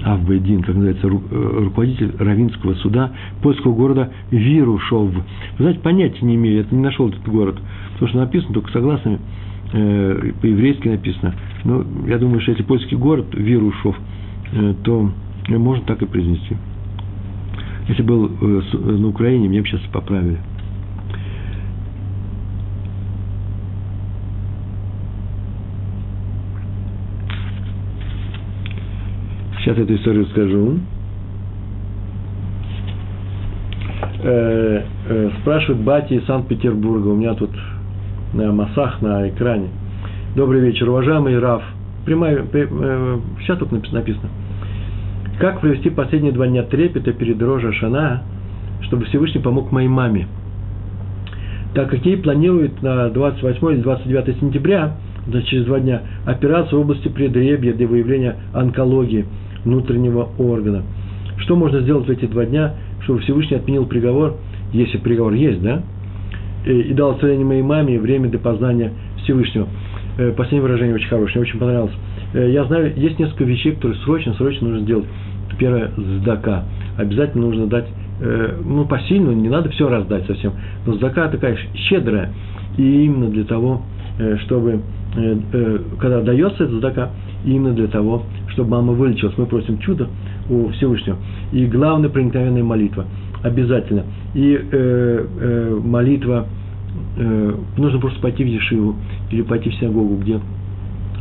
Авбейдин, 0.04 0.62
как 0.62 0.74
называется, 0.74 1.06
э, 1.06 1.61
руководитель 1.64 2.14
Равинского 2.18 2.74
суда 2.74 3.12
польского 3.42 3.74
города 3.74 4.11
Вирушов. 4.30 5.12
Вы 5.12 5.22
знаете, 5.59 5.80
понятия 5.80 6.24
не 6.24 6.37
имею, 6.37 6.59
я 6.59 6.76
не 6.76 6.83
нашел 6.83 7.09
этот 7.09 7.26
город, 7.28 7.59
потому 7.94 8.09
что 8.09 8.18
написано 8.18 8.54
только 8.54 8.72
согласными, 8.72 9.18
э, 9.72 10.33
по-еврейски 10.40 10.88
написано. 10.88 11.35
Но 11.64 11.85
я 12.06 12.18
думаю, 12.18 12.40
что 12.40 12.52
если 12.52 12.64
польский 12.64 12.96
город 12.96 13.26
Вирушов, 13.33 13.96
э, 14.52 14.74
то 14.83 15.11
можно 15.48 15.85
так 15.85 16.02
и 16.02 16.06
произнести. 16.06 16.56
Если 17.88 18.02
был 18.02 18.30
э, 18.40 18.62
на 18.83 19.09
Украине, 19.09 19.48
мне 19.48 19.61
бы 19.61 19.66
сейчас 19.66 19.80
поправили. 19.92 20.38
Сейчас 29.70 29.85
эту 29.85 29.94
историю 29.94 30.26
скажу. 30.26 30.78
Э, 34.20 34.83
э, 35.09 35.30
спрашивает 35.40 35.80
Бати 35.83 36.14
из 36.14 36.26
Санкт-Петербурга. 36.26 37.06
У 37.06 37.14
меня 37.14 37.35
тут 37.35 37.50
на 38.35 38.50
массах, 38.50 39.00
на 39.00 39.28
экране. 39.28 39.68
Добрый 40.35 40.61
вечер, 40.61 40.88
уважаемый 40.88 41.38
Раф. 41.38 41.62
Прямая, 42.04 42.44
э, 42.52 43.18
сейчас 43.42 43.59
тут 43.59 43.70
написано. 43.92 44.28
Как 45.38 45.61
провести 45.61 45.88
последние 45.90 46.33
два 46.33 46.48
дня 46.48 46.64
трепета 46.64 47.12
перед 47.12 47.40
Рожа 47.40 47.72
Шана, 47.72 48.24
чтобы 48.83 49.04
Всевышний 49.04 49.40
помог 49.40 49.70
моей 49.70 49.88
маме? 49.88 50.26
Так 51.74 51.90
как 51.90 52.04
ей 52.04 52.16
планируют 52.16 52.83
на 52.83 53.09
28 53.09 53.70
или 53.70 53.83
29 53.83 54.40
сентября, 54.40 54.96
значит, 55.28 55.48
через 55.48 55.64
два 55.66 55.78
дня, 55.78 56.02
операцию 56.26 56.80
в 56.80 56.83
области 56.83 57.06
предребья 57.06 57.72
для 57.72 57.87
выявления 57.87 58.35
онкологии– 58.52 59.26
внутреннего 59.64 60.29
органа. 60.38 60.83
Что 61.38 61.57
можно 61.57 61.81
сделать 61.81 62.07
в 62.07 62.11
эти 62.11 62.27
два 62.27 62.44
дня, 62.44 62.75
чтобы 63.03 63.20
Всевышний 63.20 63.57
отменил 63.57 63.87
приговор, 63.87 64.37
если 64.73 64.99
приговор 64.99 65.33
есть, 65.33 65.62
да, 65.62 65.83
и 66.64 66.92
дал 66.92 67.18
целение 67.18 67.46
моей 67.46 67.62
маме 67.62 67.99
время 67.99 68.29
для 68.29 68.38
познания 68.38 68.92
Всевышнего. 69.23 69.66
Э, 70.18 70.33
последнее 70.33 70.62
выражение 70.62 70.94
очень 70.94 71.09
хорошее, 71.09 71.40
мне 71.40 71.49
очень 71.49 71.59
понравилось. 71.59 71.94
Э, 72.35 72.51
я 72.51 72.64
знаю, 72.64 72.92
есть 72.96 73.18
несколько 73.18 73.44
вещей, 73.44 73.73
которые 73.73 73.99
срочно, 74.01 74.35
срочно 74.35 74.68
нужно 74.68 74.85
сделать. 74.85 75.07
Первое– 75.59 75.90
сдака. 76.20 76.64
Обязательно 76.96 77.46
нужно 77.46 77.66
дать, 77.66 77.87
э, 78.20 78.57
ну, 78.64 78.85
посильно, 78.85 79.31
не 79.31 79.49
надо 79.49 79.70
все 79.70 79.88
раздать 79.88 80.27
совсем, 80.27 80.53
но 80.87 80.94
сдака 80.94 81.29
такая 81.29 81.57
щедрая. 81.75 82.33
И 82.77 83.05
именно 83.05 83.29
для 83.29 83.44
того, 83.44 83.83
чтобы, 84.44 84.81
когда 85.99 86.20
дается 86.20 86.64
эта 86.64 86.77
сдака, 86.77 87.11
именно 87.44 87.74
для 87.74 87.88
того, 87.88 88.22
чтобы 88.48 88.70
мама 88.70 88.92
вылечилась. 88.92 89.37
Мы 89.37 89.46
просим 89.46 89.79
чудо 89.79 90.09
у 90.48 90.68
Всевышнего. 90.70 91.16
И 91.53 91.66
главная 91.66 92.09
проникновенная 92.09 92.64
молитва. 92.64 93.07
Обязательно. 93.42 94.05
И 94.35 94.59
э, 94.59 95.26
э, 95.40 95.81
молитва, 95.83 96.46
э, 97.16 97.55
нужно 97.76 97.98
просто 97.98 98.20
пойти 98.20 98.44
в 98.44 98.48
Ешиву 98.48 98.96
или 99.31 99.42
пойти 99.42 99.70
в 99.70 99.74
синагогу, 99.76 100.16
где 100.16 100.40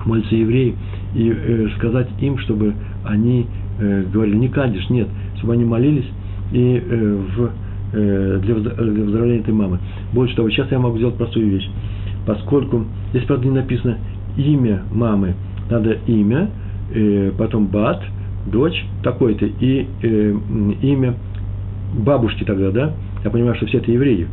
молятся 0.05 0.35
евреи, 0.35 0.75
и 1.15 1.29
э, 1.29 1.67
сказать 1.77 2.09
им, 2.19 2.37
чтобы 2.39 2.73
они 3.05 3.47
э, 3.79 4.03
говорили 4.11 4.37
не 4.37 4.47
кадиш, 4.49 4.89
нет, 4.89 5.07
чтобы 5.37 5.53
они 5.53 5.65
молились 5.65 6.07
и 6.51 6.83
э, 6.83 7.17
в, 7.35 7.49
э, 7.93 8.39
для, 8.43 8.55
для 8.55 9.03
выздоровления 9.03 9.41
этой 9.41 9.53
мамы. 9.53 9.79
Больше 10.13 10.35
того, 10.35 10.49
сейчас 10.49 10.71
я 10.71 10.79
могу 10.79 10.97
сделать 10.97 11.15
простую 11.15 11.49
вещь. 11.49 11.69
Поскольку 12.25 12.85
здесь, 13.11 13.23
правда, 13.23 13.47
не 13.47 13.53
написано 13.53 13.97
имя 14.37 14.83
мамы, 14.91 15.35
надо 15.69 15.97
имя, 16.07 16.49
э, 16.93 17.31
потом 17.37 17.67
бат, 17.67 18.01
дочь 18.47 18.85
такой-то, 19.03 19.45
и 19.45 19.87
э, 20.01 20.35
имя 20.81 21.15
бабушки 21.93 22.43
тогда, 22.43 22.71
да? 22.71 22.93
Я 23.23 23.29
понимаю, 23.29 23.55
что 23.55 23.65
все 23.65 23.79
это 23.79 23.91
евреи. 23.91 24.27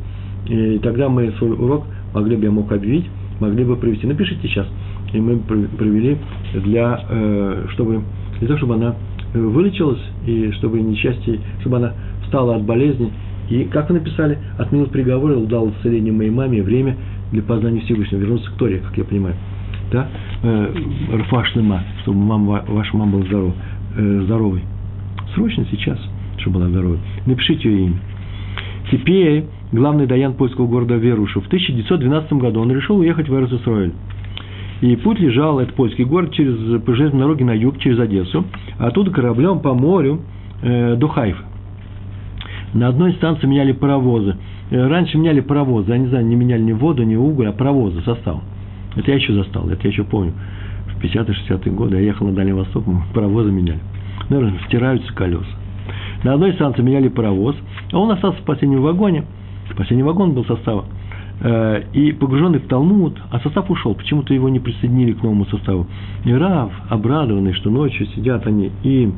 И 0.49 0.79
тогда 0.79 1.09
мы 1.09 1.33
свой 1.39 1.53
урок 1.53 1.85
могли 2.15 2.37
бы, 2.37 2.45
я 2.45 2.51
мог 2.51 2.71
объявить, 2.71 3.07
могли 3.41 3.65
бы 3.65 3.77
провести. 3.77 4.07
Напишите 4.07 4.47
сейчас. 4.49 4.67
И 5.13 5.21
мы 5.21 5.39
провели 5.39 6.19
для, 6.55 7.05
э, 7.09 7.67
чтобы, 7.73 8.03
для 8.39 8.49
того, 8.49 8.59
чтобы 8.59 8.75
она 8.75 8.95
вылечилась, 9.35 10.01
и 10.27 10.51
чтобы 10.53 10.81
несчастье, 10.81 11.41
чтобы 11.61 11.77
она 11.79 11.95
встала 12.25 12.57
от 12.57 12.63
болезни. 12.63 13.11
И, 13.51 13.65
как 13.65 13.89
вы 13.91 13.97
написали, 13.97 14.39
отменил 14.59 14.87
приговор 14.87 15.37
дал 15.47 15.71
исцеление 15.71 16.13
моей 16.13 16.31
маме 16.31 16.63
время 16.63 16.97
для 17.33 17.43
познания 17.43 17.81
Всевышнего, 17.81 18.21
вернуться 18.21 18.51
к 18.51 18.55
Торе, 18.55 18.79
как 18.79 18.97
я 18.97 19.05
понимаю 19.05 19.35
да, 19.91 20.09
э, 20.43 20.75
рфашлема, 21.13 21.83
чтобы 22.03 22.19
мама, 22.19 22.65
ваша 22.67 22.97
мама 22.97 23.13
была 23.13 23.25
здоров, 23.25 23.55
э, 23.97 24.21
здоровой. 24.25 24.63
Срочно 25.35 25.67
сейчас, 25.71 25.99
чтобы 26.39 26.61
была 26.61 26.69
здоровой. 26.69 26.99
Напишите 27.27 27.69
ее 27.71 27.87
имя. 27.87 27.97
Теперь 28.91 29.45
главный 29.73 30.07
даян 30.07 30.35
польского 30.35 30.67
города 30.67 30.95
Верушев. 30.95 31.45
В 31.45 31.47
1912 31.47 32.33
году 32.35 32.61
он 32.61 32.71
решил 32.73 32.99
уехать 32.99 33.29
в 33.29 33.35
Эрцисроэль. 33.35 33.93
И 34.83 34.95
путь 34.97 35.19
лежал, 35.19 35.59
это 35.59 35.73
польский 35.73 36.05
город, 36.05 36.33
через, 36.33 36.83
по 36.83 36.95
железной 36.95 37.23
дороге 37.23 37.45
на 37.45 37.53
юг, 37.53 37.79
через 37.79 37.99
Одессу, 37.99 38.45
а 38.79 38.89
оттуда 38.89 39.11
кораблем 39.11 39.61
по 39.61 39.73
морю 39.73 40.21
э, 40.63 40.97
до 40.97 41.09
Хайфа. 41.09 41.43
На 42.75 42.89
одной 42.89 43.15
станции 43.15 43.47
меняли 43.47 43.73
паровозы. 43.73 44.37
э, 44.71 44.87
раньше 44.87 45.17
меняли 45.17 45.41
паровозы, 45.41 45.93
я 45.93 45.99
не 45.99 46.09
знаю, 46.09 46.27
не 46.27 46.37
меняли 46.37 46.61
ни 46.61 46.73
воду, 46.73 47.05
ни 47.05 47.17
уголь, 47.17 47.49
а 47.49 47.53
паровозы, 47.53 48.03
состав. 48.03 48.43
Это 48.97 49.11
я 49.11 49.17
еще 49.17 49.33
застал, 49.35 49.69
это 49.69 49.83
я 49.85 49.91
еще 49.91 50.05
помню. 50.05 50.33
В 50.87 51.05
50-60-е 51.05 51.73
годы 51.73 51.97
я 51.97 52.03
ехал 52.03 52.27
на 52.27 52.33
Дальний 52.33 52.53
Восток, 52.53 52.85
паровозы 53.15 53.51
меняли. 53.51 53.81
Наверное, 54.29 54.59
стираются 54.67 55.13
колеса. 55.13 55.47
На 56.25 56.35
одной 56.35 56.55
станции 56.55 56.83
меняли 56.83 57.09
паровоз, 57.09 57.55
а 57.93 57.99
он 57.99 58.11
остался 58.11 58.41
в 58.41 58.45
последнем 58.45 58.83
вагоне. 58.83 59.25
Последний 59.77 60.03
вагон 60.03 60.33
был 60.33 60.45
состава. 60.47 60.87
Э, 61.41 61.83
и 61.93 62.13
погруженный 62.13 62.61
в 62.61 62.67
Талмуд, 62.67 63.21
а 63.31 63.41
состав 63.41 63.71
ушел, 63.71 63.95
почему-то 63.95 64.33
его 64.33 64.49
не 64.49 64.59
присоединили 64.59 65.13
к 65.13 65.23
новому 65.23 65.45
составу. 65.47 65.87
И 66.25 66.33
Рав, 66.33 66.73
обрадованный, 66.89 67.53
что 67.53 67.69
ночью 67.71 68.07
сидят 68.15 68.47
они 68.47 68.73
и 68.83 69.13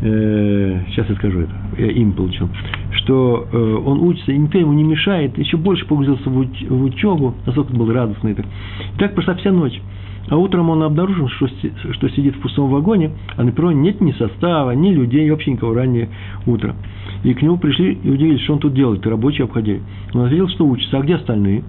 э, 0.00 0.80
сейчас 0.88 1.08
я 1.08 1.14
скажу 1.16 1.40
это, 1.40 1.52
я 1.78 1.86
им 1.90 2.12
получил, 2.12 2.48
что 2.92 3.46
э, 3.52 3.82
он 3.84 4.00
учится, 4.00 4.32
и 4.32 4.38
никто 4.38 4.58
ему 4.58 4.72
не 4.72 4.84
мешает, 4.84 5.36
еще 5.38 5.56
больше 5.56 5.86
погрузился 5.86 6.28
в, 6.28 6.36
уч, 6.38 6.62
в 6.68 6.82
учебу, 6.84 7.34
насколько 7.46 7.72
был 7.72 7.92
радостный. 7.92 8.34
Так. 8.34 8.46
И 8.46 8.98
так 8.98 9.14
прошла 9.14 9.34
вся 9.34 9.52
ночь. 9.52 9.80
А 10.28 10.36
утром 10.36 10.70
он 10.70 10.82
обнаружил, 10.82 11.28
что, 11.28 11.48
что 11.92 12.08
сидит 12.10 12.36
в 12.36 12.40
пустом 12.40 12.70
вагоне, 12.70 13.10
а 13.36 13.42
на 13.42 13.50
перроне 13.50 13.80
нет 13.80 14.00
ни 14.00 14.12
состава, 14.12 14.70
ни 14.72 14.92
людей, 14.92 15.28
вообще 15.30 15.52
никого 15.52 15.74
раннее 15.74 16.08
утро. 16.46 16.76
И 17.24 17.34
к 17.34 17.42
нему 17.42 17.58
пришли 17.58 17.98
и 18.02 18.10
удивились, 18.10 18.40
что 18.42 18.54
он 18.54 18.58
тут 18.60 18.74
делает, 18.74 19.04
и 19.04 19.08
рабочие 19.08 19.44
обходили. 19.44 19.82
Он 20.14 20.22
ответил, 20.22 20.48
что 20.48 20.66
учится, 20.66 20.98
а 20.98 21.02
где 21.02 21.16
остальные? 21.16 21.64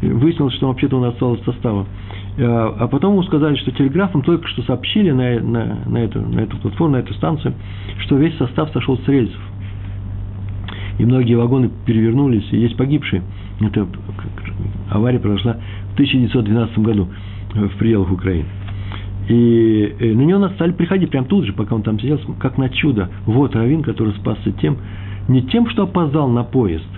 Выяснилось, 0.00 0.54
что 0.54 0.68
вообще-то 0.68 0.96
он 0.96 1.04
остался 1.04 1.44
состава. 1.44 1.86
А, 2.40 2.76
а 2.80 2.88
потом 2.88 3.12
ему 3.12 3.22
сказали, 3.24 3.56
что 3.56 3.72
телеграфом 3.72 4.22
только 4.22 4.46
что 4.48 4.62
сообщили 4.62 5.10
на, 5.10 5.40
на, 5.40 5.78
на, 5.86 5.98
эту, 5.98 6.20
на 6.20 6.40
эту 6.40 6.56
платформу, 6.58 6.96
на 6.96 7.00
эту 7.00 7.14
станцию, 7.14 7.54
что 7.98 8.16
весь 8.16 8.36
состав 8.36 8.70
сошел 8.72 8.96
с 8.98 9.08
рельсов. 9.08 9.40
И 10.98 11.04
многие 11.04 11.34
вагоны 11.34 11.70
перевернулись, 11.86 12.46
и 12.52 12.58
есть 12.58 12.76
погибшие. 12.76 13.22
Это 13.60 13.86
авария 14.90 15.18
произошла 15.18 15.56
в 15.90 15.94
1912 15.94 16.78
году 16.78 17.08
в 17.54 17.76
пределах 17.78 18.10
Украины. 18.12 18.46
И 19.28 19.94
на 20.00 20.22
него 20.22 20.48
стали 20.50 20.72
приходить 20.72 21.10
прямо 21.10 21.26
тут 21.26 21.44
же, 21.44 21.52
пока 21.52 21.74
он 21.74 21.82
там 21.82 21.98
сидел, 22.00 22.18
как 22.38 22.56
на 22.56 22.68
чудо. 22.70 23.10
Вот 23.26 23.54
Равин, 23.54 23.82
который 23.82 24.14
спасся 24.14 24.52
тем, 24.52 24.78
не 25.28 25.42
тем, 25.42 25.68
что 25.68 25.82
опоздал 25.82 26.28
на 26.28 26.44
поезд, 26.44 26.88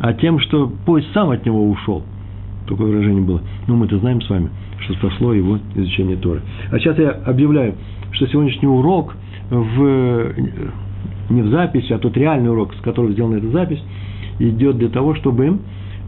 а 0.00 0.12
тем, 0.14 0.40
что 0.40 0.72
поезд 0.84 1.08
сам 1.14 1.30
от 1.30 1.46
него 1.46 1.70
ушел. 1.70 2.02
Такое 2.70 2.86
выражение 2.86 3.20
было. 3.20 3.40
Ну, 3.66 3.74
мы 3.74 3.86
это 3.86 3.98
знаем 3.98 4.20
с 4.20 4.30
вами, 4.30 4.48
что 4.78 4.94
спасло 4.94 5.34
его 5.34 5.58
изучение 5.74 6.16
Торы. 6.16 6.40
А 6.70 6.78
сейчас 6.78 6.96
я 6.98 7.10
объявляю, 7.10 7.74
что 8.12 8.28
сегодняшний 8.28 8.68
урок 8.68 9.16
в, 9.50 10.32
не 11.30 11.42
в 11.42 11.48
записи, 11.48 11.92
а 11.92 11.98
тот 11.98 12.16
реальный 12.16 12.48
урок, 12.48 12.72
с 12.74 12.80
которого 12.80 13.12
сделана 13.12 13.38
эта 13.38 13.50
запись, 13.50 13.82
идет 14.38 14.78
для 14.78 14.88
того, 14.88 15.16
чтобы 15.16 15.58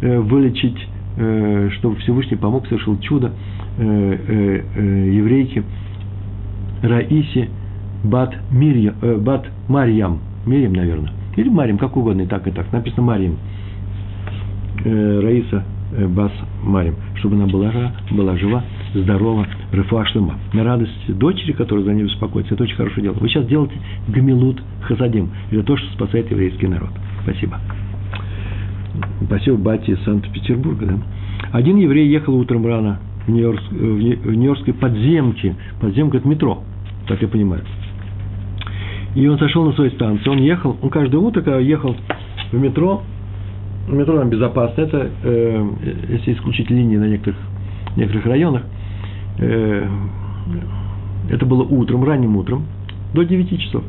э, 0.02 0.20
вылечить, 0.20 0.78
э, 1.16 1.70
чтобы 1.78 1.96
Всевышний 1.96 2.36
помог, 2.36 2.68
совершил 2.68 2.96
чудо 3.00 3.32
э, 3.78 4.62
еврейке 5.12 5.64
Раисе 6.80 7.48
Бат, 8.04 8.36
Мирья, 8.52 8.94
Бат 9.18 9.46
Марьям, 9.68 10.20
Мирьям, 10.46 10.74
наверное, 10.74 11.10
или 11.34 11.48
Марьям, 11.48 11.78
как 11.78 11.96
угодно, 11.96 12.22
и 12.22 12.26
так, 12.26 12.46
и 12.46 12.52
так, 12.52 12.72
написано 12.72 13.02
Марьям, 13.02 13.36
Раиса 14.84 15.64
Бас 16.08 16.32
Марим, 16.62 16.94
чтобы 17.16 17.36
она 17.36 17.46
была, 17.46 17.70
была 18.10 18.36
жива, 18.36 18.64
здорова, 18.94 19.46
шлема. 20.06 20.38
На 20.52 20.64
радость 20.64 20.90
дочери, 21.08 21.52
которая 21.52 21.84
за 21.84 21.92
ней 21.92 22.04
беспокоится, 22.04 22.54
это 22.54 22.64
очень 22.64 22.76
хорошее 22.76 23.02
дело. 23.02 23.14
Вы 23.14 23.28
сейчас 23.28 23.46
делаете 23.46 23.74
гамилут 24.08 24.62
хасадим. 24.82 25.30
Это 25.50 25.62
то, 25.64 25.76
что 25.76 25.92
спасает 25.92 26.30
еврейский 26.30 26.66
народ. 26.66 26.90
Спасибо. 27.22 27.58
Спасибо 29.26 29.56
Бати 29.56 29.90
из 29.90 30.02
Санкт-Петербурга. 30.04 30.86
Да? 30.86 30.94
Один 31.52 31.76
еврей 31.76 32.08
ехал 32.08 32.34
утром 32.36 32.66
рано 32.66 32.98
в, 33.26 33.30
Нью-Йорк, 33.30 33.60
в 33.70 34.34
Нью-Йоркской 34.34 34.74
подземке. 34.74 35.56
Подземка– 35.80 36.16
это 36.18 36.28
метро, 36.28 36.62
так 37.06 37.20
я 37.20 37.28
понимаю. 37.28 37.62
И 39.14 39.26
он 39.28 39.38
сошел 39.38 39.64
на 39.64 39.72
своей 39.72 39.90
станции. 39.90 40.28
Он 40.28 40.38
ехал, 40.38 40.76
он 40.80 40.88
каждое 40.88 41.18
утро, 41.18 41.42
когда 41.42 41.58
ехал 41.58 41.96
в 42.50 42.58
метро, 42.58 43.02
метро 43.88 44.18
там 44.18 44.30
безопасно. 44.30 44.80
Это, 44.82 45.10
э, 45.22 45.66
если 46.08 46.34
исключить 46.34 46.70
линии 46.70 46.96
на 46.96 47.08
некоторых, 47.08 47.38
некоторых 47.96 48.26
районах, 48.26 48.62
э, 49.38 49.88
это 51.30 51.46
было 51.46 51.62
утром, 51.62 52.04
ранним 52.04 52.36
утром, 52.36 52.64
до 53.14 53.24
9 53.24 53.60
часов. 53.60 53.82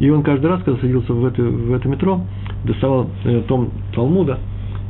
И 0.00 0.10
он 0.10 0.22
каждый 0.22 0.46
раз, 0.46 0.62
когда 0.62 0.80
садился 0.80 1.12
в 1.12 1.24
это, 1.24 1.42
в 1.42 1.72
это 1.72 1.88
метро, 1.88 2.20
доставал 2.64 3.08
э, 3.24 3.42
том 3.46 3.70
Талмуда, 3.94 4.38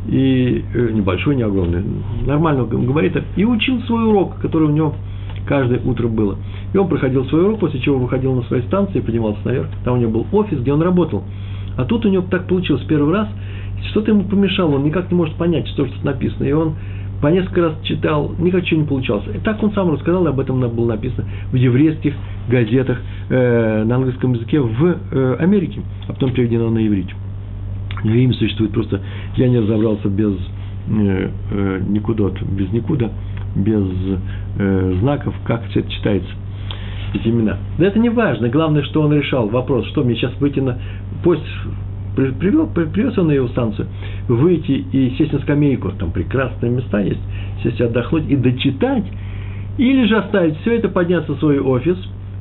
и 0.09 0.65
э, 0.75 0.91
небольшой, 0.93 1.37
не 1.37 1.43
огромный, 1.43 1.83
нормального 2.27 2.67
габарита, 2.67 3.23
и 3.37 3.45
учил 3.45 3.81
свой 3.83 4.05
урок, 4.05 4.39
который 4.41 4.69
у 4.69 4.73
него 4.73 4.95
каждое 5.47 5.81
утро 5.81 6.09
было. 6.09 6.37
И 6.73 6.79
он 6.79 6.89
проходил 6.89 7.25
свой 7.27 7.45
урок, 7.45 7.61
после 7.61 7.81
чего 7.81 7.99
выходил 7.99 8.35
на 8.35 8.43
своей 8.43 8.63
станции, 8.65 9.01
поднимался 9.01 9.41
наверх, 9.45 9.69
там 9.85 9.95
у 9.95 9.97
него 9.99 10.11
был 10.11 10.27
офис, 10.33 10.59
где 10.59 10.73
он 10.73 10.83
работал. 10.83 11.25
А 11.77 11.85
тут 11.85 12.05
у 12.05 12.09
него 12.09 12.25
так 12.29 12.47
получилось 12.47 12.83
первый 12.85 13.15
раз, 13.15 13.29
что-то 13.91 14.11
ему 14.11 14.25
помешало, 14.25 14.77
он 14.77 14.85
никак 14.85 15.11
не 15.11 15.17
может 15.17 15.35
понять, 15.37 15.67
что 15.69 15.85
тут 15.85 16.05
написано. 16.05 16.45
И 16.45 16.53
он 16.53 16.75
по 17.21 17.29
несколько 17.29 17.63
раз 17.63 17.75
читал, 17.85 18.33
никак 18.39 18.63
ничего 18.63 18.81
не 18.81 18.87
получалось. 18.87 19.25
И 19.33 19.39
так 19.39 19.63
он 19.63 19.73
сам 19.73 19.93
рассказал, 19.93 20.27
и 20.27 20.29
об 20.29 20.41
этом 20.41 20.61
было 20.75 20.89
написано 20.89 21.25
в 21.53 21.55
еврейских 21.55 22.15
газетах 22.49 22.99
э, 23.29 23.85
на 23.85 23.97
английском 23.97 24.33
языке 24.33 24.61
в 24.61 24.97
э, 25.11 25.37
Америке, 25.39 25.81
а 26.09 26.13
потом 26.13 26.33
переведено 26.33 26.69
на 26.71 26.85
иврите. 26.85 27.15
Имя 28.03 28.35
существует 28.35 28.73
просто, 28.73 29.01
я 29.37 29.49
не 29.49 29.61
разобрался 29.61 30.09
без 30.09 30.35
э, 30.89 31.31
э, 31.53 31.81
никуда, 31.89 32.31
без 32.51 32.73
никуда, 32.73 33.11
без 33.55 33.87
э, 34.59 34.97
знаков, 35.01 35.35
как 35.45 35.65
все 35.69 35.81
это 35.81 35.91
читается 35.91 36.31
эти 37.15 37.29
имена. 37.29 37.59
Да 37.79 37.87
это 37.87 37.99
не 37.99 38.09
важно. 38.09 38.49
Главное, 38.49 38.83
что 38.83 39.03
он 39.03 39.13
решал 39.13 39.49
вопрос, 39.49 39.87
что 39.89 40.03
мне 40.03 40.17
сейчас 40.17 40.33
выйти 40.41 40.61
на 40.61 40.79
поезд 41.23 41.45
привел, 42.15 42.67
привез 42.67 43.17
он 43.19 43.29
на 43.29 43.33
его 43.33 43.49
станцию, 43.49 43.89
выйти 44.29 44.85
и 44.93 45.15
сесть 45.17 45.33
на 45.33 45.41
скамейку, 45.41 45.93
там 45.93 46.11
прекрасные 46.11 46.73
места 46.73 47.01
есть, 47.01 47.21
сесть 47.63 47.81
отдохнуть 47.81 48.29
и 48.29 48.37
дочитать, 48.37 49.05
или 49.79 50.05
же 50.05 50.17
оставить. 50.17 50.59
Все 50.59 50.77
это, 50.77 50.89
подняться 50.89 51.33
в 51.33 51.39
свой 51.39 51.59
офис, 51.59 51.97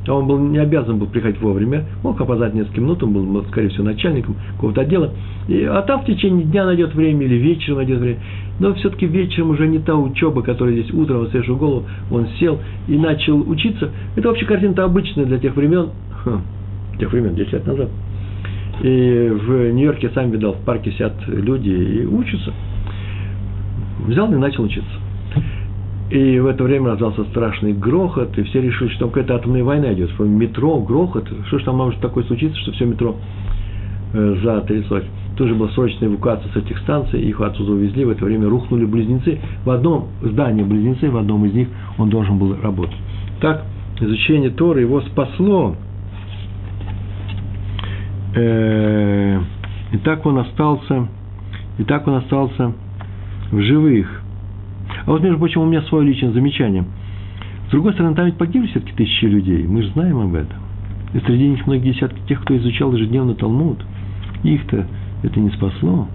а 0.07 0.13
он 0.13 0.27
был 0.27 0.39
не 0.39 0.57
обязан 0.57 0.97
был 0.97 1.07
приходить 1.07 1.39
вовремя, 1.39 1.85
мог 2.03 2.19
опоздать 2.19 2.53
несколько 2.53 2.81
минут, 2.81 3.03
он 3.03 3.13
был, 3.13 3.45
скорее 3.45 3.69
всего, 3.69 3.85
начальником 3.85 4.35
какого-то 4.55 4.81
отдела, 4.81 5.13
и, 5.47 5.63
а 5.63 5.81
там 5.83 6.01
в 6.01 6.05
течение 6.05 6.43
дня 6.43 6.65
найдет 6.65 6.95
время 6.95 7.25
или 7.25 7.35
вечером 7.35 7.77
найдет 7.77 7.99
время. 7.99 8.19
Но 8.59 8.73
все-таки 8.73 9.05
вечером 9.05 9.51
уже 9.51 9.67
не 9.67 9.79
та 9.79 9.95
учеба, 9.95 10.41
которая 10.41 10.73
здесь 10.73 10.91
утром, 10.91 11.27
свежую 11.29 11.57
голову, 11.57 11.85
он 12.09 12.27
сел 12.39 12.59
и 12.87 12.97
начал 12.97 13.39
учиться. 13.49 13.89
Это 14.15 14.27
вообще 14.27 14.45
картина-то 14.45 14.83
обычная 14.83 15.25
для 15.25 15.37
тех 15.37 15.55
времен, 15.55 15.89
хм, 16.25 16.41
тех 16.99 17.11
времен, 17.11 17.35
10 17.35 17.53
лет 17.53 17.67
назад– 17.67 17.89
и 18.81 19.29
в 19.29 19.71
Нью-Йорке, 19.73 20.09
сам 20.09 20.31
видал, 20.31 20.53
в 20.53 20.65
парке 20.65 20.91
сидят 20.91 21.13
люди 21.27 21.69
и 21.69 22.05
учатся. 22.05 22.51
Взял 24.07 24.31
и 24.33 24.35
начал 24.35 24.63
учиться. 24.63 24.89
И 26.09 26.39
в 26.39 26.47
это 26.47 26.63
время 26.63 26.87
раздался 26.87 27.23
страшный 27.25 27.73
грохот, 27.73 28.37
и 28.37 28.43
все 28.43 28.61
решили, 28.61 28.89
что 28.89 29.07
какая-то 29.07 29.35
атомная 29.35 29.63
война 29.63 29.93
идет. 29.93 30.09
Метро, 30.19 30.79
грохот. 30.81 31.31
Что 31.47 31.59
ж 31.59 31.63
там 31.63 31.77
может 31.77 32.01
такое 32.01 32.23
случиться, 32.25 32.59
что 32.59 32.71
все 32.71 32.85
метро 32.85 33.15
э, 34.13 34.35
затряслось. 34.43 35.05
Тоже 35.37 35.55
была 35.55 35.69
срочная 35.69 36.09
эвакуация 36.09 36.51
с 36.51 36.55
этих 36.57 36.79
станций, 36.79 37.21
их 37.21 37.39
отсюда 37.39 37.73
увезли. 37.73 38.03
В 38.03 38.09
это 38.09 38.25
время 38.25 38.49
рухнули 38.49 38.85
близнецы. 38.85 39.39
В 39.63 39.69
одном 39.69 40.07
здании 40.21 40.63
близнецы, 40.63 41.09
в 41.09 41.17
одном 41.17 41.45
из 41.45 41.53
них 41.53 41.67
он 41.97 42.09
должен 42.09 42.37
был 42.37 42.57
работать. 42.61 42.97
Так, 43.39 43.63
изучение 43.99 44.49
Торы 44.49 44.81
его 44.81 45.01
спасло 45.01 45.75
э, 48.35 49.41
и 49.91 49.97
так 49.97 50.25
он 50.25 50.39
остался, 50.39 51.07
и 51.77 51.83
так 51.83 52.07
он 52.07 52.15
остался 52.15 52.73
в 53.51 53.61
живых. 53.61 54.23
А 55.05 55.11
вот, 55.11 55.21
между 55.21 55.37
прочим, 55.37 55.61
у 55.61 55.65
меня 55.65 55.81
свое 55.83 56.07
личное 56.07 56.31
замечание. 56.31 56.85
С 57.67 57.71
другой 57.71 57.93
стороны, 57.93 58.15
там 58.15 58.25
ведь 58.25 58.37
погибли 58.37 58.67
все-таки 58.67 58.93
тысячи 58.93 59.25
людей, 59.25 59.65
мы 59.65 59.83
же 59.83 59.91
знаем 59.91 60.19
об 60.19 60.35
этом. 60.35 60.57
И 61.13 61.19
среди 61.19 61.49
них 61.49 61.65
многие 61.67 61.93
десятки 61.93 62.19
тех, 62.27 62.41
кто 62.41 62.55
изучал 62.57 62.93
ежедневно 62.93 63.35
Талмуд. 63.35 63.83
Их-то 64.43 64.87
это 65.23 65.39
не 65.39 65.49
спасло. 65.51 66.07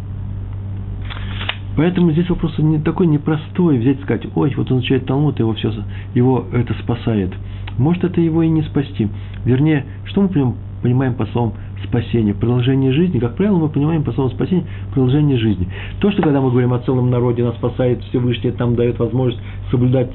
Поэтому 1.76 2.10
здесь 2.12 2.28
вопрос 2.30 2.56
не 2.58 2.78
такой 2.78 3.06
непростой 3.06 3.78
взять 3.78 4.00
и 4.00 4.02
сказать, 4.02 4.26
ой, 4.34 4.52
вот 4.56 4.70
он 4.72 4.78
изучает 4.78 5.04
Талмуд, 5.04 5.38
его 5.38 5.52
все, 5.54 5.72
его 6.14 6.46
это 6.52 6.72
спасает. 6.82 7.34
Может, 7.76 8.04
это 8.04 8.20
его 8.20 8.42
и 8.42 8.48
не 8.48 8.62
спасти. 8.62 9.08
Вернее, 9.44 9.84
что 10.04 10.22
мы 10.22 10.54
понимаем 10.82 11.14
по 11.14 11.26
словам 11.26 11.52
спасение, 11.88 12.34
продолжение 12.34 12.92
жизни, 12.92 13.18
как 13.18 13.36
правило, 13.36 13.58
мы 13.58 13.68
понимаем 13.68 14.02
по 14.02 14.12
слову 14.12 14.30
спасение 14.30 14.66
продолжение 14.92 15.38
жизни. 15.38 15.68
То, 16.00 16.10
что 16.10 16.22
когда 16.22 16.40
мы 16.40 16.50
говорим 16.50 16.72
о 16.72 16.78
целом 16.80 17.10
народе, 17.10 17.44
нас 17.44 17.54
спасает 17.56 18.02
Всевышний, 18.04 18.50
там 18.50 18.76
дает 18.76 18.98
возможность 18.98 19.42
соблюдать 19.70 20.10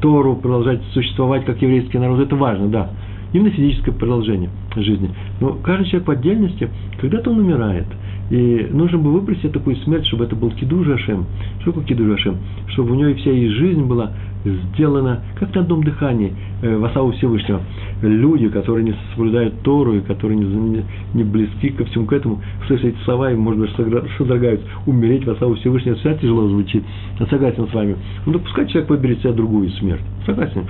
Тору, 0.00 0.36
продолжать 0.36 0.80
существовать 0.92 1.44
как 1.44 1.62
еврейский 1.62 1.98
народ, 1.98 2.20
это 2.20 2.36
важно, 2.36 2.68
да. 2.68 2.90
Именно 3.32 3.50
физическое 3.50 3.92
продолжение 3.92 4.50
жизни. 4.76 5.10
Но 5.40 5.54
каждый 5.54 5.86
человек 5.86 6.06
по 6.06 6.12
отдельности, 6.12 6.68
когда-то 7.00 7.30
он 7.30 7.40
умирает. 7.40 7.86
И 8.30 8.68
нужно 8.70 8.98
бы 8.98 9.12
выпросить 9.12 9.52
такую 9.52 9.76
смерть, 9.76 10.06
чтобы 10.06 10.24
это 10.24 10.36
был 10.36 10.50
Кидуш 10.50 10.88
Ашем. 10.88 11.26
Что 11.60 11.72
такое 11.72 11.84
Кидуш 11.84 12.18
Ашем? 12.18 12.36
Чтобы 12.68 12.92
у 12.92 12.94
него 12.94 13.08
и 13.08 13.14
вся 13.14 13.30
ее 13.30 13.50
жизнь 13.50 13.84
была 13.84 14.12
сделана 14.44 15.22
как 15.36 15.54
на 15.54 15.62
одном 15.62 15.82
дыхании 15.82 16.34
э, 16.62 16.76
в 16.76 16.84
Асаву 16.84 17.12
Всевышнего. 17.12 17.60
Люди, 18.02 18.48
которые 18.48 18.84
не 18.84 18.94
соблюдают 19.14 19.62
Тору, 19.62 19.94
и 19.94 20.00
которые 20.00 20.38
не, 20.38 20.84
не 21.14 21.24
близки 21.24 21.70
ко 21.70 21.84
всему 21.84 22.06
к 22.06 22.12
этому, 22.12 22.40
слышат 22.66 22.86
эти 22.86 22.98
слова 23.04 23.32
и, 23.32 23.34
может 23.34 23.60
быть, 23.60 23.70
содрогаются. 24.18 24.66
Умереть 24.86 25.26
в 25.26 25.30
Асаву 25.30 25.54
Всевышнего 25.54 25.96
всегда 25.96 26.14
тяжело 26.14 26.48
звучит. 26.48 26.84
Я 27.18 27.26
согласен 27.26 27.66
с 27.68 27.72
вами. 27.72 27.96
Ну, 28.26 28.38
пускай 28.38 28.66
человек 28.68 28.90
выберет 28.90 29.20
себе 29.20 29.32
другую 29.32 29.70
смерть. 29.70 30.02
Согласен. 30.26 30.64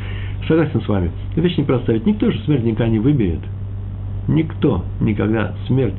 Согласен 0.46 0.80
с 0.80 0.88
вами. 0.88 1.10
Вещь 1.36 1.56
не 1.56 1.64
простая. 1.64 1.96
Ведь 1.96 2.06
никто 2.06 2.30
же 2.30 2.38
смерть 2.40 2.64
никогда 2.64 2.88
не 2.88 2.98
выберет. 2.98 3.40
Никто 4.28 4.84
никогда 5.00 5.54
смерть 5.66 5.94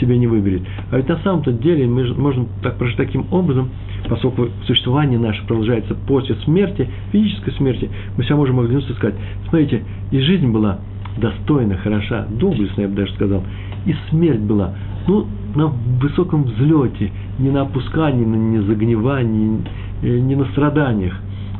себе 0.00 0.18
не 0.18 0.26
выберет. 0.26 0.62
А 0.90 0.96
ведь 0.96 1.08
на 1.08 1.18
самом-то 1.18 1.52
деле 1.52 1.86
мы 1.86 2.12
можем 2.14 2.48
так 2.62 2.76
прожить 2.76 2.96
таким 2.96 3.26
образом, 3.30 3.70
поскольку 4.08 4.48
существование 4.66 5.18
наше 5.18 5.44
продолжается 5.46 5.94
после 6.06 6.36
смерти, 6.44 6.88
физической 7.12 7.52
смерти, 7.52 7.90
мы 8.16 8.24
себя 8.24 8.36
можем 8.36 8.60
оглянуться 8.60 8.92
и 8.92 8.96
сказать, 8.96 9.16
смотрите, 9.48 9.82
и 10.10 10.20
жизнь 10.20 10.50
была 10.50 10.80
достойна, 11.18 11.76
хороша, 11.78 12.26
доблестная, 12.30 12.84
я 12.84 12.88
бы 12.88 12.96
даже 12.96 13.12
сказал, 13.14 13.42
и 13.86 13.94
смерть 14.10 14.40
была, 14.40 14.74
ну, 15.06 15.26
на 15.54 15.66
высоком 15.66 16.44
взлете, 16.44 17.10
не 17.38 17.50
на 17.50 17.62
опускании, 17.62 18.24
не 18.24 18.58
на 18.58 18.62
загнивании, 18.64 19.60
э, 20.02 20.18
не 20.18 20.36
на 20.36 20.44
страданиях. 20.46 21.14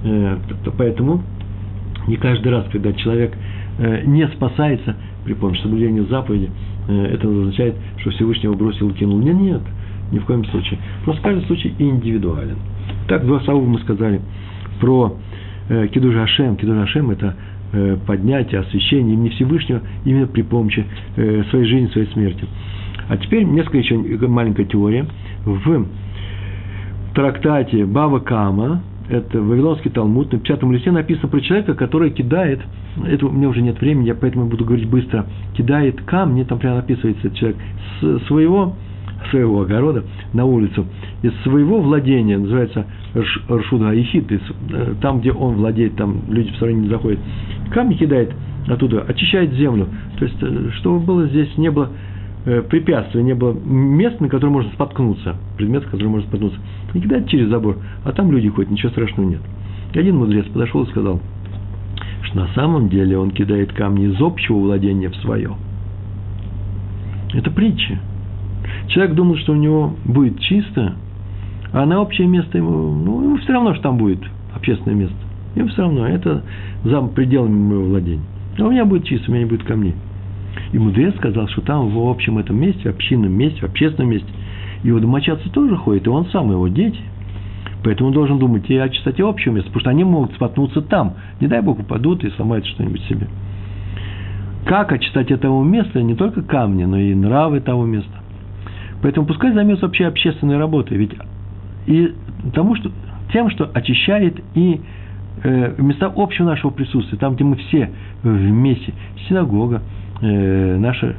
Э, 0.05 0.37
поэтому 0.77 1.23
не 2.07 2.17
каждый 2.17 2.49
раз, 2.49 2.67
когда 2.71 2.93
человек 2.93 3.35
э, 3.79 4.05
не 4.05 4.27
спасается 4.29 4.97
при 5.25 5.35
помощи 5.35 5.63
соблюдения 5.63 6.05
заповеди, 6.05 6.51
это 6.89 7.27
означает, 7.27 7.75
что 7.97 8.11
Всевышнего 8.11 8.55
бросил 8.55 8.91
и 8.91 8.93
кинул. 8.93 9.19
Нет, 9.19 9.35
нет, 9.35 9.63
ни 10.11 10.19
в 10.19 10.25
коем 10.25 10.45
случае. 10.47 10.79
Просто 11.05 11.23
каждый 11.23 11.47
случай 11.47 11.75
индивидуален. 11.79 12.57
Так, 13.09 13.25
два 13.25 13.41
слова 13.41 13.65
мы 13.65 13.79
сказали 13.81 14.21
про 14.81 15.17
э, 15.69 15.89
Кидуша 15.89 16.25
Ашем. 16.25 16.57
Кидуша 16.57 16.83
Ашем– 16.83 17.11
это 17.13 17.35
э, 17.73 17.97
поднятие, 18.07 18.61
освящение 18.61 19.15
имени 19.15 19.31
Всевышнего 19.31 19.81
именно 20.05 20.27
при 20.27 20.43
помощи 20.43 20.85
э, 21.17 21.45
своей 21.51 21.67
жизни, 21.67 21.87
своей 21.89 22.09
смерти. 22.09 22.47
А 23.09 23.17
теперь 23.17 23.45
несколько 23.45 23.79
еще 23.79 23.97
маленькая 24.27 24.65
теория. 24.65 25.07
В 25.45 25.87
трактате 27.15 27.87
Бава 27.87 28.19
Кама, 28.19 28.83
это 29.09 29.41
Вавилонский 29.41 29.91
Талмуд, 29.91 30.33
на 30.33 30.41
50 30.41 30.63
листе 30.65 30.91
написано 30.91 31.29
про 31.29 31.41
человека, 31.41 31.75
который 31.75 32.11
кидает, 32.11 32.61
это 33.07 33.27
у 33.27 33.31
меня 33.31 33.49
уже 33.49 33.63
нет 33.63 33.81
времени, 33.81 34.09
я 34.09 34.15
поэтому 34.15 34.47
буду 34.47 34.65
говорить 34.65 34.89
быстро, 34.89 35.27
кидает 35.57 36.03
камни, 36.03 36.43
там 36.43 36.59
прямо 36.59 36.81
описывается 36.81 37.31
человек, 37.31 37.57
своего 38.27 38.75
своего 39.31 39.63
огорода 39.63 40.05
на 40.33 40.45
улицу, 40.45 40.87
из 41.23 41.33
своего 41.43 41.81
владения, 41.81 42.39
называется 42.39 42.87
Ршуда 43.51 43.93
Ехид, 43.93 44.31
э, 44.31 44.95
там, 45.01 45.21
где 45.21 45.33
он 45.33 45.55
владеет, 45.57 45.97
там 45.97 46.23
люди 46.29 46.53
в 46.53 46.57
стороне 46.57 46.83
не 46.83 46.89
заходят, 46.89 47.19
камни 47.73 47.95
кидает 47.95 48.33
оттуда, 48.69 49.03
очищает 49.03 49.53
землю. 49.55 49.89
То 50.19 50.25
есть, 50.25 50.37
э, 50.41 50.71
чтобы 50.77 51.01
было 51.01 51.27
здесь, 51.29 51.57
не 51.57 51.71
было 51.71 51.91
э, 52.45 52.63
препятствия, 52.63 53.23
не 53.23 53.35
было 53.35 53.53
места, 53.53 54.23
на 54.23 54.29
котором 54.29 54.55
можно 54.55 54.73
споткнуться, 54.73 55.37
предмет, 55.57 55.85
который 55.85 56.09
можно 56.09 56.29
споткнуться. 56.29 56.59
Не 56.95 57.01
кидает 57.01 57.29
через 57.29 57.49
забор, 57.49 57.79
а 58.05 58.13
там 58.13 58.31
люди 58.33 58.49
ходят, 58.49 58.71
ничего 58.71 58.91
страшного 58.91 59.29
нет. 59.29 59.41
И 59.93 59.99
один 59.99 60.17
мудрец 60.17 60.47
подошел 60.47 60.85
и 60.85 60.91
сказал, 60.91 61.21
что 62.23 62.37
на 62.37 62.49
самом 62.49 62.89
деле 62.89 63.19
он 63.19 63.31
кидает 63.31 63.73
камни 63.73 64.07
из 64.07 64.21
общего 64.21 64.59
владения 64.59 65.09
в 65.09 65.17
свое. 65.17 65.53
Это 67.33 67.51
притча. 67.51 67.99
Человек 68.89 69.15
думал, 69.15 69.37
что 69.37 69.53
у 69.53 69.57
него 69.57 69.95
будет 70.05 70.41
чисто, 70.41 70.95
а 71.73 71.87
на 71.87 72.01
общее 72.01 72.27
место 72.27 72.59
ему, 72.59 72.95
ну, 72.95 73.23
ему 73.23 73.37
все 73.39 73.53
равно, 73.53 73.75
что 73.75 73.85
там 73.85 73.99
будет 73.99 74.21
общественное 74.55 74.97
место. 74.97 75.17
Ему 75.55 75.69
все 75.69 75.83
равно, 75.83 76.07
это 76.07 76.43
за 76.85 77.03
пределами 77.03 77.55
моего 77.55 77.85
владения. 77.85 78.25
А 78.59 78.65
у 78.65 78.71
меня 78.71 78.85
будет 78.85 79.05
чисто, 79.05 79.31
у 79.31 79.35
меня 79.35 79.45
не 79.45 79.51
будет 79.51 79.65
камней. 79.65 79.95
И 80.73 80.79
мудрец 80.79 81.15
сказал, 81.17 81.49
что 81.49 81.61
там 81.63 81.89
в 81.89 82.09
общем 82.09 82.39
этом 82.39 82.59
месте, 82.59 82.91
в 82.91 82.95
общинном 82.95 83.33
месте, 83.33 83.61
в 83.61 83.65
общественном 83.65 84.11
месте, 84.11 84.29
его 84.83 84.99
домочадцы 85.01 85.49
тоже 85.51 85.77
ходят, 85.77 86.07
и 86.07 86.11
он 86.11 86.27
сам, 86.27 86.51
его 86.51 86.69
дети. 86.69 87.01
Поэтому 87.85 88.09
он 88.09 88.15
должен 88.15 88.39
думать 88.39 88.69
и 88.69 88.77
о 88.77 88.89
чистоте 88.89 89.23
общего 89.23 89.55
места, 89.55 89.69
потому 89.69 89.81
что 89.81 89.91
они 89.91 90.05
могут 90.05 90.33
споткнуться 90.35 90.83
там. 90.83 91.15
Не 91.41 91.47
дай 91.47 91.61
Бог 91.61 91.79
упадут 91.79 92.25
и 92.25 92.31
сломают 92.31 92.67
что-нибудь 92.67 93.03
себе. 93.03 93.29
Как 94.65 94.91
о 94.91 94.99
чистоте 94.99 95.37
того 95.37 95.63
места, 95.63 96.03
не 96.03 96.17
только 96.17 96.43
камни, 96.43 96.85
но 96.85 96.99
и 96.99 97.15
нравы 97.15 97.61
того 97.61 97.87
места. 97.87 98.16
Поэтому 99.03 99.27
пускай 99.27 99.53
займется 99.53 99.87
вообще 99.87 100.07
общественной 100.07 100.59
работой, 100.59 100.97
ведь 100.97 101.13
и 101.87 102.15
тому, 102.53 102.75
что, 102.77 102.91
тем, 103.33 103.51
что 103.51 103.71
очищает 103.73 104.43
и 104.55 104.81
э, 105.43 105.75
места 105.79 106.13
общего 106.15 106.47
нашего 106.47 106.71
присутствия, 106.71 107.19
там, 107.19 107.35
где 107.35 107.45
мы 107.45 107.57
все 107.57 107.91
вместе, 108.23 108.93
синагога, 109.29 109.83
э, 110.21 110.77
наша, 110.79 111.17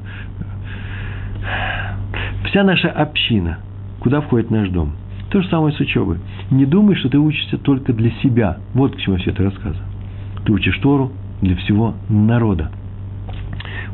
вся 2.45 2.63
наша 2.63 2.89
община, 2.89 3.59
куда 3.99 4.21
входит 4.21 4.51
наш 4.51 4.69
дом. 4.69 4.93
То 5.29 5.41
же 5.41 5.49
самое 5.49 5.75
с 5.75 5.79
учебой. 5.79 6.19
Не 6.51 6.65
думай, 6.65 6.95
что 6.95 7.09
ты 7.09 7.17
учишься 7.17 7.57
только 7.57 7.91
для 7.93 8.11
себя. 8.23 8.57
Вот 8.73 8.95
к 8.95 8.99
чему 8.99 9.17
все 9.17 9.31
это 9.31 9.43
рассказываю. 9.43 9.85
Ты 10.45 10.53
учишь 10.53 10.77
Тору 10.79 11.11
для 11.41 11.55
всего 11.57 11.95
народа. 12.07 12.71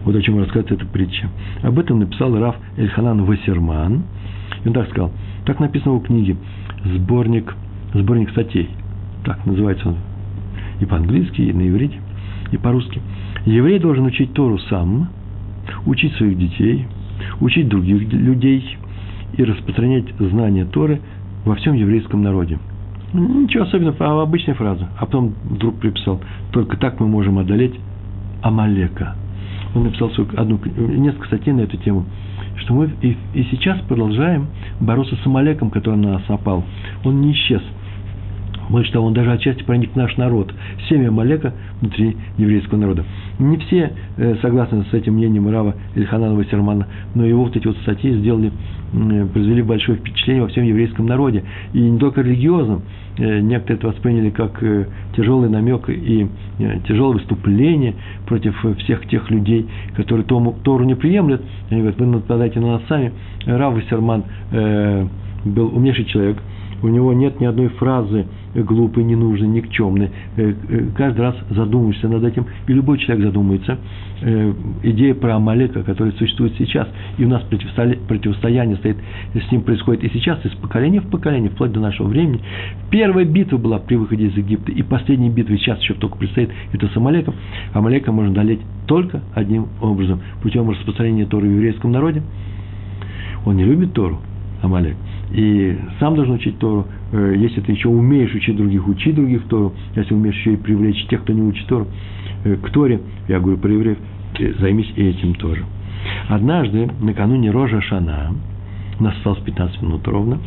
Вот 0.06 0.16
о 0.16 0.22
чем 0.22 0.40
рассказывает 0.40 0.72
эта 0.72 0.86
притча. 0.86 1.30
Об 1.62 1.80
этом 1.80 2.00
написал 2.00 2.38
Раф 2.38 2.56
Эльханан 2.78 3.24
Вассерман. 3.24 4.04
И 4.64 4.68
он 4.68 4.74
так 4.74 4.90
сказал. 4.90 5.12
Так 5.46 5.60
написано 5.60 5.96
в 5.96 6.04
книге 6.04 6.38
сборник, 6.86 7.56
сборник 7.94 8.30
статей. 8.32 8.70
Так 9.24 9.46
называется 9.46 9.90
он 9.90 9.98
и 10.80 10.86
по-английски, 10.86 11.42
и 11.42 11.54
на 11.54 11.68
иврите, 11.68 11.98
и 12.52 12.58
по-русски. 12.58 13.02
Еврей 13.46 13.80
должен 13.80 14.06
учить 14.06 14.34
Тору 14.34 14.58
сам, 14.58 15.10
учить 15.86 16.14
своих 16.16 16.38
детей, 16.38 16.88
учить 17.40 17.68
других 17.68 18.12
людей 18.12 18.78
и 19.38 19.44
распространять 19.44 20.06
знания 20.20 20.66
Торы 20.66 21.02
во 21.46 21.56
всем 21.56 21.74
еврейском 21.74 22.22
народе. 22.22 22.60
Ничего 23.14 23.64
особенного, 23.64 23.96
а 24.00 24.22
обычная 24.24 24.56
фраза. 24.56 24.90
А 24.98 25.06
потом 25.06 25.34
вдруг 25.44 25.80
приписал, 25.80 26.20
только 26.52 26.78
так 26.78 27.00
мы 27.00 27.08
можем 27.08 27.38
одолеть 27.38 27.76
Амалека– 28.42 29.16
он 29.76 29.84
написал 29.84 30.12
одну, 30.36 30.60
несколько 30.78 31.28
статей 31.28 31.54
на 31.54 31.62
эту 31.62 31.78
тему, 31.78 32.06
что 32.58 32.74
мы 32.74 32.92
и, 33.02 33.18
и 33.34 33.44
сейчас 33.52 33.80
продолжаем 33.82 34.48
бороться 34.80 35.16
с 35.16 35.26
Амалеком, 35.26 35.70
который 35.70 35.96
на 35.96 36.14
нас 36.14 36.28
напал. 36.28 36.64
Он 37.04 37.22
не 37.22 37.34
исчез. 37.34 37.62
Больше 38.70 38.92
того, 38.92 39.08
он 39.08 39.14
даже 39.14 39.32
отчасти 39.32 39.64
проник 39.64 39.92
в 39.92 39.96
наш 39.96 40.16
народ. 40.18 40.54
Семя 40.90 41.10
Амалека 41.10 41.54
внутри 41.82 42.16
еврейского 42.38 42.80
народа. 42.80 43.04
Не 43.40 43.58
все 43.58 43.92
э, 44.18 44.36
согласны 44.42 44.86
с 44.90 44.94
этим 44.94 45.14
мнением 45.14 45.50
Рава 45.50 45.76
Ильханана 45.96 46.36
Вассермана, 46.36 46.88
но 47.16 47.26
его 47.26 47.44
вот 47.44 47.56
эти 47.56 47.68
вот 47.68 47.78
статьи 47.78 48.14
сделали, 48.14 48.52
э, 48.94 49.28
произвели 49.32 49.62
большое 49.62 49.98
впечатление 49.98 50.44
во 50.44 50.50
всем 50.50 50.64
еврейском 50.64 51.06
народе. 51.06 51.44
И 51.74 51.80
не 51.80 52.00
только 52.00 52.22
религиозном. 52.22 52.84
Э, 53.18 53.40
некоторые 53.42 53.78
это 53.78 53.88
восприняли 53.88 54.30
как 54.32 54.64
э, 54.64 54.88
тяжелый 55.16 55.50
намек 55.50 55.88
и 55.90 56.28
э, 56.60 56.80
тяжелое 56.88 57.18
выступление 57.18 57.94
против 58.26 58.56
всех 58.80 59.08
тех 59.08 59.30
людей, 59.30 59.68
которые 59.96 60.26
Тору, 60.26 60.56
Тору 60.64 60.84
не 60.84 60.96
приемлют. 60.96 61.42
Они 61.70 61.82
говорят, 61.82 62.00
вы 62.00 62.08
нападаете 62.08 62.60
на 62.60 62.74
нас 62.74 62.82
сами. 62.88 63.12
Рав 63.46 63.76
Вассерман 63.76 64.24
был 65.46 65.76
умнейший 65.76 66.06
человек– 66.06 66.38
у 66.84 66.90
него 66.90 67.14
нет 67.14 67.40
ни 67.40 67.46
одной 67.46 67.70
фразы 67.70 68.28
глупой, 68.54 69.06
ненужной, 69.06 69.48
никчемной. 69.48 70.12
Э, 70.36 70.54
э, 70.70 70.86
каждый 70.96 71.22
раз 71.22 71.36
задумываешься 71.50 72.10
над 72.10 72.24
этим, 72.24 72.46
и 72.68 72.74
любой 72.74 73.00
человек 73.00 73.28
задумается. 73.28 73.78
Э, 74.22 74.54
идея 74.84 75.16
про 75.16 75.38
Амалека, 75.38 75.84
которая 75.84 76.14
существует 76.16 76.54
сейчас, 76.58 76.88
и 77.18 77.24
у 77.24 77.30
нас 77.30 77.42
противостояние 77.44 78.76
стоит, 78.78 78.98
с 79.34 79.52
ним 79.52 79.62
происходит 79.62 80.04
и 80.04 80.10
сейчас, 80.10 80.46
из 80.46 80.52
поколения 80.52 81.00
в 81.00 81.10
поколение, 81.10 81.50
вплоть 81.50 81.72
до 81.72 81.80
нашего 81.80 82.08
времени. 82.08 82.42
Первая 82.92 83.26
битва 83.26 83.58
была 83.58 83.80
при 83.80 83.96
выходе 83.96 84.28
из 84.28 84.36
Египта, 84.36 84.72
и 84.72 84.84
последняя 84.84 85.30
битва 85.30 85.58
сейчас 85.58 85.80
еще 85.80 85.94
только 85.94 86.18
предстоит, 86.18 86.50
это 86.74 86.88
с 86.88 86.98
Амалеком. 86.98 87.34
Амалека 87.74 88.12
можно 88.12 88.32
одолеть 88.32 88.60
только 88.88 89.22
одним 89.34 89.70
образом, 89.82 90.22
путем 90.42 90.70
распространения 90.70 91.26
Торы 91.26 91.48
в 91.48 91.52
еврейском 91.52 91.92
народе. 91.94 92.22
Он 93.46 93.56
не 93.56 93.64
любит 93.64 93.94
Тору, 93.94 94.20
Амалек– 94.62 94.98
и 95.34 95.76
сам 96.00 96.16
должен 96.16 96.36
учить 96.36 96.60
Тору. 96.60 96.86
Э, 97.12 97.34
если 97.36 97.60
ты 97.62 97.72
еще 97.72 97.90
умеешь 97.90 98.34
учить 98.34 98.56
других, 98.56 98.88
учи 98.88 99.12
других 99.12 99.44
Тору. 99.48 99.74
Если 99.96 100.14
умеешь 100.14 100.36
еще 100.36 100.54
и 100.54 100.58
привлечь 100.58 101.06
тех, 101.08 101.24
кто 101.24 101.34
не 101.34 101.42
учит 101.42 101.66
Тору, 101.68 101.88
э, 102.44 102.56
к 102.56 102.70
Торе, 102.70 103.02
я 103.28 103.40
говорю 103.40 103.58
про 103.58 103.72
евреев, 103.72 103.98
займись 104.60 104.92
этим 104.96 105.34
тоже. 105.36 105.64
Однажды, 106.28 106.90
накануне 107.02 107.50
Рожа 107.50 107.82
Шана, 107.82 108.34
у 109.00 109.04
нас 109.04 109.16
осталось 109.18 109.40
15 109.40 109.82
минут 109.82 110.08
ровно, 110.08 110.38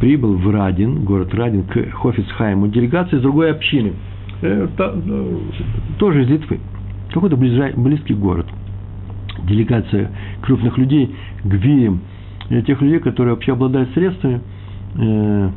прибыл 0.00 0.34
в 0.34 0.50
Радин, 0.50 1.04
город 1.04 1.32
Радин, 1.32 1.62
к 1.62 1.92
Хофицхайму, 1.92 2.68
делегация 2.68 3.18
из 3.18 3.22
другой 3.22 3.52
общины, 3.52 3.92
э, 4.42 4.68
тоже 5.98 6.24
из 6.24 6.28
Литвы, 6.28 6.58
какой-то 7.12 7.36
близкий 7.36 8.14
город. 8.14 8.46
Делегация 9.44 10.10
крупных 10.42 10.76
людей, 10.78 11.14
гвием, 11.44 12.00
тех 12.48 12.80
людей, 12.80 12.98
которые 13.00 13.34
вообще 13.34 13.52
обладают 13.52 13.90
средствами 13.94 14.40
э, 14.96 15.50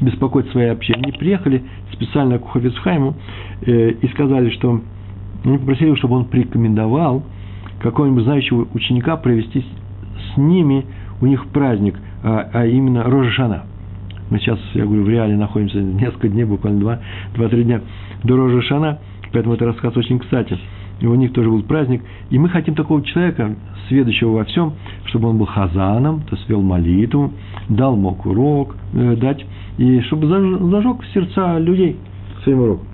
беспокоить 0.00 0.50
своей 0.50 0.70
общине. 0.70 1.00
Они 1.02 1.12
приехали 1.12 1.62
специально 1.92 2.38
к 2.38 2.48
Хофицхайму 2.48 3.14
э, 3.62 3.90
и 3.90 4.08
сказали, 4.08 4.50
что 4.50 4.80
они 5.44 5.58
попросили, 5.58 5.94
чтобы 5.96 6.16
он 6.16 6.24
порекомендовал 6.26 7.22
какого-нибудь 7.80 8.24
знающего 8.24 8.66
ученика 8.74 9.16
провести 9.16 9.64
с 10.34 10.36
ними 10.36 10.84
у 11.20 11.26
них 11.26 11.46
праздник, 11.48 11.98
а, 12.22 12.48
а 12.52 12.66
именно 12.66 13.04
Рожешана. 13.04 13.64
Мы 14.30 14.38
сейчас, 14.38 14.58
я 14.74 14.84
говорю, 14.84 15.04
в 15.04 15.08
реале 15.08 15.36
находимся 15.36 15.80
несколько 15.80 16.28
дней, 16.28 16.44
буквально 16.44 16.80
два, 16.80 16.98
два-три 17.34 17.64
дня 17.64 17.80
до 18.24 18.36
Рожешана, 18.36 18.98
поэтому 19.32 19.54
это 19.54 19.66
рассказ 19.66 19.96
очень 19.96 20.18
кстати. 20.18 20.58
И 21.00 21.06
у 21.06 21.14
них 21.14 21.32
тоже 21.32 21.50
был 21.50 21.62
праздник. 21.62 22.02
И 22.30 22.38
мы 22.38 22.48
хотим 22.48 22.74
такого 22.74 23.02
человека, 23.02 23.54
сведущего 23.88 24.30
во 24.30 24.44
всем, 24.44 24.72
чтобы 25.06 25.28
он 25.28 25.38
был 25.38 25.46
хазаном, 25.46 26.22
то 26.22 26.36
есть 26.36 26.48
вел 26.48 26.62
молитву, 26.62 27.32
дал 27.68 27.96
мог 27.96 28.24
урок 28.26 28.76
э, 28.94 29.16
дать, 29.16 29.44
и 29.78 30.00
чтобы 30.02 30.26
зажег 30.26 31.04
сердца 31.12 31.58
людей 31.58 31.96
своим 32.42 32.60
уроком. 32.60 32.86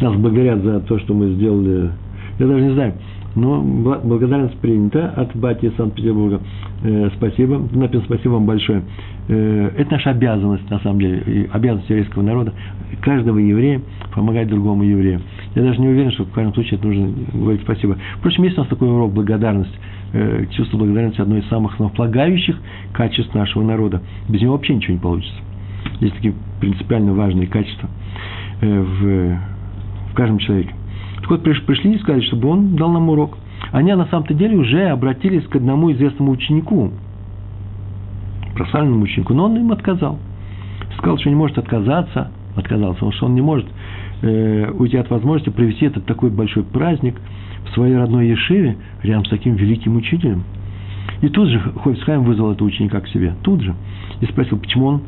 Нас 0.00 0.14
благодарят 0.16 0.62
за 0.62 0.80
то, 0.80 0.98
что 0.98 1.14
мы 1.14 1.30
сделали. 1.34 1.90
Я 2.38 2.46
даже 2.46 2.60
не 2.60 2.74
знаю, 2.74 2.94
но 3.34 3.60
благодарность 3.62 4.56
принята 4.58 5.10
от 5.10 5.34
Бати 5.36 5.72
Санкт-Петербурга. 5.76 6.40
Э, 6.82 7.10
спасибо. 7.16 7.58
Написано 7.72 8.04
спасибо 8.06 8.32
вам 8.34 8.46
большое. 8.46 8.82
Э, 9.28 9.70
это 9.76 9.92
наша 9.92 10.10
обязанность, 10.10 10.68
на 10.70 10.78
самом 10.80 11.00
деле, 11.00 11.48
обязанность 11.52 11.88
еврейского 11.90 12.22
народа, 12.22 12.52
каждого 13.00 13.38
еврея 13.38 13.80
помогать 14.14 14.48
другому 14.48 14.84
еврею. 14.84 15.20
Я 15.54 15.62
даже 15.62 15.80
не 15.80 15.88
уверен, 15.88 16.12
что 16.12 16.24
в 16.24 16.30
каждом 16.30 16.54
случае 16.54 16.78
это 16.78 16.86
нужно 16.86 17.12
говорить 17.32 17.62
спасибо. 17.62 17.96
Впрочем, 18.18 18.44
есть 18.44 18.56
у 18.56 18.60
нас 18.60 18.68
такой 18.68 18.88
урок 18.88 19.12
благодарность. 19.12 19.76
Э, 20.12 20.44
чувство 20.50 20.78
благодарности– 20.78 21.20
одно 21.22 21.36
из 21.38 21.46
самых 21.48 21.72
основополагающих 21.74 22.56
качеств 22.92 23.34
нашего 23.34 23.62
народа. 23.64 24.00
Без 24.28 24.40
него 24.42 24.52
вообще 24.52 24.74
ничего 24.74 24.94
не 24.94 25.00
получится. 25.00 25.36
Есть 26.00 26.14
такие 26.14 26.34
принципиально 26.60 27.14
важные 27.14 27.46
качества 27.46 27.88
в 28.60 29.38
в 30.14 30.16
каждом 30.16 30.38
человеке. 30.38 30.72
Так 31.24 31.30
вот, 31.30 31.42
пришли 31.42 31.94
и 31.94 31.98
сказали, 32.00 32.20
чтобы 32.26 32.50
он 32.50 32.76
дал 32.76 32.92
нам 32.92 33.08
урок. 33.08 33.38
Они 33.72 33.90
на 33.94 34.04
самом-то 34.08 34.34
деле 34.34 34.58
уже 34.58 34.90
обратились 34.90 35.46
к 35.46 35.56
одному 35.56 35.90
известному 35.90 36.32
ученику, 36.32 36.90
профессиональному 38.54 39.04
ученику, 39.04 39.32
но 39.32 39.46
он 39.46 39.56
им 39.56 39.72
отказал. 39.72 40.18
Сказал, 40.98 41.16
что 41.16 41.30
не 41.30 41.34
может 41.34 41.56
отказаться, 41.56 42.30
отказался, 42.56 42.96
потому 42.96 43.12
что 43.12 43.24
он 43.24 43.34
не 43.34 43.40
может 43.40 43.66
э, 44.20 44.70
уйти 44.72 44.98
от 44.98 45.08
возможности 45.08 45.48
провести 45.48 45.86
этот 45.86 46.04
такой 46.04 46.28
большой 46.28 46.62
праздник 46.62 47.18
в 47.64 47.70
своей 47.70 47.96
родной 47.96 48.28
Ешиве 48.28 48.76
рядом 49.02 49.24
с 49.24 49.30
таким 49.30 49.54
великим 49.54 49.96
учителем. 49.96 50.44
И 51.22 51.30
тут 51.30 51.48
же 51.48 51.58
Хойфсхайм 51.58 52.24
вызвал 52.24 52.52
этого 52.52 52.68
ученика 52.68 53.00
к 53.00 53.08
себе, 53.08 53.32
тут 53.42 53.62
же, 53.62 53.74
и 54.20 54.26
спросил, 54.26 54.58
почему 54.58 54.86
он 54.88 55.02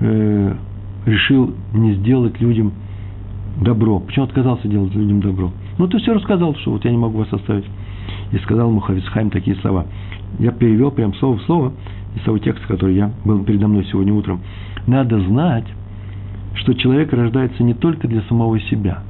э, 0.00 0.54
решил 1.04 1.54
не 1.74 1.96
сделать 1.96 2.40
людям 2.40 2.72
добро. 3.60 4.00
Почему 4.00 4.24
отказался 4.26 4.68
делать 4.68 4.94
людям 4.94 5.20
добро? 5.20 5.50
Ну, 5.78 5.86
ты 5.88 5.98
все 5.98 6.14
рассказал, 6.14 6.54
что 6.56 6.72
вот 6.72 6.84
я 6.84 6.90
не 6.90 6.98
могу 6.98 7.18
вас 7.18 7.32
оставить. 7.32 7.64
И 8.32 8.38
сказал 8.38 8.70
ему 8.70 8.80
Хависхайм 8.80 9.30
такие 9.30 9.56
слова. 9.56 9.86
Я 10.38 10.52
перевел 10.52 10.90
прям 10.90 11.14
слово 11.14 11.38
в 11.38 11.42
слово 11.42 11.72
из 12.16 12.22
того 12.22 12.38
текста, 12.38 12.66
который 12.66 12.94
я 12.94 13.12
был 13.24 13.42
передо 13.44 13.68
мной 13.68 13.84
сегодня 13.90 14.12
утром. 14.14 14.40
Надо 14.86 15.20
знать, 15.20 15.66
что 16.54 16.74
человек 16.74 17.12
рождается 17.12 17.62
не 17.62 17.74
только 17.74 18.08
для 18.08 18.22
самого 18.22 18.58
себя. 18.60 19.02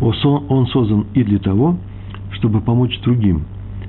Он 0.00 0.66
создан 0.66 1.06
и 1.14 1.22
для 1.22 1.38
того, 1.38 1.76
чтобы 2.32 2.60
помочь 2.60 3.00
другим. 3.02 3.44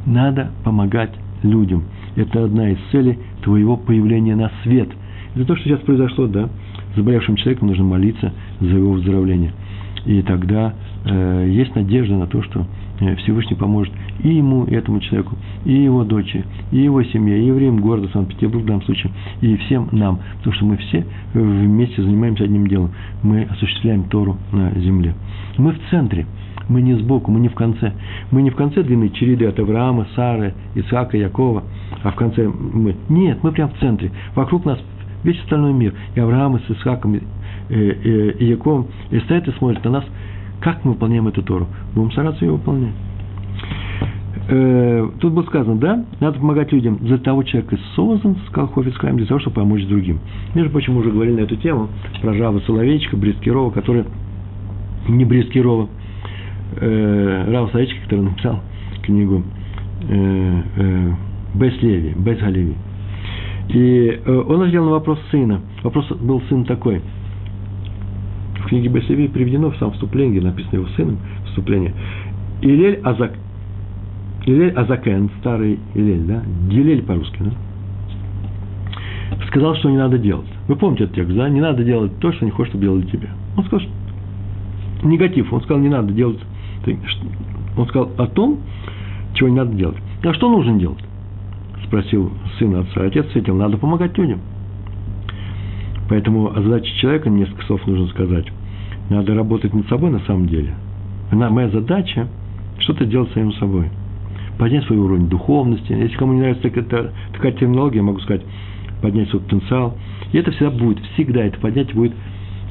Надо 0.05 0.51
помогать 0.63 1.11
людям. 1.43 1.84
Это 2.16 2.45
одна 2.45 2.70
из 2.70 2.78
целей 2.91 3.20
твоего 3.43 3.76
появления 3.76 4.36
на 4.36 4.51
свет. 4.63 4.89
Это 5.36 5.45
то, 5.45 5.55
что 5.55 5.66
сейчас 5.66 5.80
произошло, 5.82 6.28
да? 6.28 6.49
Заболевшим 6.95 7.35
человеком 7.35 7.67
нужно 7.67 7.83
молиться 7.83 8.33
за 8.59 8.69
его 8.69 8.91
выздоровление. 8.93 9.53
И 10.05 10.21
тогда 10.21 10.73
э, 11.03 11.47
есть 11.49 11.75
надежда 11.75 12.15
на 12.15 12.27
то, 12.27 12.41
что 12.43 12.65
э, 12.99 13.15
Всевышний 13.15 13.55
поможет 13.55 13.93
и 14.23 14.29
ему, 14.29 14.65
и 14.65 14.73
этому 14.73 14.99
человеку, 14.99 15.35
и 15.65 15.73
его 15.73 16.03
дочери, 16.03 16.45
и 16.71 16.77
его 16.77 17.03
семье, 17.03 17.39
и 17.41 17.47
евреям 17.47 17.79
города 17.79 18.07
Санкт-Петербург 18.13 18.63
в 18.63 18.67
данном 18.67 18.83
случае, 18.83 19.11
и 19.41 19.55
всем 19.57 19.89
нам. 19.91 20.19
Потому 20.37 20.55
что 20.55 20.65
мы 20.65 20.77
все 20.77 21.05
вместе 21.33 22.01
занимаемся 22.03 22.43
одним 22.43 22.67
делом. 22.67 22.91
Мы 23.23 23.43
осуществляем 23.43 24.03
Тору 24.03 24.37
на 24.51 24.71
земле. 24.79 25.15
Мы 25.57 25.71
в 25.71 25.79
центре. 25.89 26.25
Мы 26.67 26.81
не 26.81 26.95
сбоку, 26.95 27.31
мы 27.31 27.39
не 27.39 27.49
в 27.49 27.53
конце. 27.53 27.93
Мы 28.31 28.41
не 28.41 28.49
в 28.49 28.55
конце 28.55 28.81
длины 28.81 29.09
череды 29.09 29.45
от 29.45 29.59
Авраама, 29.59 30.07
Сары, 30.15 30.55
Исаака, 30.73 31.15
Якова, 31.15 31.63
а 32.03 32.11
в 32.11 32.15
конце 32.15 32.47
мы. 32.47 32.95
Нет, 33.07 33.39
мы 33.43 33.51
прямо 33.51 33.71
в 33.71 33.79
центре. 33.79 34.11
Вокруг 34.33 34.65
нас 34.65 34.79
весь 35.26 35.39
остальной 35.41 35.73
мир, 35.73 35.93
и 36.15 36.19
Авраам, 36.19 36.55
и 36.55 36.59
с 36.59 36.71
Исхаком, 36.71 37.15
и, 37.15 37.21
и, 37.69 38.30
и 38.39 38.45
Яковом, 38.45 38.88
и 39.11 39.19
стоят 39.21 39.47
и 39.47 39.51
смотрят 39.53 39.84
на 39.84 39.91
нас, 39.91 40.05
как 40.61 40.86
мы 40.86 40.93
выполняем 40.93 41.28
эту 41.28 41.43
Тору. 41.43 41.67
Будем 41.93 42.11
стараться 42.11 42.45
ее 42.45 42.51
выполнять. 42.51 42.93
Э, 44.47 45.09
тут 45.19 45.34
было 45.34 45.43
сказано, 45.43 45.78
да, 45.78 46.05
надо 46.19 46.39
помогать 46.39 46.71
людям. 46.71 46.99
За 47.01 47.17
того 47.17 47.43
человека 47.43 47.78
создан, 47.95 48.38
сказал 48.47 48.69
Хофицхайм, 48.69 49.17
для 49.17 49.26
того, 49.26 49.39
чтобы 49.39 49.55
помочь 49.55 49.86
другим. 49.86 50.19
Между 50.53 50.71
прочим, 50.71 50.93
мы 50.93 51.01
уже 51.01 51.11
говорили 51.11 51.36
на 51.36 51.41
эту 51.41 51.55
тему, 51.55 51.89
про 52.21 52.34
Жава 52.34 52.59
Соловейчика, 52.59 53.17
Брискирова, 53.17 53.71
который, 53.71 54.05
не 55.07 55.26
Брискирова, 55.26 55.89
э, 56.76 57.51
Рава 57.51 57.67
Соловейчика, 57.69 58.03
который 58.03 58.21
написал 58.21 58.59
книгу 59.01 59.43
э, 60.09 60.61
э, 60.76 61.11
Бес 61.55 61.82
Леви, 61.82 62.13
Бес 62.15 62.39
Галеви. 62.39 62.76
И 63.70 64.22
э, 64.24 64.43
он 64.47 64.61
ответил 64.61 64.86
на 64.86 64.91
вопрос 64.91 65.20
сына. 65.32 65.61
Вопрос 65.84 66.07
был 66.20 66.41
сын 66.49 66.66
такой. 66.66 67.01
В 68.59 68.68
книге 68.68 68.89
Басеви 68.89 69.28
приведено 69.28 69.72
в 69.72 69.78
самом 69.78 69.93
вступлении, 69.93 70.39
написано 70.39 70.76
его 70.76 70.88
сыном, 70.95 71.18
вступление. 71.47 71.93
Илель 72.61 72.99
Азак, 73.03 73.34
Илель 74.45 74.72
Азакен, 74.72 75.30
старый 75.39 75.80
Илель, 75.93 76.24
да, 76.24 76.41
Дилель 76.70 77.03
по-русски, 77.03 77.38
да, 77.39 77.51
сказал, 79.55 79.74
что 79.76 79.89
не 79.89 79.95
надо 79.95 80.18
делать. 80.18 80.47
Вы 80.68 80.76
помните 80.76 81.05
этот 81.05 81.16
текст, 81.16 81.34
да? 81.34 81.47
Не 81.47 81.61
надо 81.61 81.82
делать 81.86 82.20
то, 82.20 82.34
что 82.34 82.43
не 82.43 82.51
хочешь, 82.51 82.72
чтобы 82.72 82.84
делали 82.84 83.03
тебе. 83.03 83.30
Он 83.55 83.63
сказал, 83.63 83.88
что 83.88 85.07
негатив. 85.07 85.53
Он 85.53 85.61
сказал, 85.61 85.82
не 85.82 85.88
надо 85.88 86.11
делать. 86.11 86.39
Он 87.78 87.88
сказал 87.88 88.11
о 88.18 88.28
том, 88.28 88.59
чего 89.34 89.47
не 89.47 89.55
надо 89.55 89.74
делать. 89.74 89.95
А 90.24 90.34
что 90.34 90.49
нужно 90.49 90.78
делать? 90.78 91.03
Спросил 91.86 92.31
сын 92.59 92.75
отца. 92.75 93.01
Отец 93.01 93.25
ответил, 93.27 93.55
надо 93.55 93.77
помогать 93.77 94.17
людям. 94.17 94.41
Поэтому 96.09 96.55
о 96.55 96.61
задаче 96.61 96.91
человека 96.99 97.29
несколько 97.29 97.65
слов 97.65 97.86
нужно 97.88 98.07
сказать. 98.07 98.45
Надо 99.09 99.33
работать 99.33 99.73
над 99.73 99.88
собой 99.88 100.11
на 100.11 100.19
самом 100.19 100.47
деле. 100.47 100.75
Моя 101.31 101.69
задача– 101.69 102.27
что-то 102.79 103.05
делать 103.05 103.31
самим 103.33 103.53
собой. 103.53 103.89
Поднять 104.59 104.86
свой 104.86 104.99
уровень 104.99 105.27
духовности. 105.27 105.91
Если 105.91 106.15
кому 106.15 106.33
не 106.33 106.39
нравится 106.39 106.69
такая, 106.69 107.11
такая 107.33 107.51
терминология, 107.53 107.97
я 107.97 108.03
могу 108.03 108.19
сказать, 108.19 108.43
поднять 109.01 109.29
свой 109.29 109.41
потенциал. 109.41 109.97
И 110.31 110.38
это 110.38 110.51
всегда 110.51 110.69
будет, 110.69 110.99
всегда 111.13 111.43
это 111.43 111.59
поднять 111.59 111.93
будет 111.93 112.13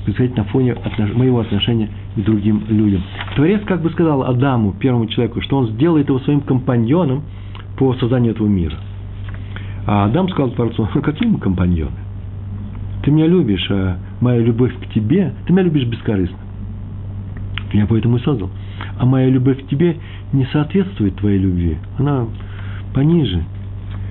происходить 0.05 0.37
на 0.37 0.45
фоне 0.45 0.73
отнош... 0.73 1.15
моего 1.15 1.41
отношения 1.41 1.89
к 2.15 2.21
другим 2.21 2.63
людям. 2.69 3.03
Творец 3.35 3.63
как 3.65 3.83
бы 3.83 3.91
сказал 3.91 4.23
Адаму, 4.23 4.73
первому 4.73 5.07
человеку, 5.07 5.41
что 5.41 5.59
он 5.59 5.69
сделает 5.69 6.09
его 6.09 6.19
своим 6.21 6.41
компаньоном 6.41 7.23
по 7.77 7.95
созданию 7.95 8.33
этого 8.33 8.47
мира– 8.47 8.77
а 9.87 10.05
Адам 10.05 10.29
сказал 10.29 10.51
Творцу, 10.51 10.89
«Ну, 10.95 11.03
какие 11.03 11.29
мы 11.29 11.39
компаньоны? 11.39 11.93
Ты 13.03 13.11
меня 13.11 13.27
любишь, 13.27 13.67
а 13.71 13.99
моя 14.21 14.41
любовь 14.41 14.73
к 14.81 14.93
тебе, 14.95 15.33
ты 15.47 15.53
меня 15.53 15.63
любишь 15.63 15.87
бескорыстно. 15.87 16.39
Я 17.73 17.87
поэтому 17.87 18.17
и 18.17 18.21
создал. 18.21 18.51
А 18.99 19.05
моя 19.05 19.29
любовь 19.29 19.63
к 19.63 19.69
тебе 19.69 19.97
не 20.33 20.47
соответствует 20.47 21.17
твоей 21.17 21.39
любви. 21.39 21.77
Она 21.99 22.27
пониже. 22.95 23.43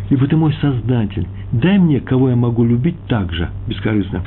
Ибо 0.10 0.28
ты 0.28 0.36
мой 0.36 0.54
создатель. 0.62 1.26
Дай 1.52 1.80
мне, 1.80 2.02
кого 2.02 2.30
я 2.30 2.36
могу 2.36 2.64
любить 2.64 2.98
так 3.08 3.32
же, 3.32 3.50
бескорыстно. 3.68 4.22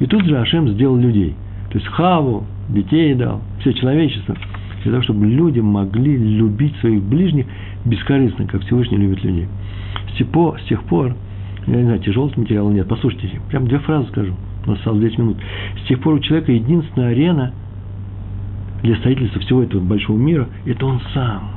И 0.00 0.06
тут 0.06 0.24
же 0.24 0.36
Ашем 0.36 0.68
сделал 0.70 0.96
людей. 0.96 1.34
То 1.70 1.78
есть 1.78 1.88
Хаву, 1.88 2.44
детей 2.68 3.14
дал, 3.14 3.40
все 3.60 3.72
человечество. 3.72 4.36
Для 4.82 4.92
того, 4.92 5.02
чтобы 5.02 5.26
люди 5.26 5.60
могли 5.60 6.16
любить 6.16 6.76
своих 6.76 7.02
ближних 7.02 7.46
бескорыстно, 7.84 8.46
как 8.46 8.62
Всевышний 8.62 8.98
любит 8.98 9.22
людей 9.22 9.48
с 10.12 10.18
тех 10.18 10.28
пор, 10.28 10.60
с 10.60 10.64
тех 10.64 10.82
пор 10.84 11.14
я 11.66 11.76
не 11.76 11.84
знаю, 11.84 12.00
тяжелый 12.00 12.32
материал 12.36 12.68
нет, 12.70 12.88
послушайте, 12.88 13.40
прям 13.48 13.66
две 13.68 13.78
фразы 13.78 14.08
скажу, 14.08 14.34
у 14.66 14.70
нас 14.70 14.78
осталось 14.78 15.00
10 15.00 15.18
минут. 15.18 15.36
С 15.84 15.88
тех 15.88 16.00
пор 16.00 16.14
у 16.14 16.18
человека 16.18 16.52
единственная 16.52 17.10
арена 17.10 17.52
для 18.82 18.96
строительства 18.96 19.40
всего 19.40 19.62
этого 19.62 19.80
большого 19.80 20.18
мира– 20.18 20.48
это 20.66 20.84
он 20.84 21.00
сам. 21.14 21.50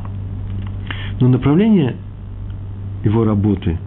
Но 1.19 1.27
направление 1.27 1.95
его 3.03 3.23
работы, 3.23 3.79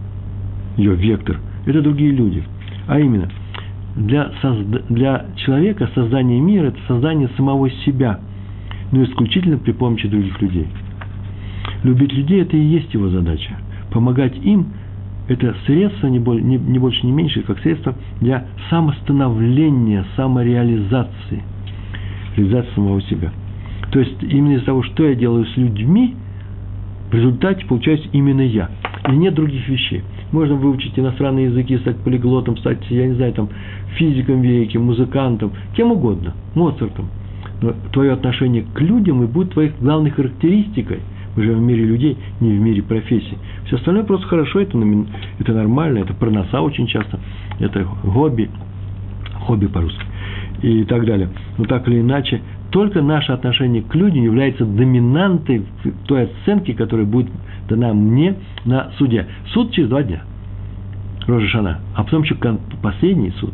ее 0.75 0.95
вектор– 0.95 1.39
это 1.65 1.81
другие 1.81 2.11
люди. 2.11 2.43
А 2.87 2.99
именно, 2.99 3.29
для, 3.95 4.31
созда- 4.41 4.83
для 4.89 5.25
человека 5.37 5.89
создание 5.95 6.41
мира– 6.41 6.65
это 6.67 6.79
создание 6.87 7.29
самого 7.37 7.69
себя. 7.69 8.19
Но 8.91 9.03
исключительно 9.03 9.57
при 9.57 9.71
помощи 9.71 10.07
других 10.07 10.41
людей. 10.41 10.67
Любить 11.83 12.13
людей– 12.13 12.41
это 12.43 12.57
и 12.57 12.61
есть 12.61 12.93
его 12.93 13.09
задача. 13.09 13.57
Помогать 13.91 14.35
им– 14.43 14.67
это 15.27 15.55
средство, 15.65 16.07
не, 16.07 16.19
больше, 16.19 17.05
не 17.05 17.11
меньше, 17.11 17.41
как 17.43 17.59
средство 17.59 17.95
для 18.19 18.47
самостановления, 18.69 20.05
самореализации, 20.15 21.43
реализации 22.35 22.73
самого 22.73 23.01
себя. 23.03 23.31
То 23.91 23.99
есть, 23.99 24.21
именно 24.23 24.53
из-за 24.53 24.65
того, 24.65 24.83
что 24.83 25.05
я 25.07 25.15
делаю 25.15 25.45
с 25.45 25.57
людьми, 25.57 26.15
в 27.11 27.13
результате 27.13 27.65
получаюсь 27.65 28.07
именно 28.11 28.41
я. 28.41 28.69
И 29.07 29.11
нет 29.11 29.33
других 29.33 29.67
вещей. 29.67 30.03
Можно 30.31 30.55
выучить 30.55 30.97
иностранные 30.97 31.45
языки, 31.45 31.77
стать 31.79 31.97
полиглотом, 31.97 32.57
стать, 32.57 32.79
я 32.89 33.07
не 33.07 33.15
знаю, 33.15 33.33
там, 33.33 33.49
физиком 33.97 34.41
великим, 34.41 34.83
музыкантом, 34.83 35.51
кем 35.75 35.91
угодно, 35.91 36.33
Моцартом. 36.53 37.09
Твое 37.91 38.13
отношение 38.13 38.63
к 38.73 38.79
людям 38.79 39.23
и 39.23 39.27
будет 39.27 39.51
твоей 39.51 39.71
главной 39.79 40.11
характеристикой. 40.11 40.99
Мы 41.35 41.43
живем 41.43 41.59
в 41.59 41.61
мире 41.63 41.85
людей, 41.85 42.17
не 42.39 42.51
в 42.51 42.59
мире 42.59 42.81
профессий. 42.81 43.37
Все 43.65 43.75
остальное 43.75 44.03
просто 44.03 44.27
хорошо, 44.27 44.61
это, 44.61 44.77
это 45.39 45.53
нормально, 45.53 45.99
это 45.99 46.13
проноса 46.13 46.61
очень 46.61 46.87
часто, 46.87 47.19
это 47.59 47.83
хобби, 47.83 48.49
хобби 49.45 49.67
по-русски 49.67 50.03
и 50.61 50.83
так 50.83 51.05
далее. 51.05 51.29
Но 51.57 51.65
так 51.65 51.87
или 51.87 52.01
иначе, 52.01 52.41
только 52.71 53.01
наше 53.01 53.31
отношение 53.31 53.81
к 53.81 53.93
людям 53.95 54.23
является 54.23 54.65
доминантой 54.65 55.65
той 56.07 56.23
оценки, 56.23 56.73
которая 56.73 57.05
будет 57.05 57.29
дана 57.67 57.93
мне 57.93 58.35
на 58.65 58.91
суде. 58.97 59.27
Суд 59.53 59.71
через 59.71 59.89
два 59.89 60.03
дня. 60.03 60.23
Рожешана. 61.27 61.79
А 61.95 62.03
потом 62.03 62.23
еще 62.23 62.35
последний 62.81 63.31
суд. 63.39 63.53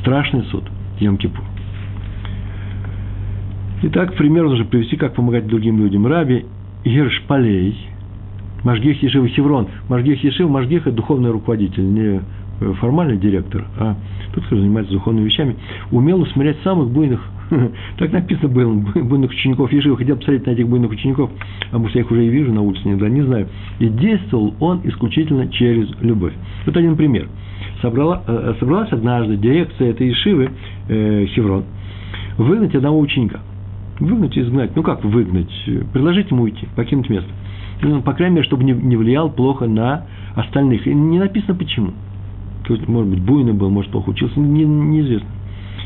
Страшный 0.00 0.44
суд. 0.44 0.64
Йом-Кипур. 1.00 1.42
Итак, 3.82 4.14
пример 4.14 4.44
нужно 4.44 4.66
привести, 4.66 4.96
как 4.96 5.14
помогать 5.14 5.46
другим 5.46 5.78
людям. 5.78 6.06
Раби 6.06 6.44
Гершпалей, 6.84 7.74
Машгих 8.62 9.02
Ешива 9.02 9.26
Хеврон. 9.28 9.68
Машгих 9.88 10.22
Ешив, 10.22 10.50
Машгих– 10.50 10.82
это 10.86 10.92
духовный 10.92 11.30
руководитель, 11.30 11.84
не 11.84 12.20
формальный 12.74 13.16
директор, 13.16 13.64
а 13.78 13.96
тот, 14.34 14.44
кто 14.44 14.56
занимается 14.56 14.92
духовными 14.92 15.24
вещами, 15.24 15.56
умел 15.90 16.20
усмирять 16.20 16.58
самых 16.62 16.90
буйных 16.90 17.26
Так 17.98 18.12
написано 18.12 18.48
было, 18.48 18.72
буйных 19.02 19.30
учеников 19.30 19.72
Ешивы. 19.72 19.96
Хотел 19.96 20.16
посмотреть 20.16 20.46
на 20.46 20.50
этих 20.50 20.68
буйных 20.68 20.90
учеников, 20.90 21.30
а 21.72 21.78
может, 21.78 21.94
я 21.96 22.02
их 22.02 22.10
уже 22.10 22.26
и 22.26 22.28
вижу 22.28 22.52
на 22.52 22.62
улице 22.62 22.82
иногда, 22.84 23.08
не 23.08 23.22
знаю. 23.22 23.48
И 23.78 23.88
действовал 23.88 24.54
он 24.60 24.82
исключительно 24.84 25.48
через 25.48 25.88
любовь. 26.00 26.34
Вот 26.66 26.76
один 26.76 26.96
пример. 26.96 27.28
Собрала, 27.80 28.22
э, 28.26 28.54
собралась 28.60 28.92
однажды 28.92 29.36
дирекция 29.36 29.90
этой 29.90 30.08
Ешивы, 30.08 30.50
э, 30.88 31.26
Хеврон, 31.34 31.64
выгнать 32.36 32.74
одного 32.74 32.98
ученика. 32.98 33.40
Выгнать 34.00 34.36
и 34.36 34.40
изгнать. 34.40 34.74
Ну, 34.74 34.82
как 34.82 35.04
выгнать? 35.04 35.52
Предложить 35.92 36.30
ему 36.30 36.44
уйти, 36.44 36.66
покинуть 36.74 37.10
место. 37.10 37.30
Ну, 37.82 38.02
по 38.02 38.14
крайней 38.14 38.36
мере, 38.36 38.46
чтобы 38.46 38.64
не, 38.64 38.72
не 38.72 38.96
влиял 38.96 39.30
плохо 39.30 39.66
на 39.66 40.06
остальных. 40.34 40.86
И 40.86 40.94
не 40.94 41.18
написано 41.18 41.54
почему. 41.54 41.92
Тут, 42.64 42.88
может 42.88 43.10
быть, 43.10 43.20
буйный 43.20 43.52
был, 43.52 43.70
может, 43.70 43.90
плохо 43.90 44.10
учился, 44.10 44.38
не, 44.40 44.64
неизвестно. 44.64 45.28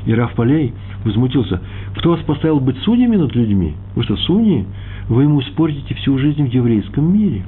И 0.07 0.12
Раф 0.12 0.35
Полей 0.35 0.75
возмутился. 1.05 1.61
Кто 1.97 2.11
вас 2.11 2.21
поставил 2.21 2.61
быть 2.61 2.77
судьями 2.79 3.17
над 3.17 3.35
людьми? 3.35 3.75
Вы 3.95 4.03
что, 4.05 4.17
судьи? 4.17 4.65
Вы 5.09 5.25
ему 5.25 5.41
испортите 5.41 5.95
всю 5.95 6.19
жизнь 6.19 6.47
в 6.49 6.53
еврейском 6.53 7.12
мире. 7.12 7.43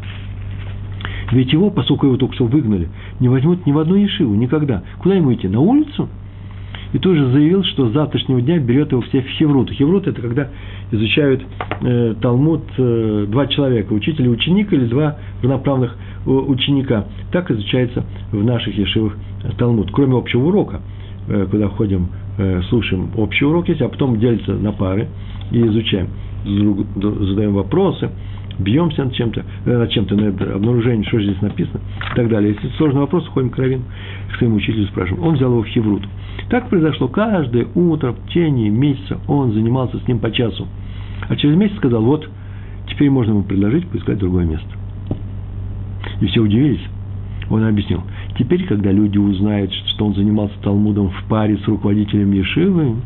Ведь 1.32 1.52
его, 1.52 1.70
поскольку 1.70 2.06
его 2.06 2.16
только 2.16 2.34
что 2.34 2.46
выгнали, 2.46 2.88
не 3.20 3.28
возьмут 3.28 3.66
ни 3.66 3.72
в 3.72 3.78
одну 3.78 3.96
ешиву, 3.96 4.34
никогда. 4.34 4.82
Куда 4.98 5.16
ему 5.16 5.34
идти? 5.34 5.48
На 5.48 5.60
улицу? 5.60 6.08
И 6.92 6.98
тоже 6.98 7.30
заявил, 7.30 7.64
что 7.64 7.88
с 7.88 7.92
завтрашнего 7.92 8.40
дня 8.40 8.58
берет 8.58 8.92
его 8.92 9.02
все 9.02 9.20
в 9.20 9.26
Хеврут. 9.26 9.70
Хеврут– 9.70 10.06
это 10.08 10.20
когда 10.20 10.48
изучают 10.92 11.42
э, 11.82 12.14
Талмуд 12.20 12.62
э, 12.78 13.26
два 13.28 13.46
человека, 13.48 13.92
учитель 13.92 14.26
и 14.26 14.28
ученик, 14.28 14.72
или 14.72 14.86
два 14.86 15.18
равноправных 15.42 15.96
э, 16.26 16.30
ученика. 16.30 17.06
Так 17.32 17.50
изучается 17.50 18.04
в 18.32 18.42
наших 18.44 18.76
ешивах 18.78 19.16
Талмуд. 19.58 19.90
Кроме 19.92 20.16
общего 20.16 20.46
урока, 20.46 20.80
э, 21.28 21.46
куда 21.50 21.68
ходим 21.68 22.08
Э, 22.38 22.60
слушаем 22.68 23.10
общий 23.16 23.46
урок 23.46 23.68
есть, 23.68 23.80
а 23.80 23.88
потом 23.88 24.18
делится 24.18 24.52
на 24.52 24.72
пары 24.72 25.08
и 25.50 25.66
изучаем. 25.66 26.08
Задаем 26.44 27.54
вопросы, 27.54 28.10
бьемся 28.58 29.04
над 29.04 29.14
чем-то, 29.14 29.44
э, 29.64 29.78
над 29.78 29.90
чем-то, 29.90 30.16
над 30.16 30.40
обнаружением, 30.40 31.04
что 31.04 31.20
здесь 31.20 31.40
написано, 31.40 31.80
и 32.12 32.16
так 32.16 32.28
далее. 32.28 32.54
Если 32.54 32.76
сложный 32.76 33.00
вопрос, 33.00 33.26
ходим 33.28 33.50
к 33.50 33.58
Равину, 33.58 33.82
к 34.32 34.36
своему 34.36 34.56
учителю 34.56 34.86
спрашиваем. 34.86 35.24
Он 35.24 35.34
взял 35.34 35.50
его 35.50 35.62
в 35.62 35.66
Хеврут. 35.66 36.06
Так 36.48 36.68
произошло 36.68 37.08
каждое 37.08 37.66
утро, 37.74 38.12
в 38.12 38.26
течение 38.28 38.70
месяца 38.70 39.18
он 39.26 39.52
занимался 39.52 39.98
с 39.98 40.08
ним 40.08 40.18
по 40.18 40.30
часу. 40.30 40.66
А 41.28 41.36
через 41.36 41.56
месяц 41.56 41.76
сказал, 41.76 42.02
вот, 42.02 42.28
теперь 42.88 43.10
можно 43.10 43.32
ему 43.32 43.42
предложить 43.42 43.86
поискать 43.88 44.18
другое 44.18 44.44
место. 44.44 44.68
И 46.20 46.26
все 46.26 46.40
удивились. 46.40 46.82
Он 47.48 47.64
объяснил, 47.64 48.02
теперь, 48.38 48.66
когда 48.66 48.90
люди 48.90 49.18
узнают, 49.18 49.72
что 49.72 50.06
он 50.06 50.14
занимался 50.14 50.54
Талмудом 50.62 51.10
в 51.10 51.24
паре 51.28 51.56
с 51.58 51.68
руководителем 51.68 52.32
Ешивы, 52.32 52.96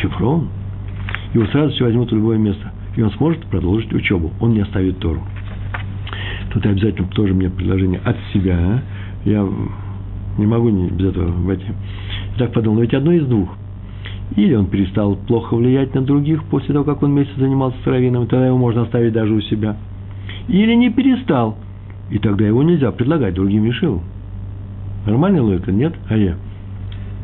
Хеврон, 0.00 0.48
его 1.34 1.46
сразу 1.46 1.74
все 1.74 1.84
возьмут 1.84 2.10
в 2.10 2.14
любое 2.14 2.38
место, 2.38 2.72
и 2.96 3.02
он 3.02 3.10
сможет 3.12 3.44
продолжить 3.46 3.92
учебу, 3.92 4.32
он 4.40 4.52
не 4.52 4.60
оставит 4.60 4.98
Тору. 4.98 5.22
Тут 6.52 6.66
обязательно 6.66 7.08
тоже 7.08 7.34
мне 7.34 7.48
предложение 7.48 8.00
от 8.04 8.16
себя, 8.32 8.82
я 9.24 9.48
не 10.38 10.46
могу 10.46 10.68
не 10.70 10.90
без 10.90 11.10
этого 11.10 11.30
войти. 11.30 11.66
Так 12.38 12.52
подумал, 12.52 12.80
ведь 12.80 12.94
одно 12.94 13.12
из 13.12 13.26
двух. 13.26 13.56
Или 14.36 14.54
он 14.54 14.66
перестал 14.66 15.16
плохо 15.16 15.54
влиять 15.54 15.94
на 15.94 16.02
других 16.02 16.44
после 16.44 16.72
того, 16.72 16.84
как 16.84 17.02
он 17.02 17.12
месяц 17.12 17.34
занимался 17.36 17.76
с 17.82 17.86
раввином, 17.86 18.26
тогда 18.26 18.46
его 18.46 18.58
можно 18.58 18.82
оставить 18.82 19.12
даже 19.12 19.32
у 19.32 19.40
себя. 19.40 19.76
Или 20.48 20.74
не 20.74 20.90
перестал– 20.90 21.56
и 22.10 22.18
тогда 22.18 22.46
его 22.46 22.62
нельзя 22.62 22.90
предлагать 22.90 23.34
другим 23.34 23.64
Ешивам. 23.64 24.02
Нормальная 25.06 25.42
логика? 25.42 25.70
Нет? 25.70 25.94
А 26.08 26.16
я? 26.16 26.36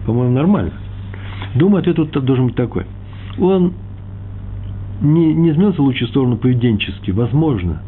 По-моему, 0.06 0.32
нормально. 0.32 0.72
Думаю, 1.56 1.80
ответ 1.80 1.96
тут 1.96 2.24
должен 2.24 2.46
быть 2.46 2.56
такой. 2.56 2.86
Он 3.38 3.72
не, 5.00 5.34
не 5.34 5.50
изменился 5.50 5.82
в 5.82 5.84
лучшую 5.84 6.08
сторону 6.08 6.36
поведенчески, 6.36 7.10
возможно. 7.10 7.82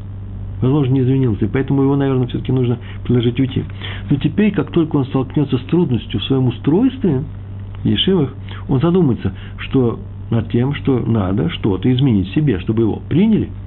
Возможно, 0.60 0.92
не 0.92 1.00
изменился, 1.00 1.44
и 1.44 1.48
поэтому 1.48 1.82
его, 1.82 1.94
наверное, 1.94 2.26
все-таки 2.26 2.50
нужно 2.50 2.78
предложить 3.04 3.38
уйти. 3.38 3.64
Но 4.10 4.16
теперь, 4.16 4.52
как 4.52 4.72
только 4.72 4.96
он 4.96 5.04
столкнется 5.06 5.56
с 5.58 5.62
трудностью 5.62 6.18
в 6.18 6.24
своем 6.24 6.48
устройстве, 6.48 7.22
в 7.82 7.86
Ешивах, 7.86 8.34
он 8.68 8.80
задумается, 8.80 9.32
что 9.58 10.00
над 10.30 10.50
тем, 10.50 10.74
что 10.74 10.98
надо 10.98 11.48
что-то 11.50 11.92
изменить 11.92 12.28
в 12.28 12.34
себе, 12.34 12.58
чтобы 12.58 12.82
его 12.82 13.00
приняли– 13.08 13.50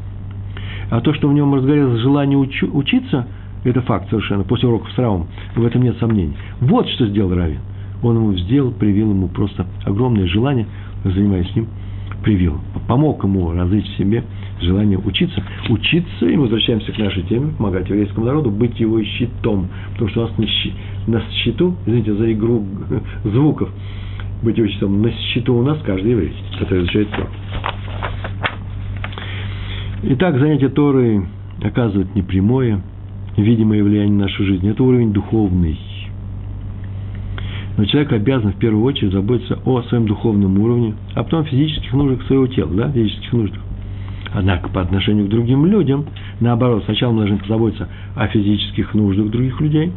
а 0.91 0.99
то, 0.99 1.13
что 1.13 1.29
в 1.29 1.33
нем 1.33 1.55
разгорелось 1.55 2.01
желание 2.01 2.37
учу, 2.37 2.69
учиться, 2.73 3.25
это 3.63 3.81
факт 3.81 4.09
совершенно, 4.09 4.43
после 4.43 4.67
уроков 4.67 4.91
с 4.91 4.97
Равом, 4.97 5.27
в 5.55 5.65
этом 5.65 5.83
нет 5.83 5.97
сомнений. 5.99 6.35
Вот 6.59 6.87
что 6.89 7.07
сделал 7.07 7.33
Равин. 7.33 7.59
Он 8.03 8.17
ему 8.17 8.33
сделал, 8.35 8.71
привил 8.71 9.11
ему 9.11 9.29
просто 9.29 9.65
огромное 9.85 10.27
желание, 10.27 10.67
занимаясь 11.05 11.49
с 11.49 11.55
ним, 11.55 11.67
привил. 12.23 12.59
Помог 12.87 13.23
ему 13.23 13.51
развить 13.51 13.85
в 13.85 13.97
себе 13.97 14.23
желание 14.61 14.97
учиться. 14.97 15.43
Учиться, 15.69 16.25
и 16.27 16.35
мы 16.35 16.43
возвращаемся 16.43 16.91
к 16.91 16.97
нашей 16.97 17.23
теме, 17.23 17.53
помогать 17.57 17.89
еврейскому 17.89 18.25
народу, 18.25 18.51
быть 18.51 18.79
его 18.79 19.01
щитом. 19.03 19.67
Потому 19.93 20.09
что 20.09 20.21
у 20.21 20.27
нас 20.27 20.37
на, 20.37 20.47
щи, 20.47 20.73
на 21.07 21.21
счету, 21.31 21.75
извините 21.85 22.13
за 22.13 22.31
игру 22.31 22.65
звуков, 23.23 23.69
быть 24.43 24.57
его 24.57 24.67
щитом, 24.67 25.01
на 25.01 25.11
счету 25.11 25.55
у 25.55 25.63
нас 25.63 25.79
каждый 25.83 26.11
еврей, 26.11 26.33
который 26.59 26.83
изучает 26.83 27.09
Тору. 27.11 27.27
Итак, 30.03 30.39
занятие 30.39 30.69
Торы 30.69 31.27
оказывает 31.63 32.15
непрямое, 32.15 32.81
видимое 33.37 33.83
влияние 33.83 34.13
на 34.13 34.23
нашу 34.23 34.43
жизнь. 34.45 34.67
Это 34.67 34.83
уровень 34.83 35.13
духовный. 35.13 35.77
Но 37.77 37.85
человек 37.85 38.11
обязан 38.11 38.53
в 38.53 38.57
первую 38.57 38.83
очередь 38.83 39.13
заботиться 39.13 39.59
о 39.65 39.81
своем 39.83 40.05
духовном 40.05 40.59
уровне, 40.59 40.95
а 41.15 41.23
потом 41.23 41.41
о 41.41 41.43
физических 41.45 41.93
нуждах 41.93 42.25
своего 42.27 42.47
тела, 42.47 42.71
да, 42.73 42.91
физических 42.91 43.33
нуждах. 43.33 43.61
Однако 44.33 44.69
по 44.69 44.81
отношению 44.81 45.25
к 45.25 45.29
другим 45.29 45.65
людям, 45.65 46.05
наоборот, 46.39 46.83
сначала 46.85 47.11
мы 47.11 47.19
должны 47.19 47.37
позаботиться 47.37 47.89
о 48.15 48.27
физических 48.27 48.93
нуждах 48.93 49.29
других 49.29 49.59
людей, 49.59 49.91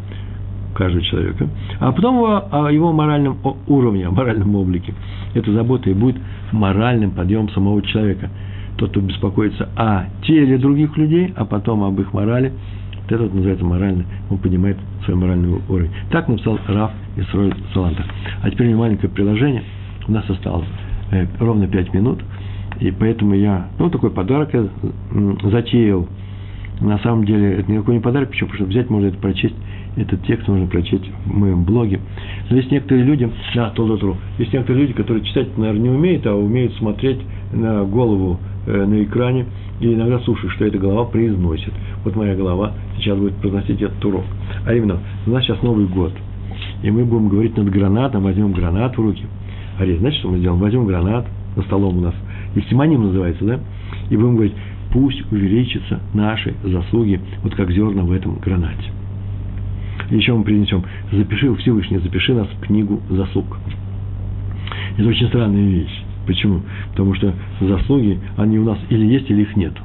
каждого 0.75 1.05
человека, 1.05 1.49
а 1.79 1.93
потом 1.93 2.17
о, 2.19 2.49
о 2.51 2.73
его 2.73 2.93
моральном 2.93 3.39
уровне, 3.69 4.09
о 4.09 4.11
моральном 4.11 4.57
облике. 4.57 4.93
Эта 5.35 5.53
забота 5.53 5.89
и 5.89 5.95
будет 5.95 6.17
моральным 6.53 7.13
подъемом 7.13 7.49
самого 7.51 7.81
человека– 7.83 8.31
тот, 8.77 8.91
кто 8.91 9.01
беспокоится 9.01 9.69
о 9.77 10.07
теле 10.27 10.59
других 10.59 10.97
людей, 10.97 11.33
а 11.37 11.45
потом 11.45 11.85
об 11.85 12.01
их 12.01 12.13
морали, 12.13 12.53
вот 13.05 13.13
это 13.13 13.23
вот 13.23 13.35
называется 13.35 13.65
моральный, 13.65 14.05
он 14.31 14.39
поднимает 14.39 14.79
свой 15.05 15.17
моральный 15.17 15.61
уровень. 15.69 15.91
Так 16.11 16.29
написал 16.29 16.59
Раф 16.67 16.91
Исроль 17.17 17.55
Саланта. 17.73 18.05
А 18.43 18.51
теперь 18.51 18.69
мне 18.69 18.77
маленькое 18.77 19.13
приложение. 19.13 19.63
У 20.09 20.13
нас 20.13 20.29
осталось 20.29 20.67
э, 21.11 21.27
ровно 21.39 21.67
пять 21.67 21.93
минут, 21.93 22.23
и 22.81 22.91
поэтому 22.91 23.35
я, 23.35 23.69
ну, 23.79 23.91
такой 23.91 24.11
подарок 24.11 24.51
я 24.53 24.67
затеял. 25.51 26.09
На 26.81 26.99
самом 26.99 27.25
деле, 27.25 27.55
это 27.55 27.71
никакой 27.71 27.95
не 27.95 28.01
подарок, 28.01 28.31
почему? 28.31 28.51
Потому 28.51 28.69
что 28.69 28.77
взять 28.77 28.91
можно 28.91 29.07
это 29.07 29.19
прочесть 29.19 29.55
Этот 29.97 30.25
текст 30.27 30.49
можно 30.49 30.67
прочесть 30.67 31.09
в 31.25 31.33
моем 31.33 31.63
блоге. 31.65 32.01
Но 32.51 32.57
есть 32.57 32.71
некоторые 32.73 33.05
люди, 33.05 33.31
да, 33.55 33.71
тру 33.71 34.17
есть 34.39 34.53
некоторые 34.53 34.83
люди, 34.83 34.93
которые 34.93 35.25
читать, 35.25 35.57
наверное, 35.57 35.83
не 35.83 35.91
умеют, 35.91 36.27
а 36.27 36.35
умеют 36.35 36.75
смотреть 36.75 37.21
на 37.53 37.85
голову 37.85 38.41
э, 38.67 38.85
на 38.87 39.05
экране 39.05 39.47
и 39.81 39.93
иногда 39.93 40.19
слушают, 40.21 40.53
что 40.55 40.65
эта 40.65 40.79
голова 40.79 41.05
произносит. 41.05 41.73
Вот 42.05 42.17
моя 42.17 42.35
голова 42.35 42.73
сейчас 42.97 43.19
будет 43.19 43.35
произносить 43.37 43.83
этот 43.83 44.05
урок. 44.05 44.25
А 44.67 44.75
именно, 44.75 44.99
у 45.27 45.31
нас 45.31 45.45
сейчас 45.45 45.61
Новый 45.63 45.87
год. 45.87 46.13
И 46.83 46.91
мы 46.91 47.05
будем 47.05 47.29
говорить 47.29 47.57
над 47.57 47.71
гранатом, 47.71 48.23
возьмем 48.23 48.53
гранат 48.53 48.97
в 48.97 49.01
руки. 49.01 49.25
Ария, 49.81 49.99
знаете, 49.99 50.19
что 50.19 50.29
мы 50.29 50.39
сделаем? 50.39 50.61
Возьмем 50.61 50.87
гранат, 50.87 51.27
на 51.57 51.63
столом 51.63 51.99
у 51.99 52.01
нас, 52.01 52.15
и 52.55 52.61
симоним 52.63 53.03
называется, 53.03 53.45
да? 53.45 53.61
И 54.11 54.17
будем 54.17 54.35
говорить, 54.35 54.55
пусть 54.93 55.21
увеличатся 55.33 56.01
наши 56.13 56.55
заслуги, 56.63 57.21
вот 57.43 57.55
как 57.55 57.71
зерна 57.71 58.03
в 58.03 58.13
этом 58.13 58.37
гранате. 58.37 58.93
Еще 60.11 60.35
мы 60.35 60.45
принесем, 60.45 60.85
запиши, 61.11 61.53
Всевышний, 61.57 61.99
запиши 61.99 62.35
нас 62.35 62.47
в 62.49 62.61
книгу 62.61 63.01
заслуг. 63.11 63.59
Это 64.97 65.09
очень 65.09 65.29
странная 65.29 65.67
вещь. 65.67 66.04
Почему? 66.27 66.63
Потому 66.91 67.15
что 67.15 67.35
заслуги, 67.61 68.19
они 68.37 68.59
у 68.59 68.65
нас 68.65 68.79
или 68.91 69.07
есть, 69.07 69.31
или 69.31 69.43
их 69.43 69.57
нету. 69.57 69.83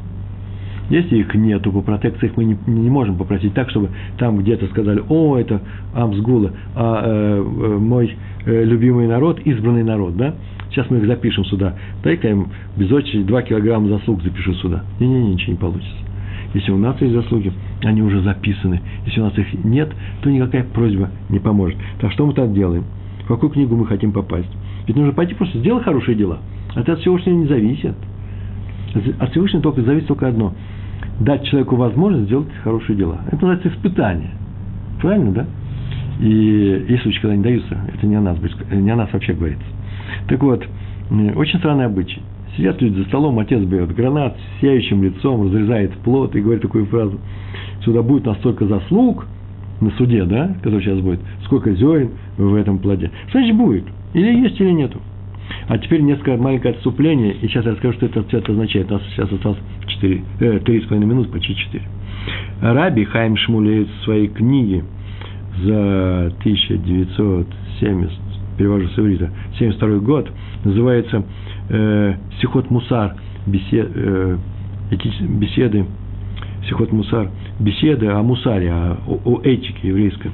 Если 0.90 1.18
их 1.18 1.34
нету, 1.36 1.72
по 1.72 1.82
протекции 1.82 2.28
их 2.28 2.38
мы 2.38 2.46
не, 2.46 2.58
не 2.66 2.90
можем 2.90 3.18
попросить 3.18 3.54
так, 3.54 3.70
чтобы 3.70 3.90
там 4.18 4.40
где-то 4.40 4.66
сказали, 4.68 5.04
о, 5.08 5.38
это 5.38 5.62
Амсгула, 5.94 6.52
а 6.76 7.04
э, 7.06 7.38
э, 7.38 7.78
мой 7.78 8.16
э, 8.46 8.64
любимый 8.64 9.08
народ, 9.08 9.40
избранный 9.46 9.84
народ, 9.84 10.18
да? 10.18 10.34
Сейчас 10.72 10.90
мы 10.90 10.98
их 10.98 11.06
запишем 11.06 11.46
сюда. 11.46 11.76
Дай-ка 12.04 12.30
им 12.30 12.48
без 12.76 12.92
очереди 12.92 13.24
2 13.24 13.42
килограмма 13.44 13.88
заслуг 13.90 14.24
запишу 14.24 14.54
сюда. 14.56 14.84
Не-не-не, 15.00 15.34
ничего 15.34 15.54
не 15.54 15.58
получится. 15.58 15.96
Если 16.54 16.72
у 16.72 16.78
нас 16.78 17.00
есть 17.02 17.14
заслуги, 17.14 17.52
они 17.84 18.02
уже 18.02 18.22
записаны. 18.22 18.82
Если 19.06 19.20
у 19.20 19.26
нас 19.26 19.38
их 19.38 19.54
нет, 19.64 19.92
то 20.22 20.30
никакая 20.30 20.64
просьба 20.64 21.10
не 21.30 21.40
поможет. 21.40 21.78
Так 22.00 22.12
что 22.14 22.26
мы 22.26 22.34
так 22.34 22.54
делаем? 22.54 22.86
В 23.26 23.28
какую 23.28 23.52
книгу 23.52 23.76
мы 23.76 23.86
хотим 23.86 24.12
попасть? 24.12 24.50
Ведь 24.90 24.98
нужно 24.98 25.14
пойти 25.14 25.36
просто 25.36 25.60
сделать 25.60 25.84
хорошие 25.84 26.16
дела. 26.16 26.40
Это 26.76 26.94
от 26.94 27.00
Всевышнего 27.02 27.36
не 27.36 27.46
зависит. 27.46 27.94
От 29.20 29.30
Всевышнего 29.30 29.62
только 29.62 29.84
зависит 29.84 30.08
только 30.08 30.28
одно– 30.28 30.56
дать 31.20 31.46
человеку 31.46 31.76
возможность 31.76 32.26
сделать 32.26 32.48
хорошие 32.64 32.98
дела. 32.98 33.20
Это 33.28 33.36
называется 33.36 33.68
испытание. 33.68 34.32
Правильно, 35.00 35.32
да? 35.32 35.46
И 36.20 36.98
случаи, 37.04 37.20
когда 37.20 37.36
не 37.36 37.44
даются, 37.44 37.78
это 37.94 38.08
не 38.08 38.16
о 38.16 38.22
нас, 38.22 38.40
не 38.72 38.90
о 38.90 38.96
нас 38.96 39.14
вообще 39.14 39.34
говорится. 39.34 39.68
Так 40.28 40.42
вот, 40.42 40.66
очень 41.36 41.60
странный 41.60 41.86
обычай. 41.86 42.24
Сидят 42.58 42.82
люди 42.82 42.98
за 42.98 43.06
столом, 43.10 43.38
отец 43.38 43.62
берет 43.62 43.94
гранат 43.94 44.38
сияющим 44.60 45.04
лицом, 45.04 45.44
разрезает 45.46 45.94
плод 46.00 46.36
и 46.36 46.42
говорит 46.42 46.64
такую 46.64 46.88
фразу. 46.88 47.20
Сюда 47.86 48.02
будет 48.02 48.26
настолько 48.26 48.66
заслуг 48.66 49.28
на 49.82 49.92
суде, 49.92 50.24
да, 50.26 50.56
который 50.64 50.82
сейчас 50.82 51.00
будет, 51.00 51.20
сколько 51.46 51.76
зерен 51.76 52.10
в 52.38 52.56
этом 52.56 52.80
плоде. 52.80 53.12
Значит, 53.32 53.56
будет. 53.56 53.84
Или 54.14 54.42
есть, 54.42 54.60
или 54.60 54.72
нету. 54.72 55.00
А 55.68 55.78
теперь 55.78 56.02
несколько 56.02 56.38
маленькое 56.38 56.74
отступление, 56.74 57.34
и 57.34 57.48
сейчас 57.48 57.66
я 57.66 57.72
расскажу, 57.72 57.94
что 57.94 58.06
это 58.08 58.24
цвет 58.24 58.50
означает. 58.50 58.92
У 58.92 58.96
нас 58.96 59.04
сейчас 59.12 59.32
осталось 59.32 59.60
4, 59.88 60.22
э, 60.40 60.60
3,5 60.60 61.06
минуты, 61.06 61.30
почти 61.30 61.56
4. 61.56 61.84
Раби 62.62 63.06
Хайм 63.06 63.38
Шмулеет 63.38 63.88
в 63.88 64.04
своей 64.04 64.28
книге 64.28 64.84
за 65.64 66.32
1970, 66.40 68.12
перевожу 68.58 68.88
с 68.90 69.00
иврита, 69.00 69.32
72 69.58 70.00
год, 70.00 70.30
называется 70.64 71.24
э, 71.70 72.16
Сихот 72.42 72.70
Мусар, 72.70 73.16
бесед, 73.46 73.92
э, 73.94 74.38
беседы, 74.92 75.86
Сихот 76.68 76.92
Мусар, 76.92 77.30
беседы 77.60 78.08
о 78.08 78.22
мусаре, 78.22 78.72
о, 78.72 78.98
о 79.26 79.42
этике 79.44 79.90
еврейской. 79.90 80.32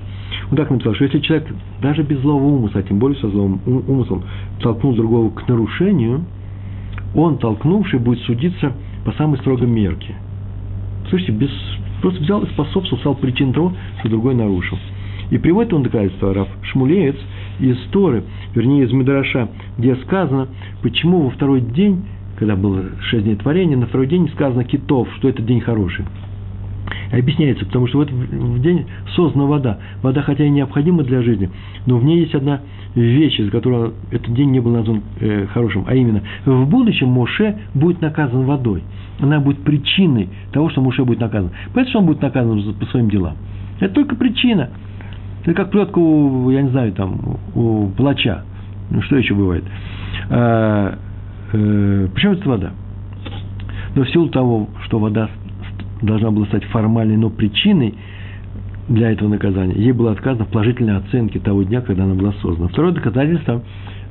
Так 0.56 0.70
написал, 0.70 0.94
что 0.96 1.06
если 1.06 1.20
человек 1.20 1.48
даже 1.82 2.04
без 2.04 2.20
злого 2.20 2.44
умысла, 2.44 2.82
а 2.82 2.84
тем 2.84 3.00
более 3.00 3.20
со 3.20 3.30
злым 3.30 3.60
умыслом, 3.66 4.24
толкнул 4.62 4.94
другого 4.96 5.30
к 5.32 5.48
нарушению, 5.48 6.24
он, 7.16 7.38
толкнувший, 7.38 8.00
будет 8.00 8.20
судиться 8.20 8.74
по 9.06 9.12
самой 9.14 9.38
строгой 9.40 9.68
мерке. 9.68 10.16
Слушайте, 11.10 11.34
без, 11.34 11.50
просто 12.02 12.22
взял 12.22 12.42
и 12.44 12.50
способствовал, 12.50 13.00
стал 13.00 13.16
причиной 13.16 13.54
того, 13.54 13.74
что 14.00 14.10
другой 14.10 14.36
нарушил. 14.36 14.78
И 15.32 15.38
приводит 15.38 15.74
он 15.74 15.84
доказательство 15.84 16.34
Раф 16.34 16.48
Шмулеец 16.62 17.16
из 17.60 17.78
Торы, 17.92 18.24
вернее, 18.54 18.86
из 18.86 18.92
Медраша, 18.92 19.50
где 19.78 19.96
сказано, 19.98 20.48
почему 20.82 21.22
во 21.22 21.30
второй 21.32 21.62
день, 21.62 22.06
когда 22.38 22.56
было 22.56 22.84
шесть 23.02 23.24
дней 23.24 23.36
творения, 23.36 23.78
на 23.78 23.88
второй 23.88 24.08
день 24.08 24.30
сказано 24.30 24.64
китов, 24.64 25.08
что 25.18 25.30
этот 25.30 25.46
день 25.46 25.62
хороший. 25.62 26.06
Объясняется, 27.12 27.66
потому 27.66 27.88
что 27.88 28.00
в 28.00 28.02
этот 28.02 28.62
день 28.62 28.86
создана 29.16 29.46
вода. 29.46 29.80
Вода, 30.02 30.22
хотя 30.22 30.46
и 30.46 30.50
необходима 30.50 31.04
для 31.04 31.22
жизни, 31.22 31.50
но 31.86 31.98
в 31.98 32.04
ней 32.04 32.22
есть 32.22 32.36
одна 32.36 32.62
вещь, 32.96 33.40
из 33.40 33.52
которой 33.52 33.92
этот 34.12 34.34
день 34.34 34.52
не 34.52 34.60
был 34.60 34.72
назван 34.72 35.02
э, 35.20 35.48
хорошим, 35.48 35.86
а 35.88 35.96
именно, 35.96 36.22
в 36.46 36.66
будущем 36.68 37.10
Моше 37.10 37.58
будет 37.74 38.02
наказан 38.02 38.46
водой. 38.46 38.84
Она 39.20 39.40
будет 39.40 39.60
причиной 39.60 40.30
того, 40.52 40.70
что 40.70 40.82
Моше 40.82 41.04
будет 41.04 41.20
наказан. 41.20 41.52
Поэтому 41.74 41.90
что 41.90 42.00
он 42.00 42.06
будет 42.06 42.22
наказан 42.22 42.74
по 42.74 42.86
своим 42.88 43.10
делам. 43.10 43.36
Это 43.80 43.94
только 43.94 44.16
причина. 44.16 44.70
Это 45.44 45.54
как 45.54 45.72
плетка 45.72 46.00
у, 46.00 46.50
я 46.50 46.62
не 46.62 46.70
знаю, 46.70 46.92
там, 46.94 47.38
у 47.54 47.90
плача. 47.90 48.44
Ну, 48.90 49.02
что 49.02 49.18
еще 49.18 49.34
бывает? 49.34 49.64
А, 50.30 50.98
э, 51.54 52.08
почему 52.14 52.34
это 52.34 52.50
вода? 52.50 52.72
Но 53.96 54.04
в 54.04 54.10
силу 54.10 54.30
того, 54.30 54.70
что 54.86 55.00
вода 55.00 55.30
должна 56.02 56.32
была 56.32 56.46
стать 56.48 56.64
формальной, 56.66 57.18
но 57.18 57.30
причиной 57.30 57.96
для 58.88 59.12
этого 59.12 59.30
наказания, 59.30 59.76
ей 59.76 59.92
было 59.92 60.12
отказано 60.12 60.46
в 60.46 60.50
положительной 60.50 60.98
оценке 60.98 61.40
того 61.40 61.64
дня, 61.64 61.82
когда 61.82 62.04
она 62.04 62.14
была 62.14 62.34
создана. 62.42 62.68
Второе 62.68 62.92
доказательство 62.92 63.64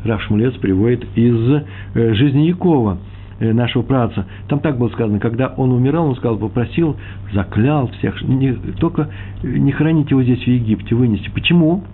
Раф 0.05 0.23
Шмулец 0.23 0.55
приводит 0.55 1.07
из 1.15 1.63
э, 1.95 2.15
жизни 2.15 2.43
Якова, 2.43 2.99
э, 3.39 3.53
нашего 3.53 3.83
праца. 3.83 4.27
Там 4.49 4.59
так 4.59 4.79
было 4.79 4.89
сказано, 4.89 5.21
когда 5.21 5.49
он 5.57 5.73
умирал, 5.73 6.09
он 6.09 6.17
сказал, 6.17 6.39
попросил, 6.39 6.97
заклял 7.33 7.89
всех, 7.99 8.21
не, 8.23 8.53
только 8.81 9.11
не 9.43 9.71
хранить 9.71 10.11
его 10.11 10.23
здесь 10.23 10.43
в 10.43 10.49
Египте, 10.49 10.95
вынести. 10.95 11.31
Почему? 11.33 11.85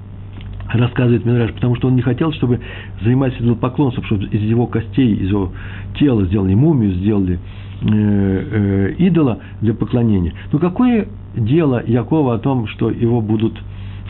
рассказывает 0.72 1.24
Минраж, 1.24 1.53
потому 1.53 1.74
что 1.74 1.88
он 1.88 1.97
не 1.97 2.03
хотел, 2.03 2.32
чтобы 2.32 2.61
занимались 3.03 3.34
идолопоклонством, 3.41 4.05
чтобы 4.05 4.26
из 4.26 4.41
его 4.41 4.68
костей, 4.68 5.14
из 5.14 5.28
его 5.28 5.53
тела 5.99 6.24
сделали 6.26 6.55
мумию, 6.55 6.93
сделали 6.93 7.41
идола 7.83 9.39
для 9.61 9.74
поклонения. 9.74 10.35
Но 10.53 10.59
какое 10.59 11.09
дело 11.35 11.83
Якова 11.87 12.35
о 12.35 12.39
том, 12.39 12.66
что 12.66 12.91
его 12.91 13.20
будут, 13.20 13.59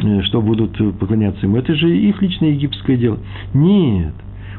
э, 0.03 0.23
что 0.23 0.43
будут 0.43 0.77
поклоняться 0.99 1.47
ему? 1.47 1.57
Это 1.57 1.75
же 1.75 1.97
их 1.97 2.21
личное 2.21 2.51
египетское 2.51 2.97
дело. 2.97 3.19
Нет. 3.55 4.15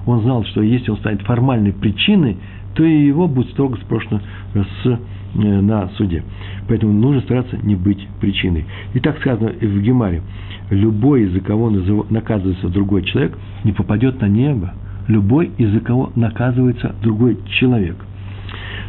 Он 0.06 0.22
знал, 0.22 0.46
что 0.46 0.62
если 0.62 0.92
он 0.92 0.98
станет 0.98 1.22
формальной 1.24 1.74
причиной, 1.74 2.38
то 2.74 2.84
и 2.84 3.06
его 3.06 3.28
будет 3.28 3.52
строго 3.52 3.78
спрошено 3.78 4.22
с, 4.54 5.00
на 5.36 5.90
суде. 5.98 6.24
Поэтому 6.68 6.94
нужно 6.94 7.22
стараться 7.22 7.58
не 7.62 7.76
быть 7.76 8.08
причиной. 8.22 8.66
И 8.94 9.00
так 9.00 9.20
сказано 9.20 9.52
в 9.52 9.82
Гемаре. 9.82 10.22
Любой, 10.70 11.24
из-за 11.24 11.42
кого 11.42 11.70
наказывается 12.10 12.70
другой 12.70 13.04
человек, 13.04 13.38
не 13.66 13.74
попадет 13.74 14.22
на 14.22 14.28
небо. 14.28 14.74
Любой, 15.08 15.52
из-за 15.58 15.82
кого 15.82 16.12
наказывается 16.16 16.96
другой 17.04 17.38
человек– 17.60 17.98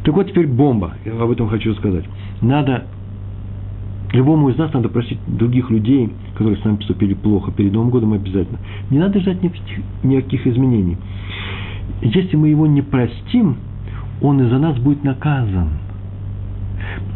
так 0.05 0.15
вот 0.15 0.29
теперь 0.29 0.47
бомба, 0.47 0.95
я 1.05 1.13
об 1.13 1.31
этом 1.31 1.49
хочу 1.49 1.75
сказать. 1.75 2.05
Надо, 2.41 2.85
любому 4.13 4.51
из 4.51 4.57
нас 4.57 4.73
надо 4.73 4.89
просить 4.89 5.19
других 5.27 5.71
людей, 5.71 6.11
которые 6.33 6.57
с 6.59 6.65
нами 6.65 6.77
поступили 6.77 7.15
плохо, 7.15 7.53
перед 7.53 7.73
Новым 7.73 7.91
годом 7.91 8.13
обязательно. 8.13 8.59
Не 8.91 8.99
надо 8.99 9.21
ждать 9.21 9.43
никаких, 10.03 10.47
изменений. 10.47 10.97
Если 12.01 12.37
мы 12.37 12.49
его 12.49 12.67
не 12.67 12.83
простим, 12.83 13.57
он 14.21 14.41
из-за 14.43 14.59
нас 14.59 14.77
будет 14.79 15.05
наказан. 15.05 15.69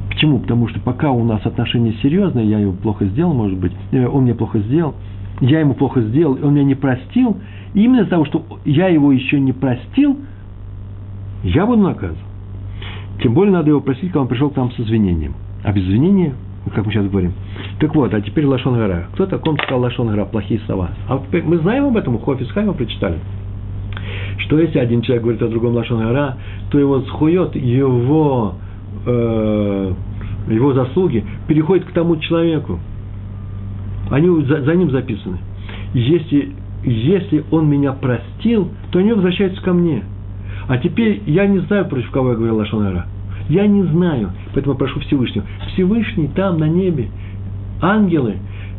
Почему? 0.08 0.38
Потому 0.38 0.68
что 0.68 0.80
пока 0.80 1.10
у 1.10 1.24
нас 1.24 1.44
отношения 1.44 1.94
серьезные, 2.02 2.48
я 2.48 2.58
его 2.58 2.72
плохо 2.72 3.04
сделал, 3.06 3.34
может 3.34 3.58
быть, 3.58 3.72
э, 3.90 4.06
он 4.06 4.22
мне 4.22 4.34
плохо 4.34 4.60
сделал, 4.60 4.94
я 5.40 5.60
ему 5.60 5.74
плохо 5.74 6.00
сделал, 6.00 6.38
он 6.42 6.54
меня 6.54 6.64
не 6.64 6.74
простил, 6.74 7.36
и 7.74 7.82
именно 7.84 8.00
из-за 8.00 8.10
того, 8.10 8.24
что 8.24 8.46
я 8.64 8.88
его 8.88 9.12
еще 9.12 9.38
не 9.38 9.52
простил, 9.52 10.18
я 11.42 11.66
буду 11.66 11.82
наказан. 11.82 12.16
Тем 13.22 13.34
более 13.34 13.52
надо 13.52 13.70
его 13.70 13.80
просить, 13.80 14.06
когда 14.06 14.22
он 14.22 14.28
пришел 14.28 14.50
к 14.50 14.56
нам 14.56 14.70
с 14.72 14.80
извинением. 14.80 15.34
А 15.64 15.72
без 15.72 15.84
извинения, 15.84 16.34
как 16.74 16.84
мы 16.84 16.92
сейчас 16.92 17.06
говорим. 17.08 17.32
Так 17.80 17.94
вот, 17.94 18.12
а 18.12 18.20
теперь 18.20 18.44
Лашон 18.44 18.74
Гора. 18.74 19.08
Кто 19.14 19.26
таком 19.26 19.56
сказал 19.58 19.80
Лашон 19.80 20.08
Гора? 20.08 20.26
Плохие 20.26 20.60
слова. 20.66 20.90
А 21.08 21.20
мы 21.44 21.58
знаем 21.58 21.86
об 21.86 21.96
этом, 21.96 22.16
у 22.16 22.18
Хофис 22.18 22.50
Хайма 22.50 22.74
прочитали. 22.74 23.18
Что 24.38 24.58
если 24.58 24.78
один 24.78 25.00
человек 25.02 25.22
говорит 25.22 25.42
о 25.42 25.48
другом 25.48 25.74
Лашон 25.74 26.02
Гора, 26.02 26.36
то 26.70 26.78
его 26.78 27.00
схует, 27.02 27.56
его, 27.56 28.54
э, 29.06 29.92
его 30.48 30.72
заслуги 30.74 31.24
переходят 31.48 31.86
к 31.86 31.92
тому 31.92 32.16
человеку. 32.16 32.78
Они 34.10 34.44
за, 34.44 34.62
за 34.62 34.74
ним 34.74 34.90
записаны. 34.90 35.38
Если, 35.94 36.52
если 36.84 37.44
он 37.50 37.68
меня 37.68 37.92
простил, 37.92 38.68
то 38.90 38.98
они 38.98 39.12
возвращаются 39.12 39.62
ко 39.62 39.72
мне– 39.72 40.02
а 40.68 40.78
теперь 40.78 41.22
я 41.26 41.46
не 41.46 41.60
знаю, 41.60 41.86
против 41.86 42.10
кого 42.10 42.30
я 42.30 42.36
говорил 42.36 42.56
Лашонара. 42.56 43.06
Я 43.48 43.66
не 43.66 43.84
знаю, 43.84 44.30
поэтому 44.54 44.76
прошу 44.76 45.00
Всевышнего. 45.00 45.46
Всевышний 45.72 46.28
там, 46.34 46.58
на 46.58 46.68
небе, 46.68 47.08
ангелы, 47.80 48.36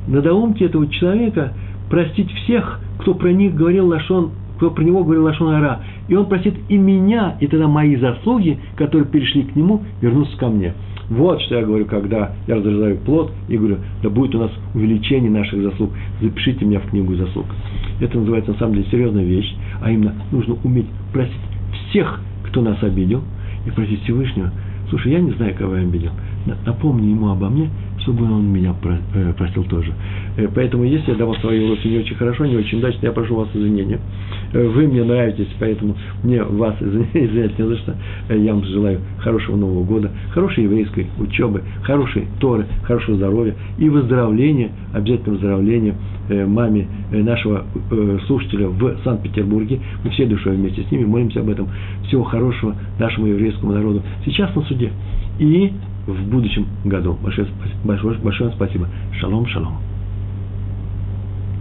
надоумки 0.07 0.63
этого 0.63 0.87
человека 0.87 1.53
простить 1.89 2.29
всех, 2.31 2.81
кто 2.99 3.13
про 3.13 3.31
них 3.31 3.55
говорил 3.55 3.87
лашон, 3.87 4.31
кто 4.57 4.71
про 4.71 4.83
него 4.83 5.03
говорил 5.03 5.23
лашон 5.23 5.53
ара. 5.53 5.81
И 6.09 6.15
он 6.15 6.25
простит 6.25 6.55
и 6.67 6.77
меня, 6.77 7.37
и 7.39 7.47
тогда 7.47 7.67
мои 7.67 7.95
заслуги, 7.95 8.59
которые 8.75 9.07
перешли 9.07 9.43
к 9.43 9.55
нему, 9.55 9.83
вернутся 10.01 10.37
ко 10.37 10.49
мне. 10.49 10.73
Вот 11.09 11.41
что 11.43 11.55
я 11.55 11.65
говорю, 11.65 11.85
когда 11.85 12.33
я 12.47 12.55
разрезаю 12.55 12.97
плод 12.97 13.31
и 13.47 13.57
говорю, 13.57 13.77
да 14.03 14.09
будет 14.09 14.35
у 14.35 14.39
нас 14.39 14.51
увеличение 14.73 15.31
наших 15.31 15.61
заслуг, 15.61 15.91
запишите 16.21 16.65
меня 16.65 16.79
в 16.81 16.89
книгу 16.89 17.15
заслуг. 17.15 17.45
Это 18.01 18.17
называется 18.17 18.51
на 18.51 18.57
самом 18.57 18.73
деле 18.73 18.87
серьезная 18.91 19.23
вещь, 19.23 19.55
а 19.81 19.89
именно 19.89 20.15
нужно 20.31 20.57
уметь 20.65 20.87
простить 21.13 21.56
всех, 21.97 22.19
кто 22.47 22.61
нас 22.61 22.81
обидел, 22.83 23.23
и 23.65 23.71
просить 23.71 24.03
Всевышнего, 24.03 24.51
слушай, 24.89 25.11
я 25.11 25.19
не 25.19 25.31
знаю, 25.31 25.55
кого 25.55 25.77
я 25.77 25.81
обидел, 25.81 26.11
напомни 26.65 27.07
ему 27.07 27.29
обо 27.29 27.49
мне, 27.49 27.69
чтобы 28.07 28.23
он 28.23 28.47
меня 28.47 28.73
э, 29.13 29.33
простил 29.37 29.65
тоже. 29.65 29.91
Э, 30.37 30.47
поэтому, 30.55 30.85
если 30.85 31.11
я 31.11 31.17
давал 31.17 31.35
свои 31.35 31.61
уроки 31.65 31.87
не 31.87 31.97
очень 31.97 32.15
хорошо, 32.15 32.45
не 32.45 32.55
очень 32.55 32.79
удачно, 32.79 33.05
я 33.05 33.11
прошу 33.11 33.35
вас 33.35 33.49
извинения. 33.53 33.99
Э, 34.53 34.65
вы 34.65 34.87
мне 34.87 35.03
нравитесь, 35.03 35.49
поэтому 35.59 35.97
мне 36.23 36.41
вас 36.41 36.75
извинять 36.81 37.59
не 37.59 37.65
за 37.65 37.77
что. 37.77 37.95
Я 38.29 38.53
вам 38.53 38.63
желаю 38.63 39.01
хорошего 39.17 39.57
Нового 39.57 39.83
года, 39.83 40.09
хорошей 40.31 40.63
еврейской 40.63 41.07
учебы, 41.19 41.63
хорошей 41.83 42.27
Торы, 42.39 42.65
хорошего 42.83 43.17
здоровья 43.17 43.55
и 43.77 43.89
выздоровления, 43.89 44.69
обязательно 44.93 45.33
выздоровления 45.33 45.95
маме 46.29 46.87
нашего 47.11 47.65
слушателя 48.27 48.67
в 48.67 48.97
Санкт-Петербурге. 49.03 49.79
Мы 50.03 50.11
все 50.11 50.25
душой 50.25 50.55
вместе 50.55 50.83
с 50.83 50.91
ними 50.91 51.05
молимся 51.05 51.39
об 51.39 51.49
этом. 51.49 51.69
Всего 52.07 52.23
хорошего 52.23 52.75
нашему 52.99 53.27
еврейскому 53.27 53.71
народу. 53.73 54.01
Сейчас 54.25 54.53
на 54.55 54.61
суде. 54.63 54.91
И 55.39 55.71
в 56.07 56.29
будущем 56.29 56.65
году. 56.85 57.13
Большое, 57.21 57.47
большое, 57.83 58.17
большое 58.19 58.51
спасибо. 58.53 58.87
Шалом, 59.19 59.45
шалом. 59.47 59.96